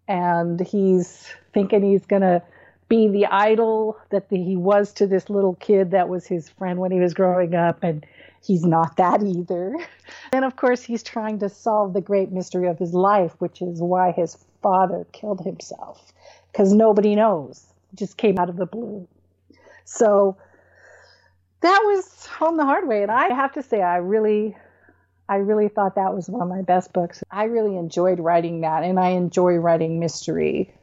and 0.07 0.59
he's 0.59 1.27
thinking 1.53 1.83
he's 1.83 2.05
going 2.05 2.21
to 2.21 2.41
be 2.89 3.07
the 3.07 3.27
idol 3.27 3.97
that 4.09 4.29
the, 4.29 4.37
he 4.43 4.57
was 4.57 4.91
to 4.93 5.07
this 5.07 5.29
little 5.29 5.55
kid 5.55 5.91
that 5.91 6.09
was 6.09 6.25
his 6.25 6.49
friend 6.49 6.79
when 6.79 6.91
he 6.91 6.99
was 6.99 7.13
growing 7.13 7.55
up 7.55 7.83
and 7.83 8.05
he's 8.43 8.65
not 8.65 8.97
that 8.97 9.23
either. 9.23 9.75
And 10.31 10.43
of 10.43 10.55
course 10.55 10.81
he's 10.81 11.03
trying 11.03 11.39
to 11.39 11.49
solve 11.49 11.93
the 11.93 12.01
great 12.01 12.31
mystery 12.31 12.67
of 12.67 12.79
his 12.79 12.93
life 12.93 13.33
which 13.37 13.61
is 13.61 13.79
why 13.79 14.11
his 14.11 14.37
father 14.61 15.05
killed 15.11 15.41
himself 15.41 16.11
because 16.51 16.73
nobody 16.73 17.15
knows. 17.15 17.65
It 17.93 17.99
just 17.99 18.17
came 18.17 18.39
out 18.39 18.49
of 18.49 18.57
the 18.57 18.65
blue. 18.65 19.07
So 19.85 20.37
that 21.61 21.81
was 21.85 22.25
home 22.25 22.57
the 22.57 22.65
hard 22.65 22.87
way 22.87 23.03
and 23.03 23.11
i 23.11 23.33
have 23.33 23.51
to 23.53 23.61
say 23.61 23.81
i 23.81 23.97
really 23.97 24.55
i 25.27 25.35
really 25.35 25.67
thought 25.67 25.95
that 25.95 26.15
was 26.15 26.29
one 26.29 26.41
of 26.41 26.47
my 26.47 26.61
best 26.61 26.93
books. 26.93 27.23
I 27.29 27.43
really 27.45 27.77
enjoyed 27.77 28.19
writing 28.19 28.61
that 28.61 28.83
and 28.83 28.99
i 28.99 29.09
enjoy 29.09 29.55
writing 29.55 29.99
mystery. 29.99 30.73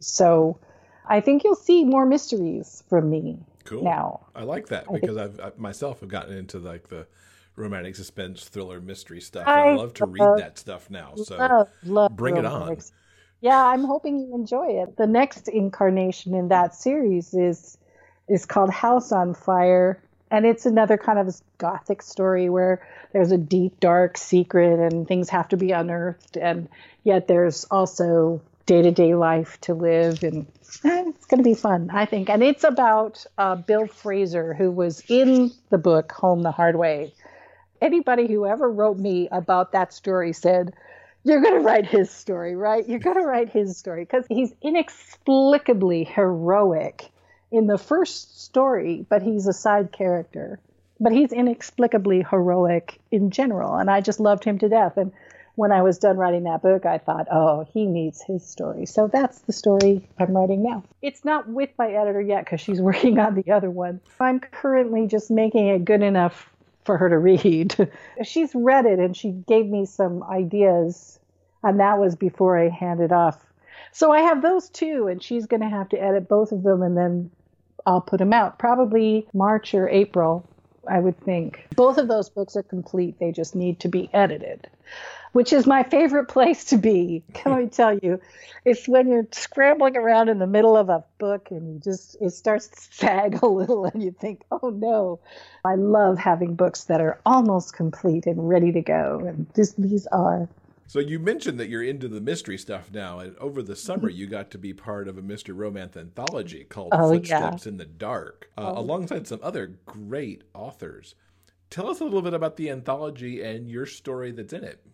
So 0.00 0.58
I 1.06 1.20
think 1.20 1.44
you'll 1.44 1.54
see 1.54 1.84
more 1.84 2.06
mysteries 2.06 2.82
from 2.88 3.10
me 3.10 3.38
cool. 3.64 3.82
now. 3.82 4.26
I 4.34 4.44
like 4.44 4.68
that 4.68 4.86
because 4.92 5.16
I've 5.16 5.40
I 5.40 5.52
myself 5.56 6.00
have 6.00 6.08
gotten 6.08 6.36
into 6.36 6.58
like 6.58 6.88
the 6.88 7.06
romantic 7.56 7.96
suspense 7.96 8.44
thriller 8.44 8.80
mystery 8.80 9.20
stuff. 9.20 9.46
I, 9.46 9.70
I 9.70 9.74
love 9.74 9.94
to 9.94 10.06
read 10.06 10.38
that 10.38 10.58
stuff 10.58 10.90
now. 10.90 11.14
So 11.16 11.36
love, 11.36 11.68
love 11.84 12.16
bring 12.16 12.36
it 12.36 12.44
on. 12.44 12.78
Yeah, 13.40 13.62
I'm 13.62 13.84
hoping 13.84 14.20
you 14.20 14.34
enjoy 14.34 14.82
it. 14.82 14.96
The 14.96 15.06
next 15.06 15.48
incarnation 15.48 16.34
in 16.34 16.48
that 16.48 16.74
series 16.74 17.34
is 17.34 17.76
is 18.28 18.46
called 18.46 18.70
House 18.70 19.10
on 19.10 19.34
Fire, 19.34 20.00
and 20.30 20.46
it's 20.46 20.64
another 20.64 20.96
kind 20.96 21.18
of 21.18 21.34
gothic 21.58 22.02
story 22.02 22.48
where 22.48 22.86
there's 23.12 23.32
a 23.32 23.38
deep, 23.38 23.80
dark 23.80 24.16
secret 24.16 24.78
and 24.78 25.06
things 25.06 25.28
have 25.30 25.48
to 25.48 25.56
be 25.56 25.72
unearthed, 25.72 26.36
and 26.36 26.68
yet 27.02 27.26
there's 27.26 27.64
also 27.64 28.40
day 28.66 28.82
to 28.82 28.90
day 28.90 29.14
life 29.14 29.60
to 29.62 29.74
live, 29.74 30.22
and 30.22 30.46
eh, 30.84 31.04
it's 31.08 31.26
going 31.26 31.38
to 31.38 31.48
be 31.48 31.54
fun, 31.54 31.90
I 31.92 32.06
think. 32.06 32.28
And 32.28 32.42
it's 32.42 32.64
about 32.64 33.24
uh, 33.38 33.56
Bill 33.56 33.86
Fraser, 33.86 34.54
who 34.54 34.70
was 34.70 35.02
in 35.08 35.50
the 35.70 35.78
book 35.78 36.12
Home 36.12 36.42
the 36.42 36.52
Hard 36.52 36.76
Way. 36.76 37.12
Anybody 37.80 38.28
who 38.28 38.46
ever 38.46 38.70
wrote 38.70 38.98
me 38.98 39.28
about 39.32 39.72
that 39.72 39.92
story 39.92 40.32
said, 40.32 40.74
You're 41.24 41.42
going 41.42 41.54
to 41.54 41.66
write 41.66 41.86
his 41.86 42.10
story, 42.10 42.54
right? 42.54 42.88
You're 42.88 43.00
going 43.00 43.16
to 43.16 43.26
write 43.26 43.48
his 43.48 43.76
story 43.76 44.04
because 44.04 44.24
he's 44.28 44.52
inexplicably 44.62 46.04
heroic 46.04 47.10
in 47.50 47.66
the 47.66 47.78
first 47.78 48.42
story, 48.42 49.04
but 49.08 49.22
he's 49.22 49.46
a 49.46 49.52
side 49.52 49.92
character. 49.92 50.58
But 51.00 51.12
he's 51.12 51.32
inexplicably 51.32 52.24
heroic 52.28 53.00
in 53.10 53.30
general, 53.30 53.74
and 53.74 53.90
I 53.90 54.00
just 54.00 54.20
loved 54.20 54.44
him 54.44 54.58
to 54.60 54.68
death. 54.68 54.96
And 54.96 55.12
when 55.54 55.72
I 55.72 55.82
was 55.82 55.98
done 55.98 56.16
writing 56.16 56.44
that 56.44 56.62
book, 56.62 56.86
I 56.86 56.98
thought, 56.98 57.26
oh, 57.30 57.66
he 57.72 57.86
needs 57.86 58.22
his 58.22 58.46
story. 58.46 58.86
So 58.86 59.08
that's 59.08 59.40
the 59.40 59.52
story 59.52 60.08
I'm 60.18 60.34
writing 60.34 60.62
now. 60.62 60.84
It's 61.02 61.24
not 61.24 61.48
with 61.48 61.70
my 61.78 61.90
editor 61.90 62.20
yet 62.20 62.44
because 62.44 62.60
she's 62.60 62.80
working 62.80 63.18
on 63.18 63.34
the 63.34 63.52
other 63.52 63.70
one. 63.70 64.00
I'm 64.18 64.40
currently 64.40 65.06
just 65.06 65.30
making 65.30 65.68
it 65.68 65.84
good 65.84 66.02
enough 66.02 66.50
for 66.84 66.96
her 66.96 67.08
to 67.08 67.18
read. 67.18 67.90
she's 68.24 68.54
read 68.54 68.86
it 68.86 68.98
and 68.98 69.16
she 69.16 69.30
gave 69.30 69.66
me 69.66 69.84
some 69.84 70.22
ideas, 70.22 71.18
and 71.62 71.80
that 71.80 71.98
was 71.98 72.16
before 72.16 72.58
I 72.58 72.68
handed 72.68 73.12
off. 73.12 73.44
So 73.92 74.10
I 74.10 74.20
have 74.20 74.40
those 74.40 74.70
two, 74.70 75.06
and 75.08 75.22
she's 75.22 75.46
going 75.46 75.60
to 75.60 75.68
have 75.68 75.90
to 75.90 76.02
edit 76.02 76.28
both 76.28 76.50
of 76.52 76.62
them, 76.62 76.82
and 76.82 76.96
then 76.96 77.30
I'll 77.84 78.00
put 78.00 78.18
them 78.18 78.32
out 78.32 78.58
probably 78.58 79.26
March 79.34 79.74
or 79.74 79.88
April. 79.88 80.48
I 80.88 80.98
would 80.98 81.20
think. 81.20 81.64
Both 81.76 81.96
of 81.96 82.08
those 82.08 82.28
books 82.28 82.56
are 82.56 82.64
complete. 82.64 83.20
They 83.20 83.30
just 83.30 83.54
need 83.54 83.78
to 83.80 83.88
be 83.88 84.10
edited 84.12 84.68
which 85.32 85.52
is 85.52 85.66
my 85.66 85.82
favorite 85.82 86.26
place 86.26 86.66
to 86.66 86.76
be. 86.76 87.24
Can 87.34 87.52
I 87.52 87.64
tell 87.80 87.98
you? 87.98 88.20
It's 88.64 88.86
when 88.86 89.08
you're 89.08 89.26
scrambling 89.32 89.96
around 89.96 90.28
in 90.28 90.38
the 90.38 90.46
middle 90.46 90.76
of 90.76 90.88
a 90.88 91.04
book 91.18 91.48
and 91.50 91.74
you 91.74 91.80
just 91.80 92.16
it 92.20 92.30
starts 92.30 92.68
to 92.68 92.94
sag 92.94 93.38
a 93.42 93.46
little 93.46 93.86
and 93.86 94.02
you 94.02 94.12
think, 94.12 94.42
"Oh 94.50 94.70
no." 94.70 95.20
I 95.64 95.76
love 95.76 96.18
having 96.18 96.54
books 96.54 96.84
that 96.84 97.00
are 97.00 97.20
almost 97.24 97.74
complete 97.74 98.26
and 98.26 98.48
ready 98.48 98.72
to 98.72 98.82
go, 98.82 99.22
and 99.26 99.46
this, 99.54 99.72
these 99.74 100.06
are. 100.08 100.48
So 100.88 100.98
you 100.98 101.18
mentioned 101.18 101.58
that 101.58 101.68
you're 101.68 101.82
into 101.82 102.08
the 102.08 102.20
mystery 102.20 102.58
stuff 102.58 102.90
now, 102.92 103.20
and 103.20 103.36
over 103.38 103.62
the 103.62 103.76
summer 103.76 104.10
you 104.10 104.26
got 104.26 104.50
to 104.50 104.58
be 104.58 104.74
part 104.74 105.08
of 105.08 105.16
a 105.16 105.22
mystery 105.22 105.54
romance 105.54 105.96
anthology 105.96 106.64
called 106.64 106.92
oh, 106.92 107.12
Footsteps 107.12 107.64
yeah. 107.64 107.70
in 107.70 107.78
the 107.78 107.86
Dark, 107.86 108.50
uh, 108.58 108.74
oh. 108.74 108.80
alongside 108.80 109.26
some 109.26 109.40
other 109.42 109.78
great 109.86 110.42
authors. 110.52 111.14
Tell 111.70 111.88
us 111.88 112.00
a 112.00 112.04
little 112.04 112.20
bit 112.20 112.34
about 112.34 112.58
the 112.58 112.68
anthology 112.68 113.42
and 113.42 113.70
your 113.70 113.86
story 113.86 114.32
that's 114.32 114.52
in 114.52 114.64
it. 114.64 114.84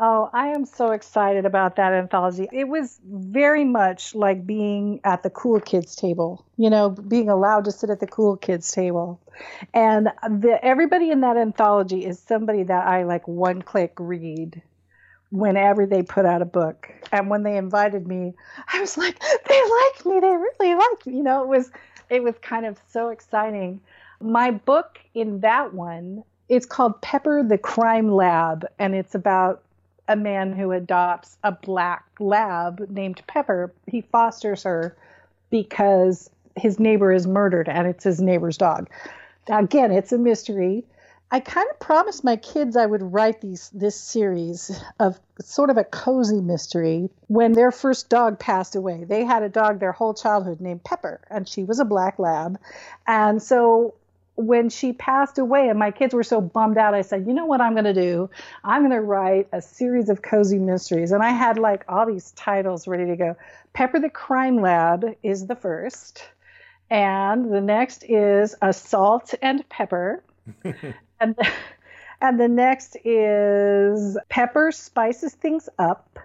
Oh, 0.00 0.30
I 0.32 0.48
am 0.48 0.64
so 0.64 0.92
excited 0.92 1.44
about 1.44 1.74
that 1.76 1.92
anthology. 1.92 2.46
It 2.52 2.68
was 2.68 3.00
very 3.04 3.64
much 3.64 4.14
like 4.14 4.46
being 4.46 5.00
at 5.02 5.24
the 5.24 5.30
cool 5.30 5.58
kids 5.60 5.96
table, 5.96 6.46
you 6.56 6.70
know, 6.70 6.90
being 6.90 7.28
allowed 7.28 7.64
to 7.64 7.72
sit 7.72 7.90
at 7.90 7.98
the 7.98 8.06
cool 8.06 8.36
kids 8.36 8.70
table. 8.70 9.20
And 9.74 10.08
the, 10.22 10.58
everybody 10.62 11.10
in 11.10 11.22
that 11.22 11.36
anthology 11.36 12.04
is 12.04 12.20
somebody 12.20 12.62
that 12.62 12.86
I 12.86 13.04
like 13.04 13.26
one 13.26 13.60
click 13.60 13.94
read 13.98 14.62
whenever 15.30 15.84
they 15.84 16.04
put 16.04 16.24
out 16.24 16.42
a 16.42 16.46
book. 16.46 16.88
And 17.10 17.28
when 17.28 17.42
they 17.42 17.56
invited 17.56 18.06
me, 18.06 18.34
I 18.72 18.80
was 18.80 18.96
like, 18.96 19.18
they 19.48 19.60
like 19.60 20.06
me. 20.06 20.20
They 20.20 20.28
really 20.28 20.74
like 20.76 21.06
me. 21.06 21.16
You 21.16 21.22
know, 21.24 21.42
it 21.42 21.48
was 21.48 21.70
it 22.08 22.22
was 22.22 22.36
kind 22.40 22.66
of 22.66 22.78
so 22.88 23.08
exciting. 23.08 23.80
My 24.20 24.52
book 24.52 25.00
in 25.14 25.40
that 25.40 25.74
one, 25.74 26.22
it's 26.48 26.66
called 26.66 27.00
Pepper 27.02 27.42
the 27.42 27.58
Crime 27.58 28.10
Lab, 28.12 28.64
and 28.78 28.94
it's 28.94 29.14
about 29.14 29.62
a 30.08 30.16
man 30.16 30.52
who 30.52 30.72
adopts 30.72 31.36
a 31.44 31.52
black 31.52 32.04
lab 32.18 32.90
named 32.90 33.22
Pepper. 33.26 33.72
He 33.86 34.00
fosters 34.00 34.62
her 34.64 34.96
because 35.50 36.30
his 36.56 36.80
neighbor 36.80 37.12
is 37.12 37.26
murdered 37.26 37.68
and 37.68 37.86
it's 37.86 38.04
his 38.04 38.20
neighbor's 38.20 38.56
dog. 38.56 38.88
Again, 39.48 39.92
it's 39.92 40.12
a 40.12 40.18
mystery. 40.18 40.84
I 41.30 41.40
kind 41.40 41.68
of 41.70 41.78
promised 41.78 42.24
my 42.24 42.36
kids 42.36 42.74
I 42.74 42.86
would 42.86 43.02
write 43.02 43.42
these 43.42 43.68
this 43.74 44.00
series 44.00 44.82
of 44.98 45.20
sort 45.40 45.68
of 45.68 45.76
a 45.76 45.84
cozy 45.84 46.40
mystery 46.40 47.10
when 47.26 47.52
their 47.52 47.70
first 47.70 48.08
dog 48.08 48.38
passed 48.38 48.74
away. 48.74 49.04
They 49.04 49.24
had 49.24 49.42
a 49.42 49.50
dog 49.50 49.78
their 49.78 49.92
whole 49.92 50.14
childhood 50.14 50.60
named 50.60 50.84
Pepper, 50.84 51.20
and 51.30 51.46
she 51.46 51.64
was 51.64 51.80
a 51.80 51.84
black 51.84 52.18
lab. 52.18 52.58
And 53.06 53.42
so 53.42 53.94
when 54.38 54.70
she 54.70 54.92
passed 54.92 55.38
away 55.38 55.68
and 55.68 55.76
my 55.80 55.90
kids 55.90 56.14
were 56.14 56.22
so 56.22 56.40
bummed 56.40 56.78
out, 56.78 56.94
I 56.94 57.02
said, 57.02 57.26
you 57.26 57.32
know 57.32 57.46
what 57.46 57.60
I'm 57.60 57.72
going 57.72 57.86
to 57.86 57.92
do? 57.92 58.30
I'm 58.62 58.82
going 58.82 58.92
to 58.92 59.00
write 59.00 59.48
a 59.52 59.60
series 59.60 60.08
of 60.08 60.22
cozy 60.22 60.60
mysteries. 60.60 61.10
And 61.10 61.24
I 61.24 61.30
had 61.30 61.58
like 61.58 61.84
all 61.88 62.06
these 62.06 62.30
titles 62.32 62.86
ready 62.86 63.06
to 63.06 63.16
go. 63.16 63.36
Pepper 63.72 63.98
the 63.98 64.08
Crime 64.08 64.60
Lab 64.60 65.04
is 65.24 65.48
the 65.48 65.56
first. 65.56 66.22
And 66.88 67.52
the 67.52 67.60
next 67.60 68.04
is 68.08 68.54
Assault 68.62 69.34
and 69.42 69.68
Pepper. 69.68 70.22
and, 71.20 71.36
and 72.20 72.40
the 72.40 72.48
next 72.48 72.96
is 73.04 74.16
Pepper 74.28 74.70
Spices 74.70 75.34
Things 75.34 75.68
Up. 75.80 76.16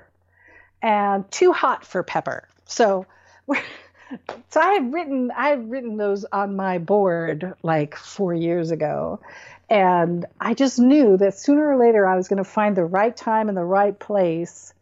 And 0.83 1.29
Too 1.31 1.51
Hot 1.51 1.83
for 1.83 2.03
Pepper. 2.03 2.47
So 2.65 3.07
we're 3.47 3.59
so 4.49 4.61
I've 4.61 4.93
written 4.93 5.31
I 5.35 5.49
had 5.49 5.69
written 5.69 5.97
those 5.97 6.25
on 6.25 6.55
my 6.55 6.77
board 6.77 7.53
like 7.63 7.95
four 7.95 8.33
years 8.33 8.71
ago, 8.71 9.19
and 9.69 10.25
I 10.39 10.53
just 10.53 10.79
knew 10.79 11.17
that 11.17 11.37
sooner 11.37 11.69
or 11.69 11.77
later 11.77 12.05
I 12.05 12.15
was 12.15 12.27
going 12.27 12.37
to 12.37 12.49
find 12.49 12.75
the 12.75 12.85
right 12.85 13.15
time 13.15 13.49
and 13.49 13.57
the 13.57 13.63
right 13.63 13.97
place 13.97 14.73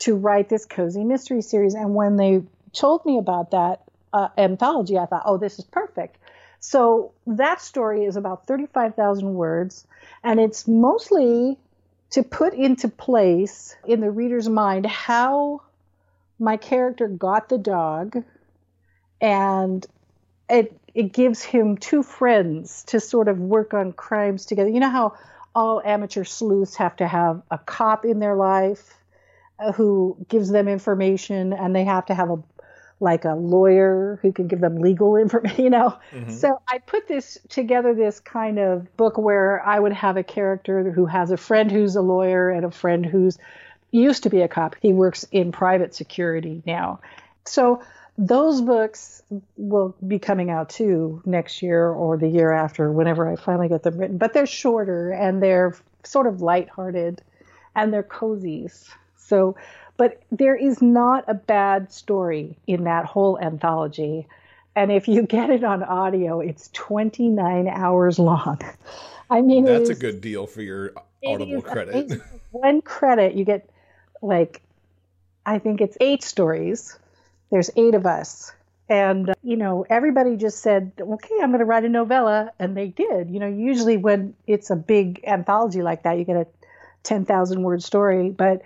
to 0.00 0.14
write 0.14 0.48
this 0.48 0.64
cozy 0.64 1.04
mystery 1.04 1.42
series. 1.42 1.74
And 1.74 1.94
when 1.94 2.16
they 2.16 2.42
told 2.72 3.04
me 3.04 3.18
about 3.18 3.50
that 3.52 3.82
uh, 4.12 4.28
anthology, 4.36 4.98
I 4.98 5.06
thought, 5.06 5.22
oh, 5.24 5.38
this 5.38 5.58
is 5.58 5.64
perfect. 5.64 6.18
So 6.60 7.12
that 7.26 7.60
story 7.60 8.04
is 8.04 8.16
about 8.16 8.46
35,000 8.46 9.34
words, 9.34 9.86
and 10.22 10.40
it's 10.40 10.66
mostly 10.66 11.56
to 12.10 12.22
put 12.22 12.54
into 12.54 12.88
place 12.88 13.76
in 13.86 14.00
the 14.00 14.10
reader's 14.10 14.48
mind 14.48 14.86
how 14.86 15.62
my 16.38 16.56
character 16.56 17.06
got 17.06 17.48
the 17.48 17.58
dog 17.58 18.24
and 19.20 19.86
it 20.48 20.78
it 20.94 21.12
gives 21.12 21.42
him 21.42 21.76
two 21.76 22.02
friends 22.02 22.82
to 22.84 23.00
sort 23.00 23.28
of 23.28 23.38
work 23.38 23.74
on 23.74 23.92
crimes 23.92 24.46
together. 24.46 24.70
You 24.70 24.80
know 24.80 24.90
how 24.90 25.14
all 25.54 25.82
amateur 25.84 26.24
sleuths 26.24 26.76
have 26.76 26.96
to 26.96 27.06
have 27.06 27.42
a 27.50 27.58
cop 27.58 28.04
in 28.04 28.20
their 28.20 28.36
life 28.36 28.94
uh, 29.58 29.72
who 29.72 30.16
gives 30.28 30.50
them 30.50 30.68
information, 30.68 31.52
and 31.52 31.74
they 31.74 31.84
have 31.84 32.06
to 32.06 32.14
have 32.14 32.30
a 32.30 32.42
like 33.00 33.24
a 33.24 33.34
lawyer 33.34 34.18
who 34.22 34.32
can 34.32 34.48
give 34.48 34.60
them 34.60 34.76
legal 34.76 35.16
information, 35.24 35.64
you 35.64 35.70
know. 35.70 35.96
Mm-hmm. 36.12 36.30
So 36.30 36.60
I 36.68 36.78
put 36.78 37.06
this 37.06 37.38
together 37.48 37.94
this 37.94 38.20
kind 38.20 38.58
of 38.58 38.96
book 38.96 39.18
where 39.18 39.64
I 39.64 39.78
would 39.78 39.92
have 39.92 40.16
a 40.16 40.24
character 40.24 40.90
who 40.90 41.06
has 41.06 41.30
a 41.30 41.36
friend 41.36 41.70
who's 41.70 41.96
a 41.96 42.02
lawyer 42.02 42.50
and 42.50 42.64
a 42.64 42.70
friend 42.70 43.06
who's 43.06 43.38
used 43.90 44.24
to 44.24 44.30
be 44.30 44.40
a 44.40 44.48
cop. 44.48 44.76
He 44.80 44.92
works 44.92 45.24
in 45.30 45.52
private 45.52 45.94
security 45.94 46.62
now. 46.66 47.00
So 47.44 47.82
those 48.18 48.60
books 48.60 49.22
will 49.56 49.94
be 50.06 50.18
coming 50.18 50.50
out 50.50 50.68
too 50.68 51.22
next 51.24 51.62
year 51.62 51.88
or 51.88 52.16
the 52.18 52.26
year 52.26 52.50
after, 52.50 52.90
whenever 52.90 53.30
I 53.30 53.36
finally 53.36 53.68
get 53.68 53.84
them 53.84 53.96
written. 53.96 54.18
But 54.18 54.32
they're 54.32 54.44
shorter 54.44 55.12
and 55.12 55.40
they're 55.40 55.76
sort 56.02 56.26
of 56.26 56.42
lighthearted 56.42 57.22
and 57.76 57.92
they're 57.92 58.02
cozies. 58.02 58.88
So, 59.16 59.56
but 59.96 60.20
there 60.32 60.56
is 60.56 60.82
not 60.82 61.24
a 61.28 61.34
bad 61.34 61.92
story 61.92 62.58
in 62.66 62.84
that 62.84 63.04
whole 63.04 63.38
anthology. 63.38 64.26
And 64.74 64.90
if 64.90 65.06
you 65.06 65.22
get 65.22 65.50
it 65.50 65.62
on 65.62 65.84
audio, 65.84 66.40
it's 66.40 66.70
29 66.72 67.68
hours 67.68 68.18
long. 68.18 68.60
I 69.30 69.42
mean, 69.42 69.64
that's 69.64 69.90
a 69.90 69.94
good 69.94 70.20
deal 70.20 70.46
for 70.46 70.62
your 70.62 70.92
Audible 71.24 71.62
credit. 71.62 72.20
One 72.50 72.80
credit, 72.80 73.34
you 73.34 73.44
get 73.44 73.68
like, 74.22 74.62
I 75.44 75.58
think 75.58 75.80
it's 75.80 75.96
eight 76.00 76.22
stories 76.24 76.98
there's 77.50 77.70
eight 77.76 77.94
of 77.94 78.06
us. 78.06 78.52
And, 78.88 79.30
uh, 79.30 79.34
you 79.42 79.56
know, 79.56 79.84
everybody 79.90 80.36
just 80.36 80.62
said, 80.62 80.92
okay, 80.98 81.34
I'm 81.42 81.50
going 81.50 81.58
to 81.58 81.66
write 81.66 81.84
a 81.84 81.88
novella. 81.88 82.52
And 82.58 82.76
they 82.76 82.88
did. 82.88 83.30
You 83.30 83.40
know, 83.40 83.48
usually 83.48 83.96
when 83.96 84.34
it's 84.46 84.70
a 84.70 84.76
big 84.76 85.22
anthology 85.26 85.82
like 85.82 86.04
that, 86.04 86.18
you 86.18 86.24
get 86.24 86.36
a 86.36 86.46
10,000 87.02 87.62
word 87.62 87.82
story. 87.82 88.30
But 88.30 88.62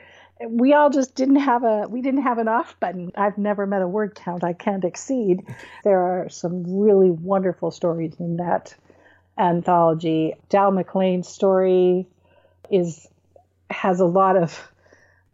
we 0.49 0.75
all 0.75 0.91
just 0.91 1.15
didn't 1.15 1.37
have 1.37 1.63
a 1.63 1.87
we 1.89 2.03
didn't 2.03 2.23
have 2.23 2.39
an 2.39 2.49
off 2.49 2.75
button 2.81 3.13
i've 3.15 3.39
never 3.39 3.65
met 3.65 3.81
a 3.81 3.87
word 3.87 4.15
count 4.15 4.43
i 4.43 4.53
can't 4.53 4.85
exceed 4.85 5.47
there 5.85 6.01
are 6.01 6.29
some 6.29 6.65
really 6.81 7.11
wonderful 7.11 7.71
stories 7.71 8.15
in 8.19 8.39
that 8.39 8.75
anthology 9.39 10.35
Dal 10.49 10.73
Maclean's 10.73 11.29
story 11.29 12.07
is 12.71 13.09
has 13.71 14.01
a 14.01 14.05
lot 14.05 14.37
of 14.37 14.72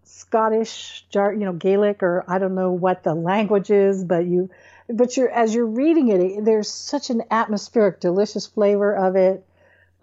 Scottish, 0.08 1.04
you 1.14 1.36
know, 1.36 1.52
Gaelic, 1.52 2.02
or 2.02 2.24
I 2.26 2.38
don't 2.38 2.54
know 2.54 2.72
what 2.72 3.02
the 3.02 3.14
language 3.14 3.70
is, 3.70 4.04
but 4.04 4.24
you, 4.26 4.48
but 4.88 5.16
you're 5.16 5.28
as 5.28 5.54
you're 5.54 5.66
reading 5.66 6.08
it, 6.08 6.44
there's 6.44 6.70
such 6.70 7.10
an 7.10 7.22
atmospheric, 7.30 8.00
delicious 8.00 8.46
flavor 8.46 8.94
of 8.94 9.16
it. 9.16 9.44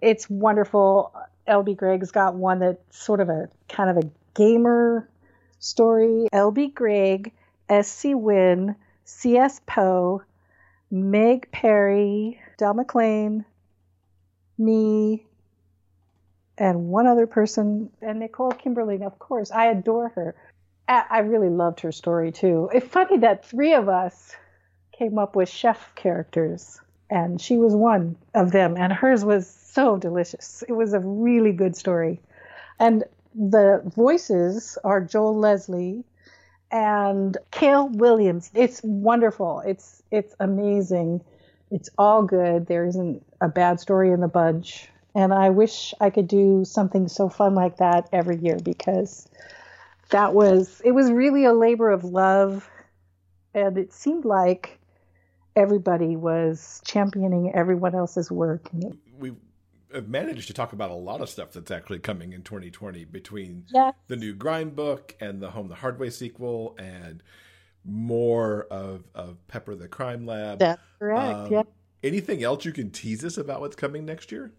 It's 0.00 0.30
wonderful. 0.30 1.12
LB 1.48 1.76
Gregg's 1.76 2.10
got 2.12 2.34
one 2.34 2.60
that's 2.60 2.96
sort 2.96 3.20
of 3.20 3.28
a 3.28 3.48
kind 3.68 3.90
of 3.90 3.96
a 3.96 4.08
gamer 4.34 5.08
story. 5.58 6.28
LB 6.32 6.74
Gregg, 6.74 7.32
S.C. 7.68 8.14
Wynn, 8.14 8.76
C.S. 9.04 9.60
Poe, 9.66 10.22
Meg 10.90 11.50
Perry, 11.50 12.40
Dal 12.58 12.74
Maclean, 12.74 13.44
me, 14.58 15.25
and 16.58 16.88
one 16.88 17.06
other 17.06 17.26
person, 17.26 17.90
and 18.00 18.20
Nicole 18.20 18.52
Kimberling, 18.52 19.04
of 19.04 19.18
course. 19.18 19.50
I 19.50 19.66
adore 19.66 20.08
her. 20.10 20.34
I 20.88 21.18
really 21.20 21.48
loved 21.48 21.80
her 21.80 21.90
story 21.90 22.30
too. 22.30 22.70
It's 22.72 22.86
funny 22.86 23.18
that 23.18 23.44
three 23.44 23.74
of 23.74 23.88
us 23.88 24.36
came 24.96 25.18
up 25.18 25.34
with 25.34 25.48
chef 25.48 25.94
characters, 25.96 26.80
and 27.10 27.40
she 27.40 27.58
was 27.58 27.74
one 27.74 28.16
of 28.34 28.52
them, 28.52 28.76
and 28.76 28.92
hers 28.92 29.24
was 29.24 29.48
so 29.48 29.96
delicious. 29.96 30.62
It 30.68 30.72
was 30.72 30.94
a 30.94 31.00
really 31.00 31.52
good 31.52 31.76
story. 31.76 32.20
And 32.78 33.04
the 33.34 33.82
voices 33.84 34.78
are 34.84 35.00
Joel 35.00 35.36
Leslie 35.36 36.04
and 36.70 37.36
Kale 37.50 37.88
Williams. 37.88 38.50
It's 38.54 38.80
wonderful. 38.82 39.60
It's 39.66 40.02
it's 40.10 40.34
amazing. 40.40 41.22
It's 41.70 41.90
all 41.98 42.22
good. 42.22 42.66
There 42.66 42.86
isn't 42.86 43.24
a 43.40 43.48
bad 43.48 43.80
story 43.80 44.12
in 44.12 44.20
the 44.20 44.28
bunch. 44.28 44.88
And 45.16 45.32
I 45.32 45.48
wish 45.48 45.94
I 45.98 46.10
could 46.10 46.28
do 46.28 46.62
something 46.66 47.08
so 47.08 47.30
fun 47.30 47.54
like 47.54 47.78
that 47.78 48.10
every 48.12 48.36
year 48.36 48.58
because 48.62 49.26
that 50.10 50.34
was, 50.34 50.82
it 50.84 50.92
was 50.92 51.10
really 51.10 51.46
a 51.46 51.54
labor 51.54 51.88
of 51.88 52.04
love. 52.04 52.68
And 53.54 53.78
it 53.78 53.94
seemed 53.94 54.26
like 54.26 54.78
everybody 55.56 56.16
was 56.16 56.82
championing 56.84 57.50
everyone 57.54 57.94
else's 57.94 58.30
work. 58.30 58.68
We 59.18 59.32
have 59.94 60.06
managed 60.06 60.48
to 60.48 60.52
talk 60.52 60.74
about 60.74 60.90
a 60.90 60.94
lot 60.94 61.22
of 61.22 61.30
stuff 61.30 61.52
that's 61.52 61.70
actually 61.70 62.00
coming 62.00 62.34
in 62.34 62.42
2020 62.42 63.06
between 63.06 63.64
yes. 63.72 63.94
the 64.08 64.16
new 64.16 64.34
Grime 64.34 64.68
book 64.68 65.16
and 65.18 65.40
the 65.40 65.50
Home 65.52 65.68
the 65.68 65.76
Hard 65.76 65.98
Way 65.98 66.10
sequel 66.10 66.76
and 66.78 67.22
more 67.86 68.66
of, 68.70 69.04
of 69.14 69.38
Pepper 69.48 69.74
the 69.74 69.88
Crime 69.88 70.26
Lab. 70.26 70.58
That's 70.58 70.82
correct. 70.98 71.38
Um, 71.38 71.52
yeah. 71.52 71.62
Anything 72.02 72.42
else 72.42 72.66
you 72.66 72.72
can 72.72 72.90
tease 72.90 73.24
us 73.24 73.38
about 73.38 73.62
what's 73.62 73.76
coming 73.76 74.04
next 74.04 74.30
year? 74.30 74.52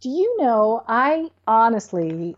Do 0.00 0.08
you 0.08 0.36
know, 0.40 0.82
I 0.88 1.30
honestly, 1.46 2.36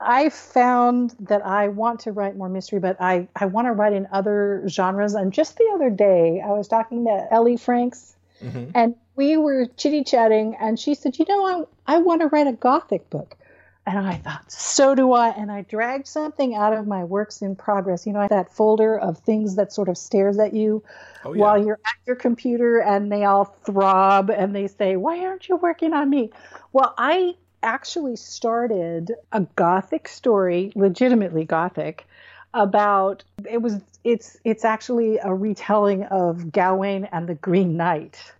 I 0.00 0.30
found 0.30 1.14
that 1.20 1.44
I 1.44 1.68
want 1.68 2.00
to 2.00 2.12
write 2.12 2.36
more 2.36 2.48
mystery, 2.48 2.80
but 2.80 2.96
I, 3.00 3.28
I 3.36 3.46
want 3.46 3.66
to 3.66 3.72
write 3.72 3.92
in 3.92 4.08
other 4.10 4.64
genres. 4.68 5.14
And 5.14 5.32
just 5.32 5.56
the 5.56 5.70
other 5.74 5.90
day, 5.90 6.42
I 6.44 6.50
was 6.50 6.68
talking 6.68 7.04
to 7.04 7.28
Ellie 7.30 7.56
Franks, 7.56 8.16
mm-hmm. 8.42 8.70
And 8.74 8.94
we 9.14 9.36
were 9.36 9.66
chitty 9.76 10.04
chatting, 10.04 10.56
and 10.58 10.78
she 10.78 10.94
said, 10.94 11.18
You 11.18 11.26
know, 11.28 11.68
I, 11.86 11.94
I 11.94 11.98
want 11.98 12.22
to 12.22 12.28
write 12.28 12.46
a 12.46 12.52
Gothic 12.52 13.08
book. 13.10 13.36
And 13.84 13.98
I 13.98 14.14
thought, 14.14 14.50
so 14.50 14.94
do 14.94 15.12
I. 15.12 15.30
And 15.30 15.50
I 15.50 15.62
dragged 15.62 16.06
something 16.06 16.54
out 16.54 16.72
of 16.72 16.86
my 16.86 17.02
works 17.02 17.42
in 17.42 17.56
progress. 17.56 18.06
You 18.06 18.12
know, 18.12 18.26
that 18.28 18.52
folder 18.52 18.96
of 18.96 19.18
things 19.18 19.56
that 19.56 19.72
sort 19.72 19.88
of 19.88 19.98
stares 19.98 20.38
at 20.38 20.54
you 20.54 20.84
Oh, 21.24 21.32
yeah. 21.32 21.40
while 21.40 21.64
you're 21.64 21.80
at 21.84 22.06
your 22.06 22.16
computer 22.16 22.78
and 22.78 23.10
they 23.10 23.24
all 23.24 23.44
throb 23.44 24.30
and 24.30 24.54
they 24.54 24.66
say, 24.68 24.96
Why 24.96 25.20
aren't 25.24 25.48
you 25.48 25.56
working 25.56 25.92
on 25.94 26.10
me? 26.10 26.30
Well, 26.72 26.94
I 26.98 27.34
actually 27.62 28.16
started 28.16 29.12
a 29.30 29.42
Gothic 29.56 30.08
story, 30.08 30.72
legitimately 30.74 31.44
Gothic, 31.44 32.06
about 32.54 33.24
it 33.48 33.62
was 33.62 33.80
it's 34.04 34.36
it's 34.44 34.64
actually 34.64 35.18
a 35.18 35.32
retelling 35.32 36.04
of 36.04 36.50
Gawain 36.52 37.08
and 37.12 37.28
the 37.28 37.34
Green 37.36 37.76
Knight. 37.76 38.32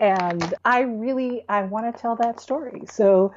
And 0.00 0.54
I 0.64 0.80
really 0.80 1.44
I 1.48 1.62
want 1.62 1.94
to 1.94 2.00
tell 2.00 2.16
that 2.16 2.40
story. 2.40 2.82
So 2.86 3.34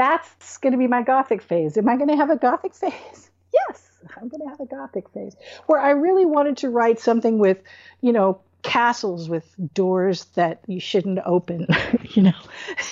that's 0.00 0.56
going 0.56 0.72
to 0.72 0.78
be 0.78 0.86
my 0.86 1.02
gothic 1.02 1.42
phase. 1.42 1.76
Am 1.76 1.88
I 1.88 1.96
going 1.96 2.08
to 2.08 2.16
have 2.16 2.30
a 2.30 2.36
gothic 2.36 2.74
phase? 2.74 3.30
Yes, 3.52 3.90
I'm 4.16 4.28
going 4.28 4.42
to 4.42 4.48
have 4.48 4.60
a 4.60 4.64
gothic 4.64 5.08
phase 5.08 5.34
where 5.66 5.80
I 5.80 5.90
really 5.90 6.24
wanted 6.24 6.58
to 6.58 6.70
write 6.70 7.00
something 7.00 7.40
with, 7.40 7.60
you 8.00 8.12
know, 8.12 8.40
castles 8.62 9.28
with 9.28 9.44
doors 9.74 10.26
that 10.36 10.60
you 10.68 10.78
shouldn't 10.78 11.18
open, 11.26 11.66
you 12.04 12.22
know, 12.22 12.40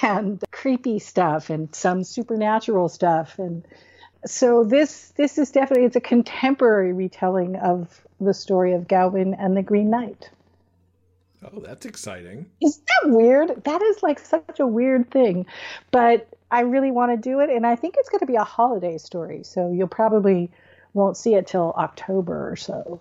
and 0.03 0.43
creepy 0.51 0.99
stuff 0.99 1.49
and 1.49 1.73
some 1.73 2.03
supernatural 2.03 2.89
stuff 2.89 3.39
and 3.39 3.65
so 4.27 4.65
this 4.65 5.13
this 5.17 5.39
is 5.39 5.51
definitely 5.51 5.85
it's 5.85 5.97
a 5.97 6.01
contemporary 6.01 6.93
retelling 6.93 7.57
of 7.57 8.03
the 8.21 8.35
story 8.35 8.73
of 8.73 8.89
Gawain 8.89 9.35
and 9.35 9.57
the 9.57 9.63
Green 9.63 9.91
Knight. 9.91 10.31
Oh, 11.45 11.61
that's 11.61 11.87
exciting. 11.87 12.47
Is 12.61 12.79
that 12.79 13.11
weird? 13.11 13.63
That 13.65 13.81
is 13.81 14.03
like 14.03 14.19
such 14.19 14.59
a 14.59 14.67
weird 14.67 15.11
thing. 15.11 15.47
But 15.93 16.29
I 16.51 16.61
really 16.61 16.91
want 16.91 17.13
to 17.13 17.17
do 17.17 17.41
it 17.41 17.51
and 17.51 17.67
I 17.67 17.77
think 17.77 17.97
it's 17.99 18.09
going 18.09 18.21
to 18.21 18.27
be 18.27 18.37
a 18.37 18.45
holiday 18.45 18.99
story. 18.99 19.43
So 19.45 19.73
you'll 19.73 19.89
probably 19.89 20.51
won't 20.95 21.17
see 21.17 21.35
it 21.35 21.47
till 21.47 21.73
October 21.77 22.51
or 22.51 22.57
so. 22.57 23.01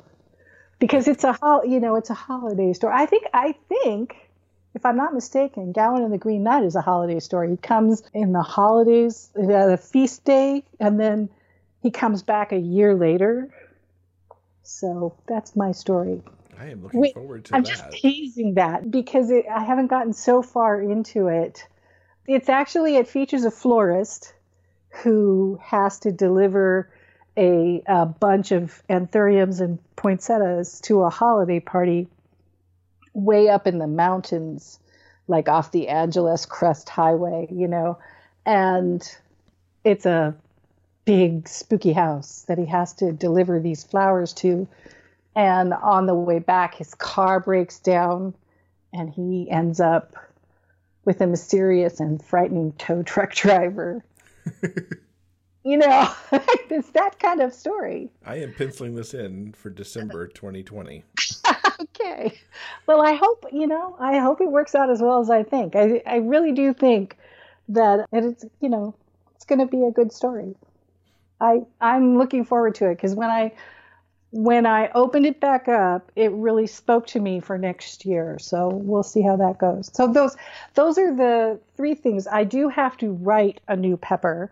Because 0.80 1.08
it's 1.08 1.24
a 1.24 1.34
hol- 1.34 1.66
you 1.66 1.80
know, 1.80 1.96
it's 1.96 2.10
a 2.10 2.14
holiday 2.14 2.74
story. 2.74 2.94
I 2.96 3.06
think 3.06 3.26
I 3.34 3.56
think 3.68 4.16
if 4.76 4.86
I'm 4.86 4.98
not 4.98 5.14
mistaken, 5.14 5.72
Gawain 5.72 6.04
and 6.04 6.14
the 6.14 6.20
Green 6.20 6.44
Knight 6.44 6.64
is 6.64 6.76
a 6.76 6.82
holiday 6.82 7.20
story. 7.20 7.50
He 7.50 7.58
comes 7.58 8.04
in 8.14 8.32
the 8.32 8.44
holidays, 8.44 9.32
uh, 9.36 9.66
the 9.68 9.78
feast 9.78 10.24
day, 10.24 10.64
and 10.80 11.00
then 11.00 11.30
he 11.82 11.90
comes 11.90 12.22
back 12.22 12.52
a 12.52 12.60
year 12.60 12.94
later. 12.94 13.50
So 14.62 15.16
that's 15.28 15.56
my 15.56 15.72
story. 15.72 16.22
I 16.60 16.68
am 16.68 16.84
looking 16.84 17.00
Wait, 17.00 17.14
forward 17.14 17.46
to 17.46 17.56
I'm 17.56 17.64
that. 17.64 17.70
just 17.70 17.92
teasing 17.94 18.56
that 18.56 18.92
because 18.92 19.32
it, 19.32 19.46
I 19.50 19.64
haven't 19.64 19.88
gotten 19.88 20.14
so 20.14 20.42
far 20.42 20.80
into 20.82 21.28
it. 21.28 21.66
It's 22.28 22.50
actually 22.50 22.98
it 22.98 23.08
features 23.08 23.46
a 23.46 23.52
florist 23.52 24.34
who 24.90 25.60
has 25.64 26.00
to 26.00 26.12
deliver 26.12 26.92
a, 27.38 27.82
a 27.88 28.06
bunch 28.06 28.52
of 28.52 28.84
anthuriums 28.90 29.62
and 29.62 29.80
poinsettias 29.96 30.82
to 30.82 31.04
a 31.04 31.10
holiday 31.10 31.62
party 31.62 32.08
way 33.14 33.48
up 33.48 33.66
in 33.66 33.78
the 33.78 33.88
mountains, 33.88 34.80
like 35.28 35.48
off 35.48 35.72
the 35.72 35.88
Angeles 35.88 36.46
Crest 36.46 36.90
Highway, 36.90 37.48
you 37.50 37.68
know, 37.68 37.98
and 38.46 39.10
it's 39.84 40.06
a 40.06 40.36
big 41.06 41.48
spooky 41.48 41.94
house 41.94 42.44
that 42.50 42.58
he 42.58 42.66
has 42.66 42.92
to 42.94 43.14
deliver 43.14 43.60
these 43.60 43.84
flowers 43.86 44.34
to. 44.34 44.68
And 45.36 45.74
on 45.74 46.08
the 46.08 46.16
way 46.16 46.40
back 46.40 46.76
his 46.76 46.94
car 46.94 47.40
breaks 47.40 47.80
down 47.80 48.34
and 48.92 49.10
he 49.10 49.50
ends 49.50 49.80
up 49.80 50.16
with 51.08 51.22
a 51.22 51.26
mysterious 51.26 52.02
and 52.02 52.22
frightening 52.22 52.74
tow 52.74 53.02
truck 53.02 53.34
driver. 53.34 54.04
You 55.64 55.78
know 55.78 56.14
it's 56.70 56.92
that 56.92 57.18
kind 57.18 57.42
of 57.42 57.54
story. 57.54 58.12
I 58.26 58.36
am 58.36 58.54
penciling 58.54 58.94
this 58.94 59.14
in 59.14 59.54
for 59.54 59.70
December 59.70 60.28
2020. 60.28 61.04
okay. 61.82 62.38
Well 62.86 63.02
i 63.02 63.14
hope 63.14 63.46
you 63.52 63.68
know 63.68 63.96
i 64.00 64.20
hope 64.20 64.42
it 64.42 64.52
works 64.52 64.76
out 64.76 64.90
as 64.90 65.02
well 65.02 65.20
as 65.20 65.30
i 65.30 65.44
think. 65.44 65.76
I, 65.76 66.02
I 66.06 66.18
really 66.18 66.52
do 66.52 66.74
think 66.74 67.18
that 67.70 68.06
it's 68.12 68.46
you 68.60 68.70
know 68.70 68.94
it's 69.36 69.46
going 69.46 69.60
to 69.60 69.66
be 69.66 69.84
a 69.84 69.92
good 69.92 70.12
story. 70.12 70.56
I 71.40 71.62
i'm 71.80 72.18
looking 72.18 72.44
forward 72.44 72.76
to 72.76 72.90
it 72.90 72.96
because 72.96 73.16
when 73.16 73.30
i 73.30 73.54
when 74.32 74.66
I 74.66 74.90
opened 74.94 75.26
it 75.26 75.40
back 75.40 75.68
up, 75.68 76.12
it 76.16 76.32
really 76.32 76.68
spoke 76.68 77.08
to 77.08 77.20
me 77.20 77.40
for 77.40 77.58
next 77.58 78.06
year. 78.06 78.38
So 78.40 78.68
we'll 78.70 79.04
see 79.04 79.22
how 79.22 79.38
that 79.38 79.58
goes. 79.58 79.90
So 79.94 80.12
those 80.12 80.36
those 80.74 80.98
are 80.98 81.16
the 81.16 81.60
three 81.76 81.96
things. 81.96 82.28
I 82.28 82.44
do 82.44 82.70
have 82.70 82.98
to 82.98 83.12
write 83.12 83.62
a 83.68 83.76
new 83.76 83.96
pepper, 83.96 84.52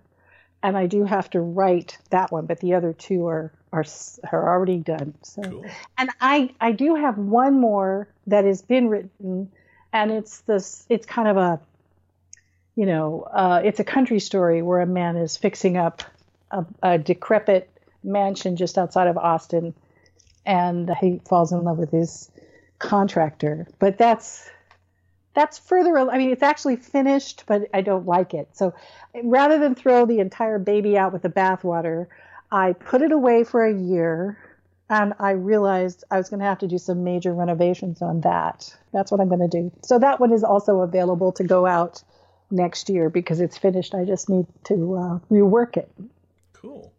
and 0.63 0.77
I 0.77 0.87
do 0.87 1.03
have 1.03 1.29
to 1.31 1.41
write 1.41 1.97
that 2.09 2.31
one, 2.31 2.45
but 2.45 2.59
the 2.59 2.73
other 2.73 2.93
two 2.93 3.27
are 3.27 3.51
are 3.73 3.85
are 4.31 4.49
already 4.49 4.77
done. 4.77 5.13
So 5.23 5.41
Cool. 5.41 5.65
and 5.97 6.09
I 6.21 6.53
I 6.61 6.71
do 6.71 6.95
have 6.95 7.17
one 7.17 7.59
more 7.59 8.07
that 8.27 8.45
has 8.45 8.61
been 8.61 8.87
written, 8.87 9.51
and 9.91 10.11
it's 10.11 10.39
this 10.41 10.85
it's 10.89 11.05
kind 11.05 11.27
of 11.27 11.35
a 11.37 11.59
you 12.75 12.85
know 12.85 13.23
uh, 13.23 13.61
it's 13.63 13.81
a 13.81 13.85
country 13.85 14.19
story 14.19 14.61
where 14.61 14.79
a 14.79 14.87
man 14.87 15.17
is 15.17 15.35
fixing 15.35 15.75
up 15.75 16.01
a, 16.49 16.65
a 16.81 16.97
decrepit 16.97 17.69
mansion 18.05 18.55
just 18.55 18.77
outside 18.77 19.07
of 19.07 19.17
Austin, 19.17 19.73
and 20.45 20.89
he 21.01 21.19
falls 21.27 21.51
in 21.51 21.63
love 21.63 21.77
with 21.77 21.91
his 21.91 22.29
contractor. 22.79 23.67
But 23.79 23.97
that's 23.97 24.49
that's 25.33 25.57
further. 25.57 25.97
I 25.97 26.17
mean, 26.17 26.31
it's 26.31 26.43
actually 26.43 26.77
finished, 26.77 27.43
but 27.45 27.67
I 27.73 27.81
don't 27.81 28.05
like 28.05 28.33
it. 28.33 28.49
So 28.53 28.73
rather 29.23 29.59
than 29.59 29.75
throw 29.75 30.05
the 30.05 30.19
entire 30.19 30.57
baby 30.57 30.97
out 30.97 31.11
with 31.11 31.23
the 31.23 31.29
bathwater, 31.29 32.07
I 32.51 32.73
put 32.73 33.01
it 33.01 33.11
away 33.11 33.43
for 33.43 33.65
a 33.65 33.73
year. 33.73 34.37
And 34.89 35.13
I 35.19 35.31
realized 35.31 36.03
I 36.11 36.17
was 36.17 36.29
going 36.29 36.41
to 36.41 36.45
have 36.45 36.59
to 36.59 36.67
do 36.67 36.77
some 36.77 37.03
major 37.03 37.33
renovations 37.33 38.01
on 38.03 38.21
that. 38.21 38.73
That's 38.93 39.11
what 39.11 39.19
I'm 39.19 39.29
going 39.29 39.49
to 39.49 39.61
do. 39.61 39.71
So 39.81 39.97
that 39.99 40.19
one 40.19 40.31
is 40.31 40.43
also 40.43 40.81
available 40.81 41.31
to 41.33 41.43
go 41.43 41.65
out 41.65 42.03
next 42.51 42.87
year 42.87 43.09
because 43.09 43.41
it's 43.41 43.57
finished. 43.57 43.95
I 43.95 44.05
just 44.05 44.29
need 44.29 44.45
to 44.65 44.95
uh, 44.95 45.19
rework 45.31 45.75
it. 45.77 45.91
Cool. 46.53 46.93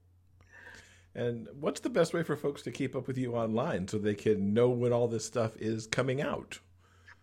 And 1.17 1.49
what's 1.59 1.81
the 1.81 1.89
best 1.89 2.13
way 2.13 2.23
for 2.23 2.37
folks 2.37 2.61
to 2.63 2.71
keep 2.71 2.95
up 2.95 3.07
with 3.07 3.17
you 3.17 3.35
online 3.35 3.89
so 3.89 3.97
they 3.97 4.15
can 4.15 4.53
know 4.53 4.69
when 4.69 4.93
all 4.93 5.09
this 5.09 5.25
stuff 5.25 5.57
is 5.57 5.87
coming 5.87 6.21
out? 6.21 6.59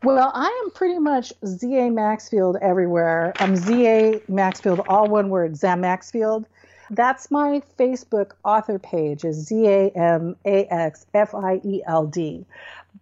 Well, 0.01 0.31
I 0.33 0.63
am 0.65 0.71
pretty 0.71 0.97
much 0.97 1.31
ZA 1.45 1.91
Maxfield 1.91 2.57
everywhere. 2.59 3.33
I'm 3.39 3.55
ZA 3.55 4.19
Maxfield, 4.27 4.81
all 4.87 5.07
one 5.07 5.29
word, 5.29 5.55
Zam 5.55 5.81
Maxfield. 5.81 6.45
That's 6.89 7.29
my 7.29 7.61
Facebook 7.77 8.31
author 8.43 8.79
page 8.79 9.23
is 9.23 9.45
Z 9.45 9.67
A 9.67 9.89
M 9.89 10.35
A 10.43 10.65
X 10.65 11.05
F 11.13 11.35
I 11.35 11.61
E 11.63 11.83
L 11.85 12.07
D. 12.07 12.45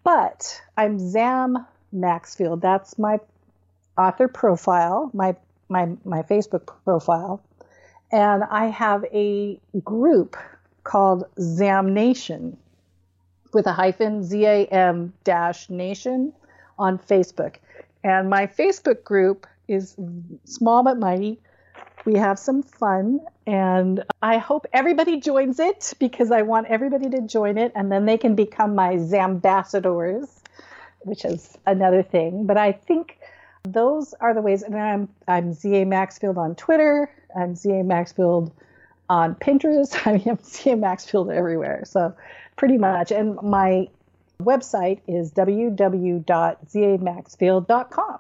But 0.04 0.62
I'm 0.76 1.00
Zam 1.00 1.66
Maxfield. 1.94 2.62
That's 2.62 3.00
my 3.00 3.20
author 3.98 4.28
profile, 4.28 5.10
my 5.14 5.38
my 5.70 5.90
my 6.04 6.22
Facebook 6.24 6.74
profile. 6.84 7.42
And 8.12 8.44
I 8.44 8.66
have 8.66 9.06
a 9.06 9.58
group 9.86 10.36
called 10.84 11.26
Zam 11.40 11.94
Nation 11.94 12.58
with 13.54 13.68
a 13.68 13.74
hyphen 13.74 14.24
Z 14.24 14.46
A 14.46 14.66
M 14.68 15.14
dash 15.24 15.70
nation 15.70 16.34
on 16.80 16.98
Facebook. 16.98 17.56
And 18.04 18.30
my 18.30 18.48
Facebook 18.48 19.04
group 19.04 19.46
is 19.68 19.96
small 20.46 20.84
but 20.84 20.98
mighty. 20.98 21.40
We 22.04 22.16
have 22.16 22.40
some 22.40 22.64
fun, 22.64 23.20
and 23.46 24.04
I 24.24 24.40
hope 24.40 24.66
everybody 24.74 25.20
joins 25.20 25.60
it 25.60 25.94
because 26.00 26.32
I 26.32 26.42
want 26.42 26.66
everybody 26.68 27.10
to 27.12 27.22
join 27.22 27.60
it, 27.60 27.72
and 27.76 27.92
then 27.92 28.06
they 28.06 28.18
can 28.18 28.34
become 28.34 28.74
my 28.74 28.96
Zambassadors, 28.96 30.28
which 31.02 31.26
is 31.26 31.58
another 31.68 32.02
thing. 32.02 32.48
But 32.48 32.58
I 32.58 32.72
think 32.72 33.20
those 33.64 34.16
are 34.20 34.34
the 34.34 34.42
ways. 34.42 34.64
And 34.64 34.76
I'm 34.76 35.10
I'm 35.28 35.54
ZA 35.54 35.86
Maxfield 35.86 36.40
on 36.40 36.56
Twitter. 36.56 37.12
I'm 37.40 37.56
ZA 37.56 37.84
Maxfield 37.84 38.52
on 39.12 39.36
Pinterest. 39.36 39.96
I 40.08 40.14
mean, 40.14 40.24
I'm 40.30 40.40
ZA 40.42 40.78
Maxfield 40.78 41.30
everywhere. 41.30 41.84
So 41.86 42.16
pretty 42.56 42.78
much. 42.78 43.12
And 43.12 43.36
my 43.44 43.90
website 44.42 45.02
is 45.08 45.34
www.zamaxfield.com. 45.34 48.20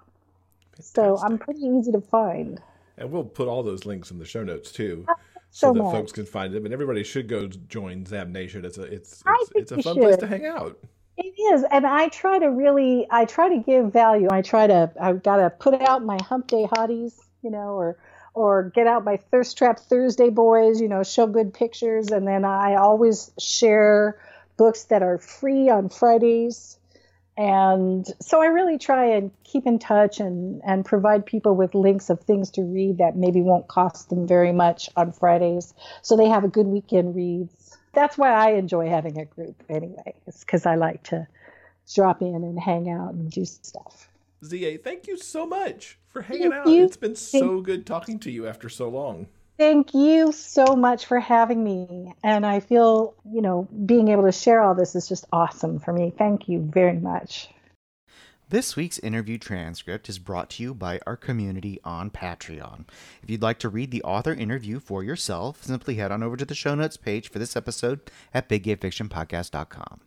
So 0.79 1.17
I'm 1.23 1.37
pretty 1.37 1.61
easy 1.61 1.93
to 1.93 2.01
find. 2.01 2.59
And 2.97 3.09
we'll 3.11 3.23
put 3.23 3.47
all 3.47 3.63
those 3.63 3.85
links 3.85 4.11
in 4.11 4.19
the 4.19 4.25
show 4.25 4.43
notes 4.43 4.69
too, 4.71 5.05
so 5.07 5.13
so 5.51 5.71
that 5.73 5.79
much. 5.79 5.93
folks 5.93 6.11
can 6.11 6.25
find 6.25 6.53
them. 6.53 6.65
And 6.65 6.73
everybody 6.73 7.03
should 7.03 7.29
go 7.29 7.47
join 7.47 8.05
Zam 8.05 8.33
Nation. 8.33 8.65
It's 8.65 8.77
a 8.77 8.83
it's 8.83 9.23
it's, 9.25 9.51
it's 9.55 9.71
a 9.71 9.81
fun 9.81 9.95
place 9.95 10.17
to 10.17 10.27
hang 10.27 10.45
out. 10.45 10.77
It 11.17 11.33
is, 11.53 11.63
and 11.71 11.85
I 11.85 12.07
try 12.09 12.39
to 12.39 12.47
really, 12.47 13.07
I 13.11 13.25
try 13.25 13.49
to 13.49 13.59
give 13.59 13.93
value. 13.93 14.27
I 14.31 14.41
try 14.41 14.65
to, 14.65 14.91
I've 14.99 15.21
got 15.21 15.35
to 15.37 15.51
put 15.51 15.79
out 15.81 16.03
my 16.03 16.17
Hump 16.23 16.47
Day 16.47 16.67
hotties, 16.71 17.19
you 17.43 17.51
know, 17.51 17.75
or 17.75 17.97
or 18.33 18.71
get 18.73 18.87
out 18.87 19.03
my 19.03 19.17
Thirst 19.17 19.57
Trap 19.57 19.79
Thursday 19.79 20.29
boys, 20.29 20.79
you 20.79 20.87
know, 20.87 21.03
show 21.03 21.27
good 21.27 21.53
pictures, 21.53 22.09
and 22.11 22.27
then 22.27 22.45
I 22.45 22.75
always 22.75 23.31
share 23.39 24.17
books 24.57 24.85
that 24.85 25.03
are 25.03 25.17
free 25.17 25.69
on 25.69 25.89
Fridays, 25.89 26.77
And 27.37 28.05
so 28.19 28.41
I 28.41 28.47
really 28.47 28.77
try 28.77 29.15
and 29.15 29.31
keep 29.43 29.65
in 29.65 29.79
touch 29.79 30.19
and, 30.19 30.61
and 30.65 30.85
provide 30.85 31.25
people 31.25 31.55
with 31.55 31.73
links 31.73 32.09
of 32.09 32.21
things 32.21 32.51
to 32.51 32.61
read 32.61 32.97
that 32.97 33.15
maybe 33.15 33.41
won't 33.41 33.67
cost 33.67 34.09
them 34.09 34.27
very 34.27 34.51
much 34.51 34.89
on 34.95 35.11
Fridays. 35.11 35.73
So 36.01 36.17
they 36.17 36.27
have 36.27 36.43
a 36.43 36.49
good 36.49 36.67
weekend 36.67 37.15
reads. 37.15 37.77
That's 37.93 38.17
why 38.17 38.31
I 38.31 38.51
enjoy 38.51 38.89
having 38.89 39.17
a 39.17 39.25
group 39.25 39.63
anyway, 39.69 40.13
it's 40.27 40.41
because 40.41 40.65
I 40.65 40.75
like 40.75 41.03
to 41.05 41.27
drop 41.95 42.21
in 42.21 42.35
and 42.35 42.59
hang 42.59 42.89
out 42.89 43.13
and 43.13 43.31
do 43.31 43.43
stuff. 43.45 44.10
ZA, 44.43 44.77
thank 44.83 45.07
you 45.07 45.17
so 45.17 45.45
much 45.45 45.99
for 46.09 46.21
hanging 46.21 46.51
Thank 46.51 46.53
out. 46.53 46.67
you. 46.67 46.83
It's 46.83 46.97
been 46.97 47.15
so 47.15 47.61
good 47.61 47.85
talking 47.85 48.19
to 48.19 48.31
you 48.31 48.47
after 48.47 48.69
so 48.69 48.89
long. 48.89 49.27
Thank 49.57 49.93
you 49.93 50.31
so 50.31 50.75
much 50.75 51.05
for 51.05 51.19
having 51.19 51.63
me. 51.63 52.13
And 52.23 52.45
I 52.45 52.61
feel, 52.61 53.13
you 53.31 53.41
know, 53.41 53.67
being 53.85 54.07
able 54.07 54.23
to 54.23 54.31
share 54.31 54.61
all 54.61 54.73
this 54.73 54.95
is 54.95 55.07
just 55.07 55.25
awesome 55.31 55.79
for 55.79 55.93
me. 55.93 56.11
Thank 56.17 56.49
you 56.49 56.59
very 56.59 56.97
much. 56.97 57.49
This 58.49 58.75
week's 58.75 58.99
interview 58.99 59.37
transcript 59.37 60.09
is 60.09 60.19
brought 60.19 60.49
to 60.51 60.63
you 60.63 60.73
by 60.73 60.99
our 61.07 61.15
community 61.15 61.79
on 61.85 62.09
Patreon. 62.09 62.85
If 63.23 63.29
you'd 63.29 63.41
like 63.41 63.59
to 63.59 63.69
read 63.69 63.91
the 63.91 64.03
author 64.03 64.33
interview 64.33 64.79
for 64.79 65.03
yourself, 65.03 65.63
simply 65.63 65.95
head 65.95 66.11
on 66.11 66.21
over 66.21 66.35
to 66.35 66.43
the 66.43 66.55
show 66.55 66.75
notes 66.75 66.97
page 66.97 67.29
for 67.29 67.39
this 67.39 67.55
episode 67.55 68.11
at 68.33 68.49
biggayfictionpodcast.com. 68.49 70.01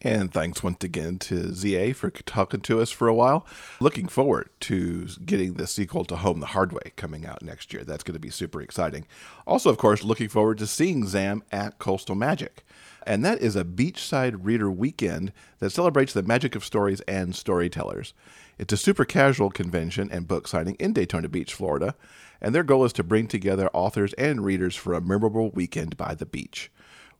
And 0.00 0.32
thanks 0.32 0.62
once 0.62 0.84
again 0.84 1.18
to 1.18 1.52
ZA 1.52 1.92
for 1.92 2.10
talking 2.10 2.60
to 2.60 2.80
us 2.80 2.90
for 2.90 3.08
a 3.08 3.14
while. 3.14 3.44
Looking 3.80 4.06
forward 4.06 4.48
to 4.60 5.08
getting 5.24 5.54
the 5.54 5.66
sequel 5.66 6.04
to 6.04 6.16
Home 6.16 6.38
the 6.38 6.46
Hard 6.46 6.72
Way 6.72 6.92
coming 6.94 7.26
out 7.26 7.42
next 7.42 7.72
year. 7.72 7.82
That's 7.82 8.04
going 8.04 8.14
to 8.14 8.20
be 8.20 8.30
super 8.30 8.62
exciting. 8.62 9.06
Also, 9.44 9.70
of 9.70 9.78
course, 9.78 10.04
looking 10.04 10.28
forward 10.28 10.58
to 10.58 10.68
seeing 10.68 11.06
Zam 11.06 11.42
at 11.50 11.80
Coastal 11.80 12.14
Magic. 12.14 12.64
And 13.04 13.24
that 13.24 13.40
is 13.40 13.56
a 13.56 13.64
beachside 13.64 14.36
reader 14.40 14.70
weekend 14.70 15.32
that 15.58 15.70
celebrates 15.70 16.12
the 16.12 16.22
magic 16.22 16.54
of 16.54 16.64
stories 16.64 17.00
and 17.08 17.34
storytellers. 17.34 18.14
It's 18.56 18.72
a 18.72 18.76
super 18.76 19.04
casual 19.04 19.50
convention 19.50 20.10
and 20.12 20.28
book 20.28 20.46
signing 20.46 20.76
in 20.76 20.92
Daytona 20.92 21.28
Beach, 21.28 21.54
Florida. 21.54 21.96
And 22.40 22.54
their 22.54 22.62
goal 22.62 22.84
is 22.84 22.92
to 22.92 23.02
bring 23.02 23.26
together 23.26 23.68
authors 23.72 24.12
and 24.12 24.44
readers 24.44 24.76
for 24.76 24.94
a 24.94 25.00
memorable 25.00 25.50
weekend 25.50 25.96
by 25.96 26.14
the 26.14 26.26
beach. 26.26 26.70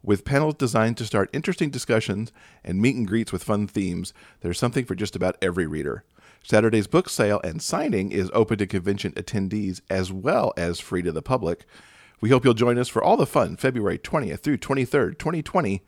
With 0.02 0.24
panels 0.24 0.54
designed 0.54 0.96
to 0.98 1.04
start 1.04 1.28
interesting 1.32 1.70
discussions 1.70 2.32
and 2.64 2.80
meet 2.80 2.94
and 2.94 3.06
greets 3.06 3.32
with 3.32 3.42
fun 3.42 3.66
themes, 3.66 4.14
there's 4.40 4.58
something 4.58 4.84
for 4.84 4.94
just 4.94 5.16
about 5.16 5.36
every 5.42 5.66
reader. 5.66 6.04
Saturday's 6.42 6.86
book 6.86 7.08
sale 7.08 7.40
and 7.42 7.60
signing 7.60 8.12
is 8.12 8.30
open 8.32 8.58
to 8.58 8.66
convention 8.66 9.12
attendees 9.12 9.80
as 9.90 10.12
well 10.12 10.52
as 10.56 10.78
free 10.78 11.02
to 11.02 11.10
the 11.10 11.20
public. 11.20 11.66
We 12.20 12.30
hope 12.30 12.44
you'll 12.44 12.54
join 12.54 12.78
us 12.78 12.88
for 12.88 13.02
all 13.02 13.16
the 13.16 13.26
fun 13.26 13.56
February 13.56 13.98
20th 13.98 14.40
through 14.40 14.58
23rd, 14.58 15.18
2020. 15.18 15.82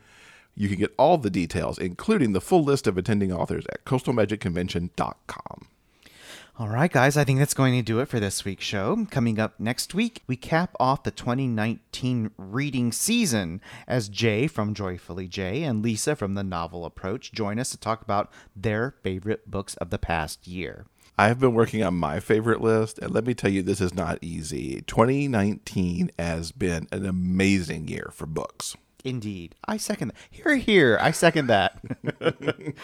You 0.55 0.69
can 0.69 0.79
get 0.79 0.95
all 0.99 1.17
the 1.17 1.31
details, 1.31 1.79
including 1.79 2.33
the 2.33 2.41
full 2.41 2.65
list 2.65 2.87
of 2.87 2.99
attending 2.99 3.33
authors, 3.33 3.65
at 3.73 3.85
coastalmagicconvention.com. 3.85 5.69
All 6.61 6.69
right, 6.69 6.93
guys, 6.93 7.17
I 7.17 7.25
think 7.25 7.39
that's 7.39 7.55
going 7.55 7.73
to 7.73 7.81
do 7.81 8.01
it 8.01 8.09
for 8.11 8.21
this 8.21 8.45
week's 8.45 8.67
show. 8.67 9.07
Coming 9.11 9.39
up 9.39 9.59
next 9.59 9.95
week, 9.95 10.23
we 10.27 10.37
cap 10.37 10.77
off 10.79 11.05
the 11.05 11.11
2019 11.11 12.33
reading 12.37 12.93
season 12.93 13.63
as 13.89 14.11
Jay 14.11 14.47
from 14.47 14.75
Joyfully 14.75 15.27
Jay 15.27 15.63
and 15.63 15.83
Lisa 15.83 16.15
from 16.15 16.35
The 16.35 16.45
Novel 16.45 16.85
Approach 16.85 17.33
join 17.33 17.59
us 17.59 17.71
to 17.71 17.79
talk 17.79 18.03
about 18.03 18.31
their 18.55 18.95
favorite 19.03 19.51
books 19.51 19.75
of 19.77 19.89
the 19.89 19.99
past 19.99 20.47
year. 20.47 20.85
I've 21.17 21.41
been 21.41 21.55
working 21.55 21.83
on 21.83 21.95
my 21.95 22.21
favorite 22.21 22.61
list, 22.61 22.99
and 22.99 23.11
let 23.11 23.25
me 23.25 23.33
tell 23.33 23.51
you, 23.51 23.63
this 23.63 23.81
is 23.81 23.95
not 23.95 24.19
easy. 24.21 24.83
2019 24.83 26.11
has 26.19 26.53
been 26.53 26.89
an 26.93 27.07
amazing 27.07 27.89
year 27.89 28.11
for 28.13 28.27
books. 28.27 28.77
Indeed. 29.05 29.55
I 29.67 29.77
second 29.77 30.09
that. 30.09 30.17
Here, 30.31 30.57
here. 30.57 30.99
I 31.01 31.11
second 31.11 31.47
that. 31.47 31.79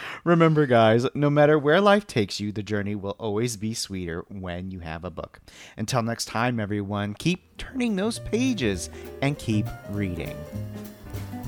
Remember, 0.23 0.65
guys, 0.65 1.05
no 1.13 1.29
matter 1.29 1.57
where 1.59 1.81
life 1.81 2.07
takes 2.07 2.39
you, 2.39 2.51
the 2.51 2.63
journey 2.63 2.95
will 2.95 3.15
always 3.19 3.57
be 3.57 3.73
sweeter 3.73 4.25
when 4.29 4.71
you 4.71 4.79
have 4.79 5.03
a 5.03 5.11
book. 5.11 5.39
Until 5.77 6.01
next 6.01 6.25
time, 6.25 6.59
everyone, 6.59 7.13
keep 7.13 7.57
turning 7.57 7.95
those 7.95 8.19
pages 8.19 8.89
and 9.21 9.37
keep 9.37 9.65
reading. 9.89 10.35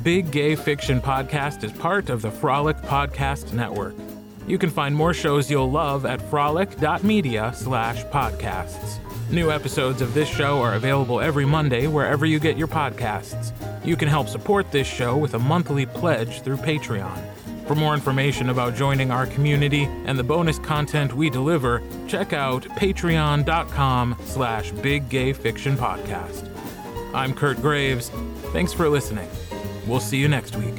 Big 0.04 0.32
Gay 0.32 0.56
Fiction 0.56 1.02
Podcast 1.02 1.64
is 1.64 1.72
part 1.74 2.10
of 2.10 2.22
the 2.22 2.32
Frolic 2.32 2.78
Podcast 2.78 3.52
Network. 3.52 3.96
You 4.48 4.58
can 4.58 4.70
find 4.70 4.96
more 4.96 5.14
shows 5.14 5.52
you'll 5.52 5.70
love 5.70 6.06
at 6.06 6.22
frolic.media 6.30 7.52
slash 7.54 8.04
podcasts. 8.06 9.00
New 9.32 9.52
episodes 9.52 10.02
of 10.02 10.16
this 10.16 10.28
show 10.28 10.60
are 10.60 10.74
available 10.74 11.22
every 11.22 11.46
Monday 11.46 11.86
wherever 11.86 12.26
you 12.26 12.40
get 12.40 12.58
your 12.58 12.68
podcasts. 12.68 13.52
You 13.86 13.96
can 13.96 14.08
help 14.08 14.28
support 14.28 14.72
this 14.72 14.88
show 14.88 15.16
with 15.18 15.36
a 15.36 15.40
monthly 15.40 15.86
pledge 15.86 16.42
through 16.42 16.58
Patreon. 16.58 17.24
For 17.68 17.76
more 17.76 17.94
information 17.94 18.50
about 18.50 18.74
joining 18.74 19.12
our 19.12 19.28
community 19.28 19.84
and 19.84 20.18
the 20.18 20.24
bonus 20.24 20.58
content 20.58 21.14
we 21.14 21.30
deliver, 21.30 21.84
check 22.08 22.34
out 22.34 22.64
patreon.com 22.64 24.18
slash 24.24 24.72
big 24.72 25.10
gay 25.10 25.32
fiction 25.34 25.78
podcast. 25.78 26.50
I'm 27.14 27.36
Kurt 27.36 27.62
Graves. 27.62 28.10
Thanks 28.52 28.74
for 28.74 28.90
listening. 28.90 29.30
We'll 29.86 30.00
see 30.00 30.18
you 30.18 30.28
next 30.28 30.56
week. 30.56 30.74